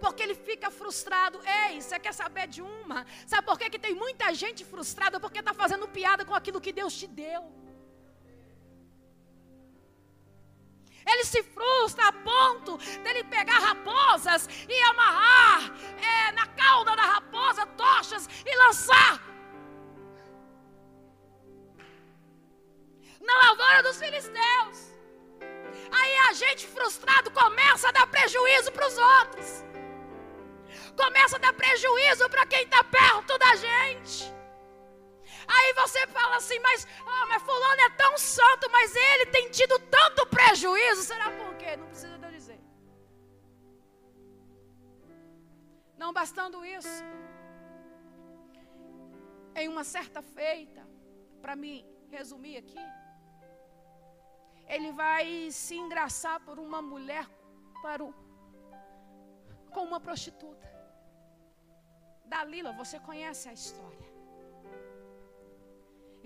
Porque 0.00 0.22
ele 0.22 0.36
fica 0.36 0.70
frustrado. 0.70 1.40
Ei, 1.64 1.80
você 1.80 1.98
quer 1.98 2.14
saber 2.14 2.46
de 2.46 2.62
uma? 2.62 3.04
Sabe 3.26 3.44
por 3.48 3.58
que, 3.58 3.68
que 3.68 3.80
tem 3.80 3.96
muita 3.96 4.32
gente 4.32 4.64
frustrada? 4.64 5.18
Porque 5.18 5.40
está 5.40 5.52
fazendo 5.52 5.88
piada 5.88 6.24
com 6.24 6.36
aquilo 6.36 6.60
que 6.60 6.72
Deus 6.72 6.96
te 6.96 7.08
deu. 7.08 7.63
Ele 11.06 11.24
se 11.24 11.42
frustra 11.42 12.08
a 12.08 12.12
ponto 12.12 12.78
dele 13.02 13.24
pegar 13.24 13.58
raposas 13.58 14.48
e 14.68 14.82
amarrar 14.84 15.70
é, 16.00 16.32
na 16.32 16.46
cauda 16.46 16.96
da 16.96 17.02
raposa 17.02 17.66
tochas 17.66 18.28
e 18.44 18.56
lançar 18.56 19.20
na 23.20 23.34
lavoura 23.48 23.82
dos 23.82 23.98
filisteus. 23.98 24.94
Aí 25.90 26.16
a 26.28 26.32
gente 26.32 26.66
frustrado 26.66 27.30
começa 27.30 27.88
a 27.88 27.92
dar 27.92 28.06
prejuízo 28.06 28.72
para 28.72 28.86
os 28.86 28.98
outros, 28.98 29.64
começa 30.96 31.36
a 31.36 31.38
dar 31.38 31.52
prejuízo 31.52 32.28
para 32.28 32.46
quem 32.46 32.62
está 32.62 32.82
perto 32.84 33.38
da 33.38 33.56
gente. 33.56 34.34
Aí 35.46 35.72
você 35.74 36.06
fala 36.08 36.36
assim, 36.36 36.58
mas, 36.58 36.86
ah, 37.06 37.26
mas 37.26 37.42
fulano 37.42 37.80
é 37.82 37.90
tão 37.90 38.16
santo, 38.18 38.70
mas 38.70 38.94
ele 38.94 39.26
tem 39.26 39.50
tido 39.50 39.78
tanto 39.78 40.26
prejuízo. 40.26 41.02
Será 41.02 41.30
por 41.30 41.54
quê? 41.56 41.76
Não 41.76 41.86
precisa 41.86 42.18
de 42.18 42.24
eu 42.24 42.30
dizer. 42.30 42.60
Não 45.96 46.12
bastando 46.12 46.64
isso, 46.64 47.04
em 49.54 49.68
uma 49.68 49.84
certa 49.84 50.20
feita, 50.20 50.86
para 51.40 51.54
me 51.54 51.86
resumir 52.10 52.56
aqui, 52.56 52.84
ele 54.66 54.92
vai 54.92 55.50
se 55.50 55.76
engraçar 55.76 56.40
por 56.40 56.58
uma 56.58 56.80
mulher 56.80 57.26
para 57.82 58.02
o, 58.02 58.14
com 59.70 59.82
uma 59.84 60.00
prostituta. 60.00 60.66
Dalila, 62.24 62.72
você 62.72 62.98
conhece 62.98 63.48
a 63.48 63.52
história. 63.52 64.13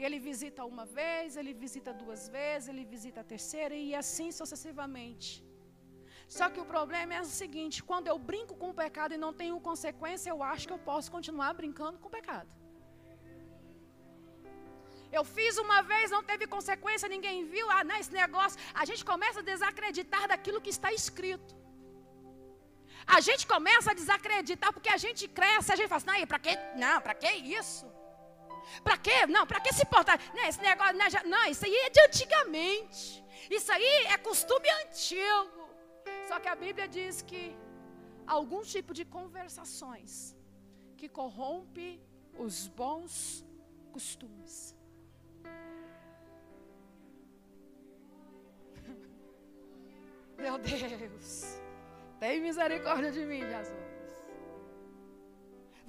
Ele 0.07 0.19
visita 0.29 0.65
uma 0.73 0.85
vez, 0.99 1.37
ele 1.41 1.53
visita 1.65 1.93
duas 2.03 2.23
vezes, 2.37 2.69
ele 2.73 2.85
visita 2.95 3.21
a 3.23 3.25
terceira 3.33 3.75
e 3.75 3.95
assim 4.03 4.29
sucessivamente. 4.41 5.31
Só 6.37 6.47
que 6.53 6.61
o 6.65 6.69
problema 6.75 7.15
é 7.19 7.21
o 7.27 7.33
seguinte: 7.41 7.83
quando 7.91 8.07
eu 8.13 8.19
brinco 8.31 8.55
com 8.61 8.71
o 8.71 8.79
pecado 8.85 9.15
e 9.15 9.23
não 9.25 9.33
tenho 9.41 9.59
consequência, 9.71 10.31
eu 10.31 10.41
acho 10.53 10.67
que 10.69 10.75
eu 10.77 10.83
posso 10.91 11.11
continuar 11.17 11.53
brincando 11.61 11.99
com 11.99 12.09
o 12.09 12.17
pecado. 12.19 12.51
Eu 15.11 15.25
fiz 15.37 15.57
uma 15.67 15.81
vez, 15.91 16.11
não 16.17 16.23
teve 16.31 16.47
consequência, 16.47 17.15
ninguém 17.17 17.39
viu. 17.55 17.67
Ah, 17.77 17.83
não, 17.83 17.97
esse 17.97 18.13
negócio. 18.13 18.59
A 18.75 18.85
gente 18.85 19.05
começa 19.13 19.41
a 19.41 19.49
desacreditar 19.53 20.29
daquilo 20.33 20.61
que 20.61 20.75
está 20.77 20.93
escrito. 20.93 21.57
A 23.17 23.21
gente 23.21 23.47
começa 23.47 23.91
a 23.91 23.95
desacreditar 23.95 24.71
porque 24.71 24.91
a 24.91 24.99
gente 25.05 25.27
cresce, 25.27 25.73
a 25.73 25.77
gente 25.77 25.89
fala 25.89 26.03
assim, 26.03 26.11
não? 26.11 26.87
Não, 26.87 27.01
para 27.01 27.15
que 27.15 27.31
isso? 27.61 27.87
Para 28.83 28.97
quê? 28.99 29.27
Não, 29.27 29.47
para 29.47 29.61
que 29.61 29.73
se 29.73 29.85
portar? 29.87 30.19
Não, 30.35 30.45
esse 30.45 30.61
negócio, 30.61 30.95
não, 31.27 31.47
isso 31.47 31.65
aí 31.65 31.75
é 31.87 31.91
de 31.91 32.01
antigamente. 32.01 33.25
Isso 33.51 33.71
aí 33.73 34.07
é 34.07 34.17
costume 34.19 34.69
antigo. 34.83 35.69
Só 36.29 36.39
que 36.39 36.49
a 36.49 36.55
Bíblia 36.55 36.87
diz 36.87 37.23
que 37.23 37.57
algum 38.27 38.63
tipo 38.63 38.93
de 38.93 39.05
conversações 39.05 40.37
que 40.97 41.09
corrompe 41.09 42.01
os 42.39 42.69
bons 42.69 43.45
costumes. 43.93 44.77
Meu 50.37 50.59
Deus, 50.59 51.61
tem 52.21 52.41
misericórdia 52.41 53.11
de 53.11 53.25
mim, 53.25 53.41
Jesus. 53.41 53.88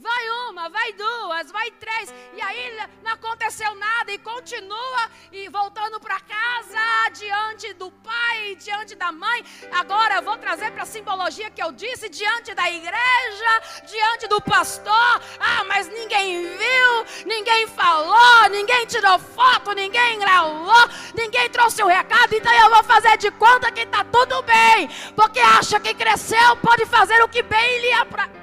Vai 0.02 0.30
uma, 0.48 0.70
vai 0.70 0.94
duas, 0.94 1.52
vai 1.52 1.70
três. 1.72 2.14
E 2.34 2.42
aí 2.42 2.88
não 3.04 3.12
aconteceu 3.12 3.76
nada 3.76 4.10
e 4.14 4.18
continua 4.18 5.10
e 5.30 5.50
voltando 5.50 6.00
para 6.00 6.22
casa 6.22 7.10
diante 7.12 7.74
do 7.74 7.92
pai, 7.92 8.56
diante 8.56 8.96
da 8.96 9.12
mãe. 9.12 9.44
Agora 9.74 10.22
vou 10.22 10.38
trazer 10.38 10.72
para 10.72 10.84
a 10.84 10.86
simbologia 10.86 11.50
que 11.50 11.62
eu 11.62 11.74
disse 11.74 12.08
diante 12.08 12.54
da 12.54 12.72
igreja, 12.72 13.62
diante 13.86 14.28
do 14.28 14.40
pastor. 14.40 15.22
Ah, 15.38 15.66
mas 15.66 15.90
ninguém 15.90 16.48
viu, 16.48 17.26
ninguém 17.26 17.68
falou, 17.68 18.50
ninguém 18.50 18.86
tirou 18.86 19.20
foto, 19.20 19.74
ninguém 19.74 20.18
gravou, 20.18 20.88
ninguém 21.14 21.50
trouxe 21.50 21.84
o 21.84 21.88
recado. 21.88 22.34
Então 22.34 22.54
eu 22.54 22.70
vou 22.70 22.84
fazer 22.86 23.18
de 23.18 23.32
conta 23.32 23.70
que 23.70 23.82
está 23.82 24.06
tudo 24.06 24.42
bem, 24.44 24.88
porque 25.14 25.42
acha 25.42 25.78
que 25.78 25.94
cresceu, 25.94 26.56
pode 26.58 26.86
fazer 26.86 27.22
o 27.22 27.28
que 27.28 27.44
bem 27.44 27.82
lhe 27.82 27.92
apraz. 27.92 28.39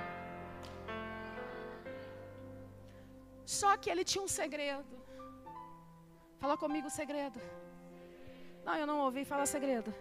Só 3.46 3.76
que 3.76 3.88
ele 3.88 4.04
tinha 4.04 4.22
um 4.22 4.28
segredo. 4.28 4.92
Fala 6.38 6.56
comigo 6.58 6.88
o 6.88 6.90
segredo. 6.90 7.40
Não, 8.64 8.74
eu 8.76 8.86
não 8.86 8.98
ouvi 9.00 9.24
falar 9.24 9.46
segredo. 9.46 9.94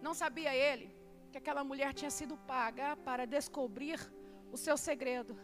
Não 0.00 0.14
sabia 0.14 0.54
ele 0.54 0.94
que 1.32 1.38
aquela 1.38 1.64
mulher 1.64 1.92
tinha 1.92 2.10
sido 2.10 2.36
paga 2.36 2.96
para 2.96 3.26
descobrir 3.26 3.98
o 4.52 4.56
seu 4.56 4.76
segredo, 4.76 5.36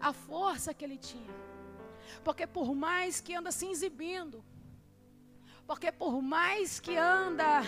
a 0.00 0.12
força 0.12 0.74
que 0.74 0.84
ele 0.84 0.98
tinha. 0.98 1.34
Porque 2.24 2.44
por 2.44 2.74
mais 2.74 3.20
que 3.20 3.34
anda 3.34 3.52
se 3.52 3.66
exibindo, 3.66 4.44
porque 5.64 5.92
por 5.92 6.20
mais 6.20 6.80
que 6.80 6.96
anda 6.96 7.62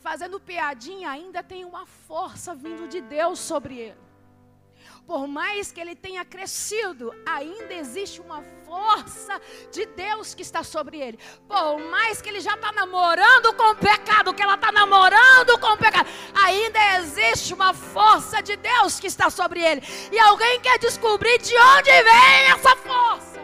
fazendo 0.00 0.40
piadinha, 0.40 1.10
ainda 1.10 1.42
tem 1.42 1.64
uma 1.64 1.86
força 1.86 2.54
vindo 2.54 2.88
de 2.88 3.00
Deus 3.00 3.38
sobre 3.38 3.78
ele. 3.78 4.06
Por 5.06 5.28
mais 5.28 5.70
que 5.70 5.80
ele 5.80 5.94
tenha 5.94 6.24
crescido, 6.24 7.14
ainda 7.24 7.72
existe 7.74 8.20
uma 8.20 8.42
força 8.64 9.40
de 9.70 9.86
Deus 9.86 10.34
que 10.34 10.42
está 10.42 10.64
sobre 10.64 11.00
ele. 11.00 11.18
Por 11.46 11.78
mais 11.78 12.20
que 12.20 12.28
ele 12.28 12.40
já 12.40 12.54
está 12.54 12.72
namorando 12.72 13.54
com 13.54 13.70
o 13.70 13.76
pecado, 13.76 14.34
que 14.34 14.42
ela 14.42 14.56
está 14.56 14.72
namorando 14.72 15.58
com 15.60 15.74
o 15.74 15.76
pecado, 15.76 16.08
ainda 16.34 16.98
existe 16.98 17.54
uma 17.54 17.72
força 17.72 18.42
de 18.42 18.56
Deus 18.56 18.98
que 18.98 19.06
está 19.06 19.30
sobre 19.30 19.62
ele. 19.62 19.80
E 20.10 20.18
alguém 20.18 20.60
quer 20.60 20.76
descobrir 20.80 21.38
de 21.38 21.56
onde 21.56 21.90
vem 22.02 22.50
essa 22.50 22.74
força. 22.74 23.35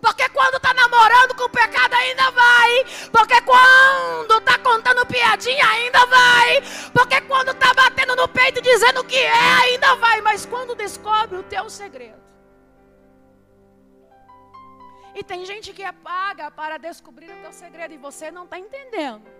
Porque 0.00 0.28
quando 0.28 0.56
está 0.56 0.72
namorando 0.74 1.34
com 1.34 1.44
o 1.44 1.48
pecado 1.48 1.94
ainda 1.94 2.30
vai. 2.30 2.84
Porque 3.10 3.40
quando 3.42 4.38
está 4.38 4.58
contando 4.58 5.06
piadinha 5.06 5.66
ainda 5.66 6.06
vai. 6.06 6.62
Porque 6.92 7.20
quando 7.22 7.50
está 7.50 7.74
batendo 7.74 8.16
no 8.16 8.28
peito 8.28 8.60
dizendo 8.60 9.04
que 9.04 9.16
é 9.16 9.52
ainda 9.62 9.94
vai. 9.96 10.20
Mas 10.20 10.46
quando 10.46 10.74
descobre 10.74 11.36
o 11.36 11.42
teu 11.42 11.68
segredo. 11.68 12.18
E 15.14 15.24
tem 15.24 15.44
gente 15.44 15.72
que 15.72 15.82
é 15.82 15.90
paga 15.90 16.50
para 16.50 16.78
descobrir 16.78 17.30
o 17.30 17.36
teu 17.42 17.52
segredo 17.52 17.92
e 17.92 17.98
você 17.98 18.30
não 18.30 18.44
está 18.44 18.58
entendendo. 18.58 19.37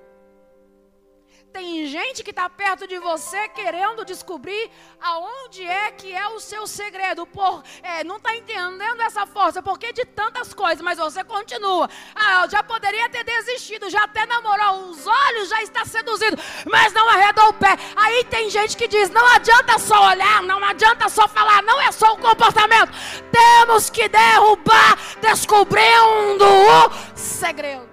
Tem 1.52 1.86
gente 1.86 2.22
que 2.22 2.30
está 2.30 2.48
perto 2.48 2.86
de 2.86 2.98
você 2.98 3.48
querendo 3.48 4.04
descobrir 4.04 4.70
aonde 5.00 5.64
é 5.64 5.90
que 5.90 6.12
é 6.12 6.28
o 6.28 6.38
seu 6.38 6.66
segredo. 6.66 7.26
Por, 7.26 7.64
é, 7.82 8.04
não 8.04 8.18
está 8.18 8.36
entendendo 8.36 9.00
essa 9.00 9.26
força, 9.26 9.62
porque 9.62 9.92
de 9.92 10.04
tantas 10.04 10.52
coisas, 10.52 10.82
mas 10.82 10.98
você 10.98 11.24
continua. 11.24 11.88
Ah, 12.14 12.42
eu 12.44 12.50
já 12.50 12.62
poderia 12.62 13.08
ter 13.08 13.24
desistido, 13.24 13.88
já 13.88 14.04
até 14.04 14.26
namorou, 14.26 14.90
os 14.90 15.06
olhos 15.06 15.48
já 15.48 15.62
está 15.62 15.84
seduzido, 15.84 16.36
mas 16.70 16.92
não 16.92 17.08
arredou 17.08 17.48
o 17.48 17.54
pé. 17.54 17.76
Aí 17.96 18.24
tem 18.24 18.50
gente 18.50 18.76
que 18.76 18.86
diz: 18.86 19.08
não 19.10 19.26
adianta 19.34 19.78
só 19.78 20.08
olhar, 20.08 20.42
não 20.42 20.62
adianta 20.62 21.08
só 21.08 21.26
falar, 21.26 21.62
não 21.62 21.80
é 21.80 21.90
só 21.90 22.12
o 22.12 22.18
comportamento. 22.18 22.92
Temos 23.32 23.88
que 23.88 24.06
derrubar, 24.08 24.98
descobrindo 25.20 26.44
o 26.44 27.16
segredo. 27.16 27.87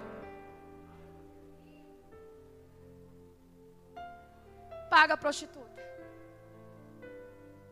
Paga 4.96 5.16
a 5.16 5.18
prostituta. 5.18 5.82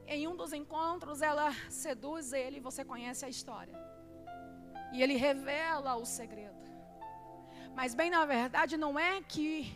Em 0.05 0.27
um 0.27 0.35
dos 0.35 0.51
encontros, 0.51 1.21
ela 1.21 1.53
seduz 1.69 2.33
ele, 2.33 2.59
você 2.59 2.83
conhece 2.83 3.23
a 3.23 3.29
história. 3.29 3.77
E 4.91 5.01
ele 5.01 5.15
revela 5.15 5.95
o 5.95 6.05
segredo. 6.05 6.61
Mas, 7.73 7.95
bem 7.95 8.09
na 8.09 8.25
verdade, 8.25 8.75
não 8.75 8.99
é 8.99 9.21
que 9.21 9.73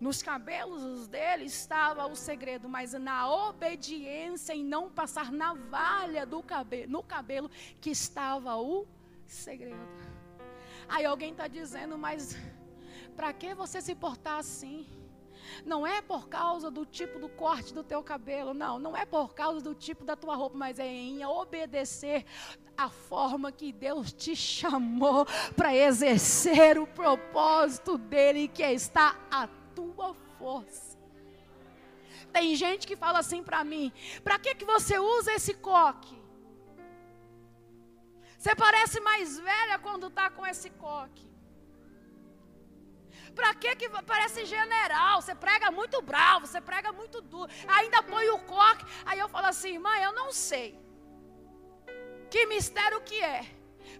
nos 0.00 0.22
cabelos 0.22 1.06
dele 1.06 1.44
estava 1.44 2.06
o 2.06 2.16
segredo, 2.16 2.66
mas 2.66 2.94
na 2.94 3.30
obediência 3.30 4.54
em 4.54 4.64
não 4.64 4.90
passar 4.90 5.30
navalha 5.30 6.24
do 6.24 6.42
cabelo, 6.42 6.90
no 6.90 7.02
cabelo 7.02 7.50
que 7.78 7.90
estava 7.90 8.56
o 8.56 8.86
segredo. 9.26 9.92
Aí 10.88 11.04
alguém 11.04 11.32
está 11.32 11.46
dizendo, 11.46 11.98
mas 11.98 12.34
para 13.14 13.34
que 13.34 13.54
você 13.54 13.82
se 13.82 13.94
portar 13.94 14.38
assim? 14.38 14.99
Não 15.64 15.86
é 15.86 16.00
por 16.02 16.28
causa 16.28 16.70
do 16.70 16.84
tipo 16.86 17.18
do 17.18 17.28
corte 17.28 17.74
do 17.74 17.82
teu 17.82 18.02
cabelo, 18.02 18.54
não. 18.54 18.78
Não 18.78 18.96
é 18.96 19.04
por 19.04 19.34
causa 19.34 19.60
do 19.60 19.74
tipo 19.74 20.04
da 20.04 20.16
tua 20.16 20.34
roupa, 20.34 20.56
mas 20.56 20.78
é 20.78 20.86
em 20.86 21.24
obedecer 21.24 22.24
a 22.76 22.88
forma 22.88 23.52
que 23.52 23.72
Deus 23.72 24.12
te 24.12 24.34
chamou 24.34 25.26
para 25.56 25.74
exercer 25.74 26.78
o 26.78 26.86
propósito 26.86 27.98
dele, 27.98 28.48
que 28.48 28.62
está 28.62 29.16
a 29.30 29.46
tua 29.74 30.14
força. 30.38 30.98
Tem 32.32 32.54
gente 32.54 32.86
que 32.86 32.96
fala 32.96 33.18
assim 33.18 33.42
para 33.42 33.62
mim: 33.64 33.92
para 34.24 34.38
que, 34.38 34.54
que 34.54 34.64
você 34.64 34.98
usa 34.98 35.32
esse 35.32 35.54
coque? 35.54 36.18
Você 38.38 38.54
parece 38.54 39.00
mais 39.00 39.38
velha 39.38 39.78
quando 39.78 40.06
está 40.06 40.30
com 40.30 40.46
esse 40.46 40.70
coque. 40.70 41.29
Para 43.34 43.54
que 43.54 43.76
que 43.76 43.88
parece 44.12 44.44
general? 44.44 45.20
Você 45.20 45.34
prega 45.34 45.70
muito 45.70 46.00
bravo, 46.02 46.46
você 46.46 46.60
prega 46.60 46.92
muito 46.92 47.20
duro. 47.20 47.50
Ainda 47.68 48.02
põe 48.02 48.28
o 48.30 48.38
coque. 48.40 48.84
Aí 49.04 49.18
eu 49.18 49.28
falo 49.28 49.46
assim, 49.46 49.78
mãe, 49.78 50.02
eu 50.02 50.12
não 50.12 50.32
sei. 50.32 50.78
Que 52.30 52.46
mistério 52.46 53.00
que 53.00 53.20
é. 53.22 53.44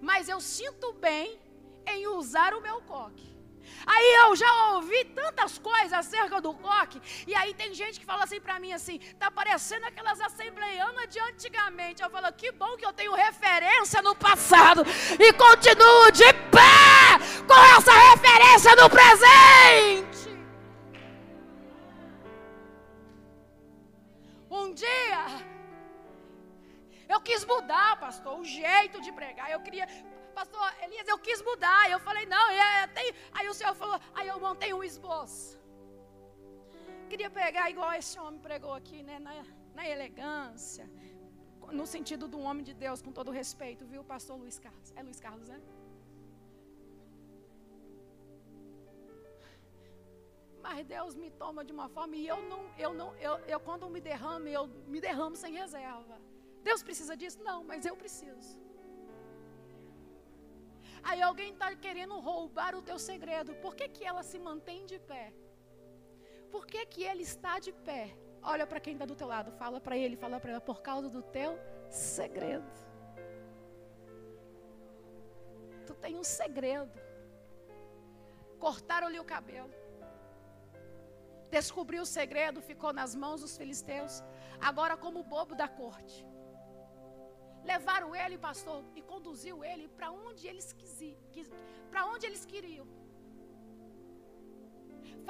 Mas 0.00 0.28
eu 0.28 0.40
sinto 0.40 0.92
bem 0.92 1.38
em 1.86 2.06
usar 2.06 2.54
o 2.54 2.60
meu 2.60 2.80
coque. 2.82 3.30
Aí 3.86 4.14
eu 4.22 4.36
já 4.36 4.72
ouvi 4.72 5.04
tantas 5.06 5.58
coisas 5.58 5.92
acerca 5.92 6.40
do 6.40 6.52
coque, 6.54 7.00
e 7.26 7.34
aí 7.34 7.54
tem 7.54 7.72
gente 7.72 7.98
que 7.98 8.04
fala 8.04 8.24
assim 8.24 8.40
para 8.40 8.58
mim 8.58 8.72
assim, 8.72 8.98
tá 9.18 9.30
parecendo 9.30 9.86
aquelas 9.86 10.20
assembleianas 10.20 11.08
de 11.08 11.18
antigamente. 11.20 12.02
Eu 12.02 12.10
falo, 12.10 12.32
que 12.32 12.52
bom 12.52 12.76
que 12.76 12.84
eu 12.84 12.92
tenho 12.92 13.14
referência 13.14 14.02
no 14.02 14.14
passado 14.14 14.82
e 15.18 15.32
continuo 15.32 16.10
de 16.12 16.32
pé 16.50 16.89
com 17.50 17.60
essa 17.76 17.92
referência 18.10 18.74
no 18.76 18.88
presente. 18.88 20.30
Um 24.50 24.72
dia 24.74 25.50
eu 27.08 27.20
quis 27.20 27.44
mudar, 27.44 27.98
pastor, 27.98 28.38
o 28.38 28.44
jeito 28.44 29.00
de 29.00 29.10
pregar. 29.12 29.50
Eu 29.50 29.60
queria 29.60 29.86
pastor 30.40 30.66
Elias, 30.84 31.06
eu 31.08 31.18
quis 31.18 31.42
mudar. 31.42 31.90
Eu 31.90 32.00
falei, 32.08 32.24
não, 32.26 32.50
é, 32.50 32.86
tem... 32.96 33.12
aí 33.32 33.48
o 33.48 33.54
Senhor 33.54 33.74
falou, 33.74 33.98
aí 34.14 34.28
eu 34.28 34.38
montei 34.40 34.72
um 34.72 34.84
esboço. 34.90 35.58
Queria 37.10 37.28
pegar 37.28 37.68
igual 37.68 37.92
esse 37.94 38.16
homem 38.18 38.40
pregou 38.40 38.72
aqui, 38.72 39.02
né? 39.02 39.18
Na, 39.18 39.34
na 39.74 39.88
elegância, 39.94 40.88
no 41.72 41.86
sentido 41.94 42.28
do 42.28 42.38
homem 42.40 42.64
de 42.68 42.74
Deus, 42.84 43.02
com 43.02 43.12
todo 43.12 43.30
respeito, 43.30 43.84
viu, 43.84 44.02
pastor 44.04 44.36
Luiz 44.36 44.58
Carlos? 44.58 44.92
É 44.96 45.02
Luiz 45.02 45.20
Carlos, 45.20 45.48
né? 45.48 45.60
Mas 50.62 50.86
Deus 50.86 51.14
me 51.14 51.30
toma 51.30 51.64
de 51.64 51.72
uma 51.72 51.88
forma 51.88 52.14
e 52.16 52.26
eu 52.26 52.40
não, 52.50 52.62
eu 52.78 52.92
não, 52.92 53.14
eu, 53.16 53.38
eu 53.52 53.60
quando 53.60 53.88
me 53.88 54.00
derramo, 54.00 54.46
eu 54.48 54.66
me 54.86 55.00
derramo 55.00 55.36
sem 55.36 55.52
reserva. 55.54 56.20
Deus 56.62 56.82
precisa 56.82 57.16
disso? 57.16 57.42
Não, 57.42 57.64
mas 57.64 57.86
eu 57.86 57.96
preciso. 57.96 58.58
Aí 61.02 61.20
alguém 61.22 61.52
está 61.52 61.74
querendo 61.74 62.18
roubar 62.20 62.74
o 62.74 62.82
teu 62.82 62.98
segredo. 62.98 63.54
Por 63.56 63.74
que, 63.74 63.88
que 63.88 64.04
ela 64.04 64.22
se 64.22 64.38
mantém 64.38 64.84
de 64.84 64.98
pé? 64.98 65.32
Por 66.50 66.66
que, 66.66 66.84
que 66.84 67.02
ele 67.04 67.22
está 67.22 67.58
de 67.58 67.72
pé? 67.72 68.14
Olha 68.42 68.66
para 68.66 68.80
quem 68.80 68.94
está 68.94 69.04
do 69.04 69.14
teu 69.14 69.26
lado, 69.26 69.50
fala 69.52 69.80
para 69.80 69.96
ele, 69.96 70.16
fala 70.16 70.40
para 70.40 70.52
ela, 70.52 70.60
por 70.60 70.82
causa 70.82 71.08
do 71.08 71.22
teu 71.22 71.58
segredo. 71.88 72.70
Tu 75.86 75.94
tem 75.94 76.16
um 76.16 76.24
segredo. 76.24 76.98
Cortaram-lhe 78.58 79.18
o 79.18 79.24
cabelo. 79.24 79.79
Descobriu 81.58 82.02
o 82.02 82.12
segredo, 82.18 82.66
ficou 82.70 82.92
nas 82.92 83.14
mãos 83.22 83.40
dos 83.44 83.56
filisteus. 83.60 84.22
Agora, 84.60 84.96
como 85.04 85.28
bobo 85.34 85.54
da 85.62 85.68
corte. 85.68 86.18
Levaram 87.64 88.10
ele, 88.22 88.36
pastor, 88.38 88.84
e 88.98 89.02
conduziu 89.02 89.56
ele 89.70 89.86
para 89.88 90.10
onde 90.10 90.46
eles 90.50 90.72
quisiam, 90.72 91.20
para 91.90 92.06
onde 92.12 92.24
eles 92.26 92.44
queriam. 92.52 92.86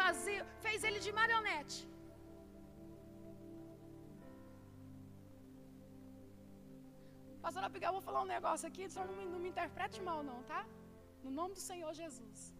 Fazia, 0.00 0.44
fez 0.64 0.84
ele 0.84 1.00
de 1.06 1.12
marionete. 1.12 1.88
Pastor 7.42 7.64
Abigail, 7.64 7.88
eu 7.88 7.98
vou 7.98 8.02
falar 8.02 8.22
um 8.22 8.32
negócio 8.36 8.68
aqui, 8.68 8.88
só 8.88 9.04
não 9.04 9.14
me, 9.18 9.24
não 9.24 9.38
me 9.38 9.48
interprete 9.48 10.00
mal 10.02 10.22
não, 10.22 10.42
tá? 10.42 10.66
No 11.24 11.30
nome 11.30 11.54
do 11.54 11.60
Senhor 11.60 11.92
Jesus. 11.94 12.54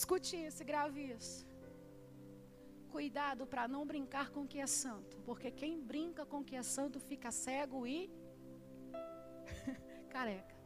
Escute 0.00 0.34
isso, 0.48 0.62
grave 0.70 1.00
isso. 1.14 1.46
Cuidado 2.94 3.42
para 3.52 3.64
não 3.74 3.82
brincar 3.90 4.30
com 4.30 4.40
o 4.42 4.48
que 4.52 4.58
é 4.66 4.66
santo, 4.66 5.18
porque 5.26 5.50
quem 5.60 5.74
brinca 5.90 6.22
com 6.30 6.38
o 6.40 6.46
que 6.48 6.56
é 6.60 6.62
santo 6.62 6.98
fica 7.08 7.30
cego 7.30 7.80
e 7.86 7.98
careca. 10.14 10.56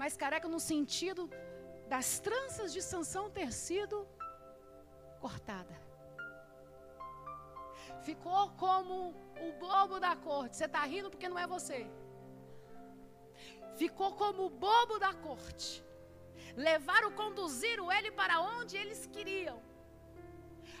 Mas 0.00 0.16
careca 0.16 0.48
no 0.48 0.58
sentido 0.58 1.30
das 1.94 2.18
tranças 2.18 2.72
de 2.72 2.82
Sansão 2.82 3.24
ter 3.38 3.52
sido 3.52 3.96
cortada. 5.20 5.76
Ficou 8.08 8.50
como 8.64 9.14
o 9.46 9.52
bobo 9.64 10.00
da 10.00 10.16
corte. 10.16 10.56
Você 10.56 10.64
está 10.64 10.84
rindo 10.92 11.08
porque 11.08 11.28
não 11.28 11.38
é 11.38 11.46
você. 11.46 11.80
Ficou 13.76 14.12
como 14.16 14.46
o 14.46 14.54
bobo 14.66 14.98
da 14.98 15.14
corte. 15.14 15.85
Levaram, 16.56 17.12
conduziram 17.12 17.92
ele 17.92 18.10
para 18.10 18.40
onde 18.40 18.76
eles 18.76 19.06
queriam. 19.06 19.62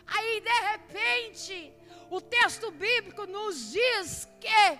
Aí, 0.06 0.40
de 0.40 0.60
repente, 0.70 1.72
o 2.10 2.20
texto 2.20 2.70
bíblico 2.70 3.26
nos 3.26 3.72
diz 3.72 4.26
que 4.40 4.78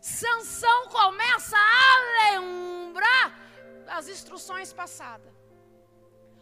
Sansão 0.00 0.88
começa 0.88 1.56
a 1.56 2.32
lembrar 2.32 3.38
as 3.88 4.08
instruções 4.08 4.72
passadas. 4.72 5.32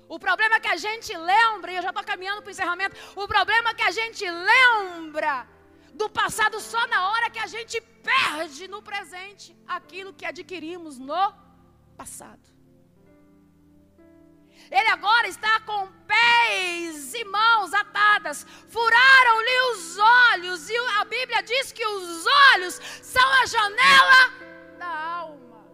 O 0.08 0.18
problema 0.18 0.56
é 0.56 0.60
que 0.60 0.68
a 0.68 0.76
gente 0.76 1.16
lembra, 1.16 1.72
e 1.72 1.76
eu 1.76 1.82
já 1.82 1.90
estou 1.90 2.04
caminhando 2.04 2.40
para 2.40 2.48
o 2.48 2.52
encerramento, 2.52 2.96
o 3.16 3.26
problema 3.26 3.70
é 3.70 3.74
que 3.74 3.82
a 3.82 3.90
gente 3.90 4.24
lembra 4.30 5.48
do 5.92 6.08
passado 6.08 6.60
só 6.60 6.86
na 6.86 7.10
hora 7.10 7.30
que 7.30 7.38
a 7.38 7.46
gente 7.46 7.80
perde 7.80 8.68
no 8.68 8.80
presente 8.82 9.56
aquilo 9.66 10.12
que 10.12 10.24
adquirimos 10.24 10.98
no 10.98 11.34
passado. 11.96 12.55
Ele 14.70 14.88
agora 14.88 15.28
está 15.28 15.60
com 15.60 15.88
pés 16.06 17.14
e 17.14 17.24
mãos 17.24 17.72
atadas. 17.72 18.46
Furaram-lhe 18.68 19.60
os 19.72 19.98
olhos. 19.98 20.68
E 20.68 20.76
a 21.00 21.04
Bíblia 21.04 21.42
diz 21.42 21.72
que 21.72 21.86
os 21.86 22.26
olhos 22.54 22.80
são 23.02 23.28
a 23.42 23.46
janela 23.46 24.30
da 24.78 24.86
alma. 24.88 25.66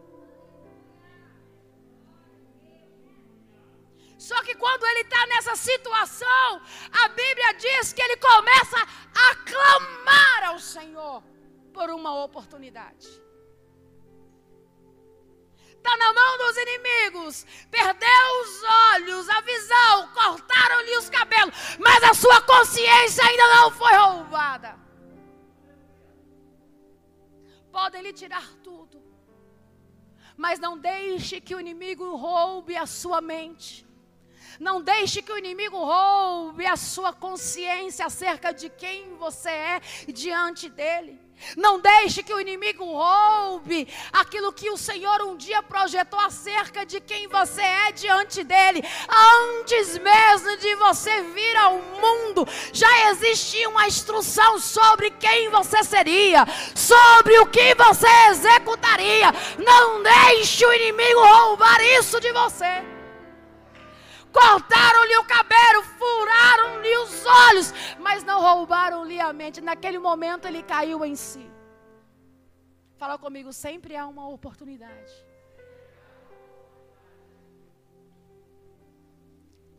Só 4.18 4.43
que 4.43 4.55
quando 4.55 4.86
ele 4.86 5.01
está 5.01 5.26
nessa 5.26 5.57
situação, 5.57 6.62
a 7.03 7.09
Bíblia 7.09 7.55
diz 7.55 7.93
que 7.93 8.03
ele 8.03 8.16
começa 8.18 8.76
a 8.78 9.34
clamar 9.36 10.45
ao 10.45 10.59
Senhor 10.59 11.22
por 11.72 11.90
uma 11.90 12.22
oportunidade 12.22 13.22
está 15.82 15.97
na 15.97 16.12
mão 16.12 16.38
dos 16.38 16.57
inimigos, 16.57 17.47
perdeu 17.68 18.40
os 18.43 18.62
olhos, 18.95 19.28
a 19.28 19.40
visão, 19.40 20.09
cortaram-lhe 20.14 20.97
os 20.97 21.11
cabelos, 21.11 21.55
mas 21.79 22.03
a 22.03 22.14
sua 22.14 22.41
consciência 22.43 23.25
ainda 23.25 23.55
não 23.55 23.70
foi 23.70 23.93
roubada. 23.95 24.77
Podem 27.70 28.03
lhe 28.03 28.12
tirar 28.12 28.47
tudo, 28.62 29.03
mas 30.37 30.59
não 30.59 30.77
deixe 30.77 31.41
que 31.41 31.55
o 31.55 31.61
inimigo 31.61 32.16
roube 32.16 32.77
a 32.77 32.87
sua 32.87 33.20
mente. 33.20 33.87
Não 34.61 34.83
deixe 34.83 35.23
que 35.23 35.33
o 35.33 35.39
inimigo 35.39 35.79
roube 35.79 36.66
a 36.66 36.77
sua 36.77 37.12
consciência 37.12 38.05
acerca 38.05 38.53
de 38.53 38.68
quem 38.68 39.16
você 39.16 39.51
é 39.51 39.81
diante 40.09 40.68
dele. 40.68 41.22
Não 41.57 41.80
deixe 41.80 42.22
que 42.22 42.32
o 42.32 42.40
inimigo 42.40 42.84
roube 42.84 43.88
aquilo 44.12 44.53
que 44.53 44.70
o 44.70 44.76
Senhor 44.76 45.22
um 45.22 45.36
dia 45.36 45.62
projetou 45.62 46.20
acerca 46.20 46.84
de 46.84 47.01
quem 47.01 47.28
você 47.28 47.61
é 47.61 47.93
diante 47.93 48.43
dele. 48.45 48.82
Antes 49.09 49.99
mesmo 49.99 50.57
de 50.57 50.74
você 50.76 51.22
vir 51.22 51.57
ao 51.57 51.78
mundo, 51.78 52.47
já 52.72 53.11
existia 53.11 53.68
uma 53.68 53.86
instrução 53.86 54.59
sobre 54.59 55.11
quem 55.11 55.49
você 55.49 55.82
seria, 55.82 56.47
sobre 56.74 57.38
o 57.38 57.47
que 57.47 57.74
você 57.74 58.09
executaria. 58.30 59.32
Não 59.59 60.03
deixe 60.03 60.64
o 60.64 60.72
inimigo 60.72 61.20
roubar 61.20 61.80
isso 61.82 62.20
de 62.20 62.32
você 62.32 63.01
cortaram-lhe 64.33 65.16
o 65.18 65.24
cabelo, 65.24 65.83
furaram-lhe 66.01 66.97
os 66.99 67.26
olhos, 67.26 67.72
mas 67.99 68.24
não 68.24 68.41
roubaram-lhe 68.41 69.20
a 69.20 69.33
mente. 69.33 69.61
Naquele 69.61 69.99
momento 69.99 70.47
ele 70.47 70.62
caiu 70.62 71.05
em 71.05 71.14
si. 71.14 71.51
Fala 72.97 73.18
comigo, 73.18 73.53
sempre 73.53 73.97
há 73.97 74.07
uma 74.07 74.28
oportunidade. 74.28 75.12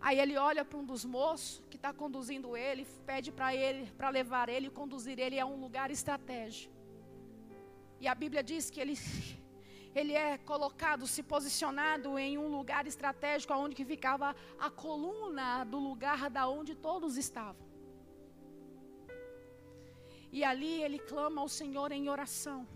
Aí 0.05 0.19
ele 0.19 0.35
olha 0.37 0.65
para 0.65 0.77
um 0.77 0.83
dos 0.83 1.05
moços 1.05 1.63
que 1.69 1.77
está 1.77 1.93
conduzindo 1.93 2.57
ele, 2.57 2.85
pede 3.05 3.31
para 3.31 3.55
ele, 3.55 3.89
para 3.97 4.09
levar 4.09 4.49
ele, 4.49 4.69
conduzir 4.69 5.17
ele 5.17 5.39
a 5.39 5.45
um 5.45 5.57
lugar 5.65 5.89
estratégico. 5.89 6.73
E 8.01 8.07
a 8.13 8.13
Bíblia 8.13 8.43
diz 8.43 8.69
que 8.69 8.81
ele, 8.81 8.95
ele 9.95 10.13
é 10.13 10.37
colocado, 10.37 11.05
se 11.05 11.21
posicionado 11.21 12.17
em 12.17 12.37
um 12.37 12.47
lugar 12.47 12.87
estratégico, 12.87 13.53
onde 13.53 13.75
que 13.75 13.85
ficava 13.85 14.35
a 14.59 14.69
coluna 14.69 15.63
do 15.63 15.77
lugar 15.77 16.29
da 16.29 16.47
onde 16.47 16.73
todos 16.75 17.17
estavam. 17.17 17.67
E 20.31 20.43
ali 20.43 20.81
ele 20.81 20.97
clama 20.97 21.41
ao 21.41 21.47
Senhor 21.47 21.91
em 21.91 22.09
oração. 22.09 22.67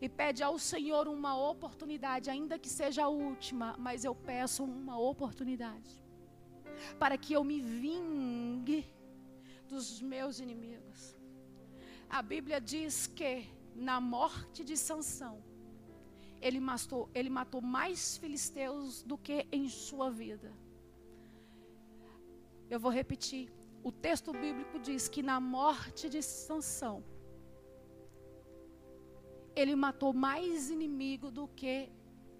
E 0.00 0.08
pede 0.08 0.44
ao 0.44 0.56
Senhor 0.60 1.08
uma 1.08 1.36
oportunidade, 1.36 2.30
ainda 2.30 2.56
que 2.56 2.68
seja 2.68 3.04
a 3.04 3.08
última, 3.08 3.74
mas 3.76 4.04
eu 4.04 4.14
peço 4.14 4.62
uma 4.62 4.96
oportunidade 4.96 6.00
para 6.98 7.18
que 7.18 7.32
eu 7.32 7.42
me 7.42 7.60
vingue 7.60 8.86
dos 9.66 10.00
meus 10.00 10.38
inimigos. 10.38 11.16
A 12.08 12.22
Bíblia 12.22 12.60
diz 12.60 13.08
que 13.08 13.46
na 13.74 14.00
morte 14.00 14.62
de 14.64 14.76
Sansão, 14.76 15.42
ele 16.40 16.60
matou, 16.60 17.08
ele 17.14 17.30
matou 17.30 17.60
mais 17.60 18.16
filisteus 18.16 19.02
do 19.02 19.16
que 19.16 19.46
em 19.50 19.68
sua 19.68 20.10
vida. 20.10 20.52
Eu 22.70 22.78
vou 22.78 22.90
repetir. 22.90 23.50
O 23.82 23.90
texto 23.90 24.32
bíblico 24.32 24.78
diz 24.78 25.08
que 25.08 25.22
na 25.22 25.40
morte 25.40 26.08
de 26.08 26.22
Sansão, 26.22 27.02
ele 29.54 29.74
matou 29.74 30.12
mais 30.12 30.70
inimigo 30.70 31.30
do 31.30 31.48
que 31.48 31.90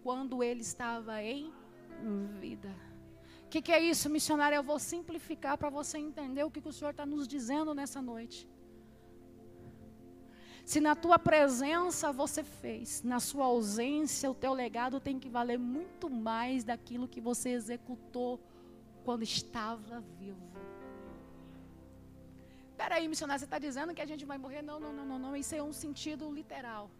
quando 0.02 0.42
ele 0.42 0.60
estava 0.60 1.22
em 1.22 1.52
vida. 2.40 2.74
O 3.44 3.48
que, 3.48 3.62
que, 3.62 3.72
é 3.72 3.80
isso, 3.80 4.10
missionário? 4.10 4.56
Eu 4.56 4.62
vou 4.62 4.78
simplificar 4.78 5.56
para 5.56 5.70
você 5.70 5.96
entender 5.98 6.44
o 6.44 6.50
que, 6.50 6.60
que 6.60 6.68
o 6.68 6.72
Senhor 6.72 6.90
está 6.90 7.06
nos 7.06 7.26
dizendo 7.26 7.74
nessa 7.74 8.00
noite. 8.02 8.46
Se 10.70 10.82
na 10.82 10.94
tua 10.94 11.18
presença 11.18 12.12
você 12.12 12.42
fez, 12.44 13.02
na 13.02 13.20
sua 13.20 13.46
ausência, 13.46 14.30
o 14.30 14.34
teu 14.34 14.52
legado 14.52 15.00
tem 15.00 15.18
que 15.18 15.26
valer 15.26 15.58
muito 15.58 16.10
mais 16.10 16.62
daquilo 16.62 17.08
que 17.08 17.22
você 17.22 17.48
executou 17.48 18.38
quando 19.02 19.22
estava 19.22 20.04
vivo. 20.18 20.46
Peraí, 22.76 23.08
missionário, 23.08 23.40
você 23.40 23.46
está 23.46 23.58
dizendo 23.58 23.94
que 23.94 24.02
a 24.02 24.10
gente 24.10 24.26
vai 24.26 24.36
morrer? 24.36 24.60
Não, 24.60 24.78
não, 24.78 24.92
não, 24.92 25.06
não, 25.06 25.18
não. 25.18 25.34
Isso 25.34 25.54
é 25.54 25.62
um 25.62 25.72
sentido 25.72 26.30
literal. 26.30 26.90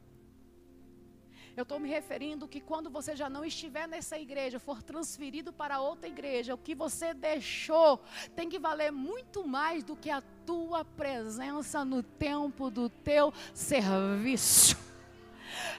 Eu 1.58 1.64
estou 1.64 1.80
me 1.80 1.88
referindo 1.88 2.46
que 2.46 2.60
quando 2.60 2.88
você 2.88 3.16
já 3.16 3.28
não 3.28 3.44
estiver 3.44 3.88
nessa 3.88 4.16
igreja, 4.16 4.60
for 4.60 4.80
transferido 4.80 5.52
para 5.52 5.80
outra 5.80 6.08
igreja, 6.08 6.54
o 6.54 6.56
que 6.56 6.72
você 6.72 7.12
deixou 7.12 8.00
tem 8.36 8.48
que 8.48 8.60
valer 8.60 8.92
muito 8.92 9.44
mais 9.44 9.82
do 9.82 9.96
que 9.96 10.08
a 10.08 10.22
tua 10.46 10.84
presença 10.84 11.84
no 11.84 12.00
tempo 12.00 12.70
do 12.70 12.88
teu 12.88 13.34
serviço. 13.52 14.76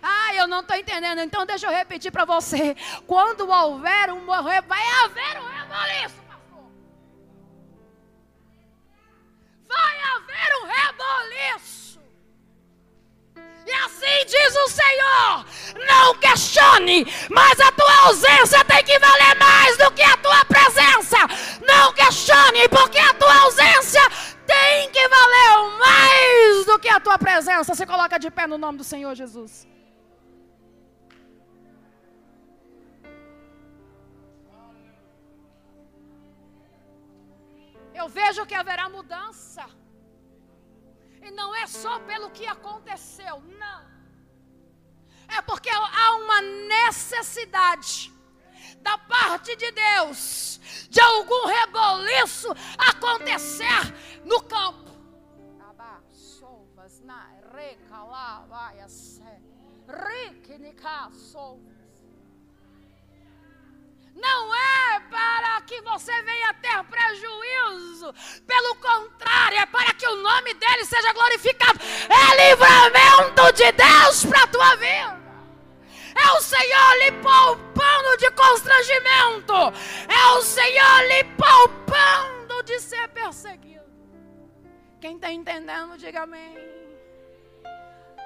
Ah, 0.02 0.36
eu 0.36 0.50
não 0.50 0.60
estou 0.60 0.76
entendendo. 0.76 1.22
Então 1.22 1.46
deixa 1.46 1.68
eu 1.68 1.72
repetir 1.72 2.12
para 2.12 2.26
você. 2.26 2.76
Quando 3.08 3.50
houver 3.50 4.12
um 4.12 4.26
morrer, 4.26 4.62
vai 4.64 4.86
haver 5.06 5.40
um 5.40 5.48
reboliço, 5.48 6.22
pastor. 6.24 6.72
Vai 9.66 9.98
haver 10.02 10.50
um 10.62 10.66
reboliço. 10.66 11.79
E 13.70 13.74
assim 13.86 14.26
diz 14.26 14.56
o 14.56 14.68
Senhor: 14.68 15.46
não 15.88 16.16
questione, 16.16 17.06
mas 17.30 17.60
a 17.60 17.72
tua 17.72 17.98
ausência 18.08 18.66
tem 18.66 18.84
que 18.84 18.98
valer 18.98 19.36
mais 19.36 19.78
do 19.78 19.92
que 19.92 20.02
a 20.02 20.18
tua 20.18 20.44
presença. 20.46 21.18
Não 21.72 21.94
questione, 21.94 22.68
porque 22.70 22.98
a 22.98 23.14
tua 23.14 23.36
ausência 23.42 24.02
tem 24.48 24.90
que 24.90 25.08
valer 25.08 25.78
mais 25.78 26.66
do 26.66 26.80
que 26.80 26.90
a 26.90 27.00
tua 27.00 27.20
presença. 27.20 27.76
Se 27.76 27.86
coloca 27.86 28.18
de 28.18 28.32
pé 28.32 28.48
no 28.48 28.58
nome 28.58 28.80
do 28.80 28.84
Senhor 28.84 29.14
Jesus. 29.14 29.68
Eu 37.94 38.08
vejo 38.08 38.48
que 38.48 38.56
haverá 38.56 38.90
mudança. 38.90 39.64
E 41.30 41.32
não 41.32 41.56
é 41.56 41.68
só 41.68 42.00
pelo 42.00 42.32
que 42.32 42.48
aconteceu, 42.48 43.40
não. 43.60 43.86
É 45.28 45.40
porque 45.44 45.70
há 45.70 46.16
uma 46.16 46.42
necessidade 46.42 48.12
da 48.82 48.98
parte 48.98 49.56
de 49.56 49.72
Deus 49.72 50.60
de 50.90 51.00
algum 51.00 51.46
reboliço 51.46 52.48
acontecer 52.80 53.94
no 54.26 54.42
campo. 54.42 54.90
Não 64.20 64.56
é 64.56 65.00
para 65.10 65.62
que 65.62 65.82
você 65.82 66.12
venha 66.24 66.54
ter 66.56 66.84
prejuízo. 66.84 68.14
Pelo 68.46 68.76
contrário, 68.76 69.60
é 69.60 69.66
para 69.66 69.94
que 69.94 70.08
o 70.08 70.16
nome 70.18 70.54
dele 70.56 70.86
seja 70.86 71.14
glorificado. 71.14 71.80
É 72.10 72.50
livramento 72.50 73.54
de 73.54 73.72
Deus 73.72 74.26
para 74.26 74.44
a 74.44 74.48
tua 74.48 74.76
vida. 74.76 75.20
É 76.16 76.32
o 76.34 76.42
Senhor 76.42 76.98
lhe 77.00 77.12
poupando 77.14 78.18
de 78.18 78.32
constrangimento. 78.32 79.54
É 80.08 80.26
o 80.38 80.42
Senhor 80.42 81.08
lhe 81.08 81.24
poupando 81.36 82.64
de 82.64 82.80
ser 82.80 83.08
perseguido. 83.10 83.86
Quem 85.00 85.16
está 85.16 85.32
entendendo, 85.32 85.98
diga 85.98 86.24
amém. 86.24 86.58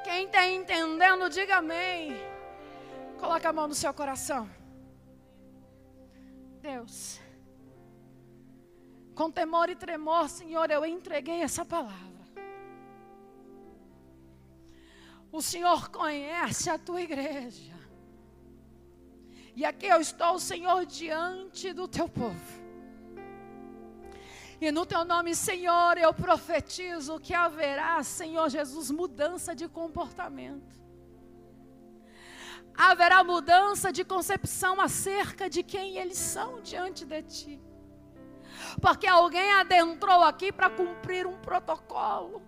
Quem 0.03 0.25
está 0.25 0.47
entendendo, 0.47 1.29
diga 1.29 1.57
amém. 1.57 2.19
Coloca 3.19 3.49
a 3.49 3.53
mão 3.53 3.67
no 3.67 3.75
seu 3.75 3.93
coração. 3.93 4.49
Deus. 6.63 7.19
Com 9.13 9.29
temor 9.29 9.69
e 9.69 9.75
tremor, 9.75 10.29
Senhor, 10.29 10.71
eu 10.71 10.85
entreguei 10.85 11.41
essa 11.41 11.65
palavra. 11.65 12.23
O 15.29 15.41
Senhor 15.41 15.89
conhece 15.89 16.69
a 16.69 16.77
tua 16.77 17.01
igreja. 17.01 17.73
E 19.55 19.65
aqui 19.65 19.87
eu 19.87 19.99
estou, 19.99 20.39
Senhor, 20.39 20.85
diante 20.85 21.73
do 21.73 21.85
teu 21.85 22.07
povo. 22.07 22.63
E 24.61 24.71
no 24.71 24.85
teu 24.85 25.03
nome, 25.03 25.35
Senhor, 25.35 25.97
eu 25.97 26.13
profetizo 26.13 27.19
que 27.19 27.33
haverá, 27.33 28.01
Senhor 28.03 28.49
Jesus, 28.49 28.89
mudança 28.89 29.53
de 29.53 29.67
comportamento 29.67 30.82
haverá 32.75 33.23
mudança 33.23 33.91
de 33.91 34.03
concepção 34.03 34.79
acerca 34.81 35.49
de 35.49 35.63
quem 35.63 35.97
eles 35.97 36.17
são 36.17 36.61
diante 36.61 37.05
de 37.05 37.21
ti. 37.23 37.61
Porque 38.81 39.07
alguém 39.07 39.51
adentrou 39.53 40.23
aqui 40.23 40.51
para 40.51 40.69
cumprir 40.69 41.25
um 41.25 41.37
protocolo. 41.39 42.41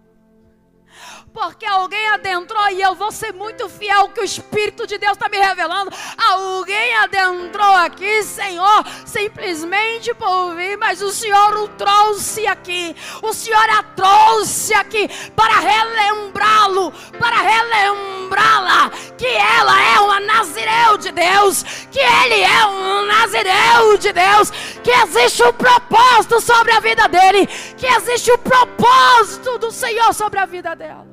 Porque 1.34 1.66
alguém 1.66 2.08
adentrou, 2.10 2.70
e 2.70 2.82
eu 2.82 2.96
vou 2.96 3.12
ser 3.12 3.34
muito 3.34 3.68
fiel 3.68 4.08
que 4.08 4.22
o 4.22 4.24
Espírito 4.24 4.88
de 4.88 4.98
Deus 4.98 5.14
está 5.14 5.28
me 5.28 5.38
revelando. 5.38 5.92
Alguém 6.18 6.96
adentrou 6.96 7.76
aqui, 7.76 8.24
Senhor, 8.24 8.86
simplesmente 9.06 10.14
por 10.14 10.56
vir, 10.56 10.78
mas 10.78 11.02
o 11.02 11.12
Senhor 11.12 11.58
o 11.58 11.68
trouxe 11.70 12.48
aqui. 12.48 12.96
O 13.22 13.34
Senhor 13.34 13.70
a 13.70 13.84
trouxe 13.84 14.74
aqui 14.74 15.10
para 15.36 15.60
relembrá-lo, 15.60 16.94
para 17.20 17.36
relembrá-la 17.36 18.90
que 19.18 19.28
ela 19.28 19.82
é 19.82 20.00
uma 20.00 20.20
Nazireu 20.22 20.98
de 20.98 21.12
Deus, 21.12 21.64
que 21.92 22.00
ele 22.00 22.42
é 22.42 22.66
um 22.66 23.06
Nazireu 23.06 23.98
de 23.98 24.14
Deus, 24.14 24.52
que 24.84 24.92
existe 24.92 25.44
um 25.44 25.52
propósito 25.54 26.40
sobre 26.40 26.72
a 26.72 26.80
vida 26.80 27.08
dele, 27.08 27.46
que 27.78 27.86
existe 27.86 28.32
um 28.32 28.38
propósito 28.38 29.58
do 29.58 29.72
Senhor 29.72 30.14
sobre 30.14 30.40
a 30.40 30.46
vida 30.46 30.76
dela. 30.86 31.08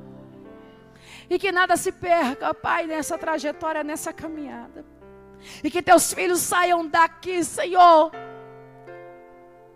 E 1.31 1.39
que 1.39 1.51
nada 1.51 1.77
se 1.77 1.91
perca, 1.91 2.53
Pai, 2.53 2.87
nessa 2.87 3.17
trajetória, 3.17 3.83
nessa 3.83 4.13
caminhada. 4.13 4.85
E 5.65 5.71
que 5.71 5.83
teus 5.83 6.13
filhos 6.13 6.41
saiam 6.41 6.87
daqui, 6.87 7.43
Senhor, 7.43 8.13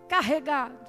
carregados 0.07 0.87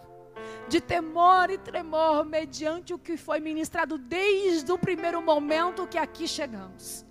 de 0.68 0.80
temor 0.80 1.50
e 1.50 1.58
tremor, 1.58 2.24
mediante 2.24 2.92
o 2.92 2.98
que 2.98 3.16
foi 3.16 3.40
ministrado 3.40 3.96
desde 3.98 4.70
o 4.70 4.78
primeiro 4.78 5.20
momento 5.22 5.86
que 5.86 5.98
aqui 5.98 6.28
chegamos. 6.28 7.04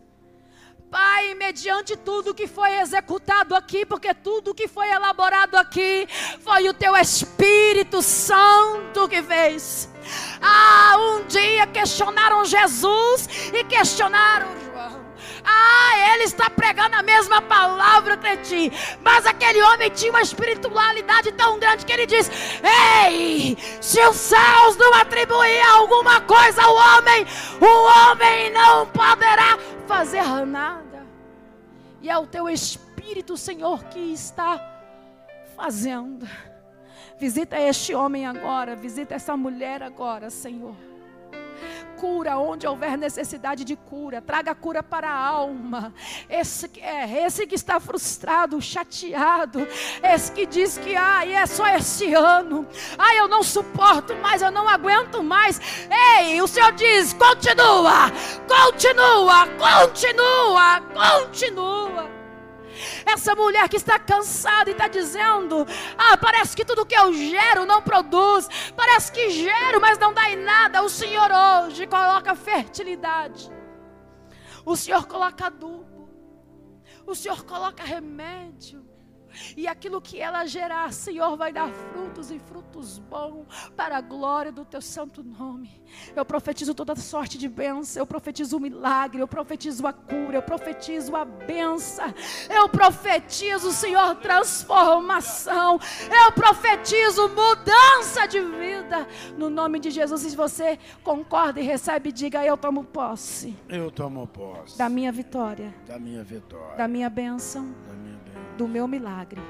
Pai, 0.90 1.34
mediante 1.34 1.98
tudo 1.98 2.34
que 2.34 2.48
foi 2.48 2.80
executado 2.80 3.54
aqui, 3.56 3.86
porque 3.86 4.14
tudo 4.14 4.54
que 4.54 4.68
foi 4.68 4.90
elaborado 4.90 5.56
aqui 5.56 6.08
foi 6.40 6.70
o 6.70 6.74
teu 6.74 6.96
Espírito 6.96 8.02
Santo 8.02 9.10
que 9.10 9.22
fez. 9.22 9.90
Ah, 10.42 10.96
um 10.98 11.26
dia 11.26 11.68
questionaram 11.68 12.46
Jesus 12.46 13.28
e 13.54 13.64
questionaram 13.64 14.48
João. 14.66 15.08
Ah, 15.44 16.14
ele 16.14 16.24
está 16.24 16.50
pregando 16.50 16.96
a 16.96 17.04
mesma 17.04 17.42
palavra 17.42 18.18
que 18.18 18.38
ti. 18.38 18.72
Mas 19.02 19.26
aquele 19.26 19.62
homem 19.62 19.90
tinha 19.90 20.12
uma 20.12 20.22
espiritualidade 20.22 21.32
tão 21.32 21.58
grande 21.58 21.86
que 21.86 21.92
ele 21.94 22.06
diz: 22.06 22.30
Ei, 22.62 23.58
se 23.80 24.00
os 24.06 24.16
céus 24.16 24.76
não 24.76 24.94
atribuir 24.94 25.62
alguma 25.62 26.22
coisa 26.22 26.62
ao 26.62 26.76
homem, 26.76 27.26
o 27.62 28.12
homem 28.12 28.52
não 28.52 28.86
poderá 28.88 29.58
fazer 29.88 30.24
nada. 30.46 31.06
E 32.02 32.10
é 32.10 32.18
o 32.18 32.28
teu 32.28 32.50
Espírito, 32.50 33.38
Senhor, 33.38 33.84
que 33.86 34.00
está 34.00 34.60
fazendo. 35.56 36.28
Visita 37.20 37.60
este 37.60 37.94
homem 37.96 38.26
agora, 38.26 38.76
visita 38.76 39.16
essa 39.16 39.36
mulher 39.36 39.82
agora, 39.82 40.30
Senhor 40.30 40.76
cura 41.98 42.38
onde 42.38 42.68
houver 42.68 42.98
necessidade 42.98 43.64
de 43.64 43.76
cura, 43.76 44.22
traga 44.22 44.54
cura 44.54 44.84
para 44.84 45.10
a 45.10 45.18
alma. 45.18 45.94
Esse, 46.30 46.70
é, 46.80 47.26
esse 47.26 47.48
que 47.48 47.56
está 47.56 47.80
frustrado, 47.80 48.62
chateado, 48.62 49.68
esse 50.04 50.32
que 50.32 50.46
diz 50.46 50.78
que 50.78 50.96
ah, 50.96 51.26
é 51.28 51.46
só 51.46 51.68
esse 51.68 52.14
ano, 52.14 52.68
ah, 52.98 53.16
eu 53.16 53.28
não 53.28 53.42
suporto 53.42 54.16
mais, 54.18 54.42
eu 54.42 54.52
não 54.52 54.70
aguento 54.70 55.24
mais. 55.24 55.60
Ei, 56.20 56.42
o 56.42 56.48
Senhor 56.48 56.72
diz: 56.74 57.14
continua, 57.14 58.12
continua, 58.48 59.48
continua, 59.58 60.82
continua. 60.94 62.17
Essa 63.06 63.36
mulher 63.36 63.68
que 63.70 63.78
está 63.78 64.00
cansada 64.00 64.70
e 64.70 64.74
está 64.74 64.88
dizendo: 64.88 65.66
Ah, 65.98 66.18
parece 66.18 66.56
que 66.56 66.66
tudo 66.66 66.86
que 66.86 66.96
eu 66.96 67.14
gero 67.14 67.66
não 67.66 67.82
produz. 67.82 68.48
Parece 68.76 69.12
que 69.12 69.30
gero, 69.30 69.82
mas 69.82 69.98
não 69.98 70.14
dá 70.14 70.30
em 70.30 70.38
nada. 70.38 70.84
O 70.84 70.90
Senhor 70.90 71.30
hoje 71.32 71.86
coloca 71.88 72.36
fertilidade. 72.36 73.52
O 74.66 74.76
Senhor 74.76 75.06
coloca 75.08 75.48
adubo. 75.48 76.10
O 77.06 77.16
Senhor 77.16 77.44
coloca 77.44 77.84
remédio. 77.84 78.87
E 79.56 79.68
aquilo 79.68 80.02
que 80.02 80.20
ela 80.20 80.46
gerar, 80.46 80.92
Senhor, 80.94 81.36
vai 81.38 81.52
dar 81.52 81.70
frutos 81.70 82.32
e 82.32 82.40
frutos 82.40 83.00
bons 83.00 83.46
para 83.76 83.98
a 83.98 84.02
glória 84.02 84.52
do 84.52 84.66
teu 84.66 84.82
santo 84.82 85.24
nome. 85.24 85.82
Eu 86.16 86.26
profetizo 86.26 86.74
toda 86.74 86.96
sorte 86.96 87.38
de 87.38 87.48
bênção, 87.48 88.02
eu 88.02 88.06
profetizo 88.06 88.58
o 88.58 88.60
milagre, 88.60 89.22
eu 89.22 89.28
profetizo 89.28 89.86
a 89.88 89.94
cura, 89.94 90.36
eu 90.36 90.42
profetizo 90.42 91.16
a 91.16 91.24
benção, 91.26 92.14
eu 92.50 92.68
profetizo, 92.68 93.72
Senhor, 93.72 94.16
transformação, 94.16 95.80
eu 96.26 96.32
profetizo 96.32 97.30
mudança 97.30 98.28
de 98.28 98.42
vida. 98.42 99.08
No 99.38 99.50
nome 99.50 99.80
de 99.80 99.92
Jesus, 99.92 100.22
se 100.22 100.36
você 100.36 100.78
concorda 101.04 101.60
e 101.60 101.64
recebe, 101.64 102.12
diga: 102.12 102.46
Eu 102.46 102.58
tomo 102.58 102.84
posse. 102.84 103.56
Eu 103.70 103.92
tomo 103.92 104.28
posse. 104.28 104.78
Da 104.78 104.90
minha 104.90 105.12
vitória. 105.12 105.74
Da 105.86 106.00
minha 106.00 106.24
vitória. 106.24 106.76
Da 106.76 106.88
minha 106.88 107.10
bênção. 107.10 107.64
Da 107.64 107.94
minha 107.94 107.97
bênção 107.97 107.97
do 108.58 108.68
meu 108.68 108.88
milagre. 108.88 109.42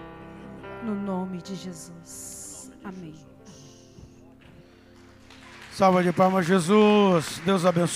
No 0.84 0.93
nome 0.93 1.41
de 1.41 1.55
Jesus. 1.55 2.72
Amém. 2.84 3.16
Salva 5.72 6.03
de 6.03 6.12
palmas, 6.12 6.45
Jesus. 6.45 7.41
Deus 7.45 7.66
abençoe. 7.66 7.95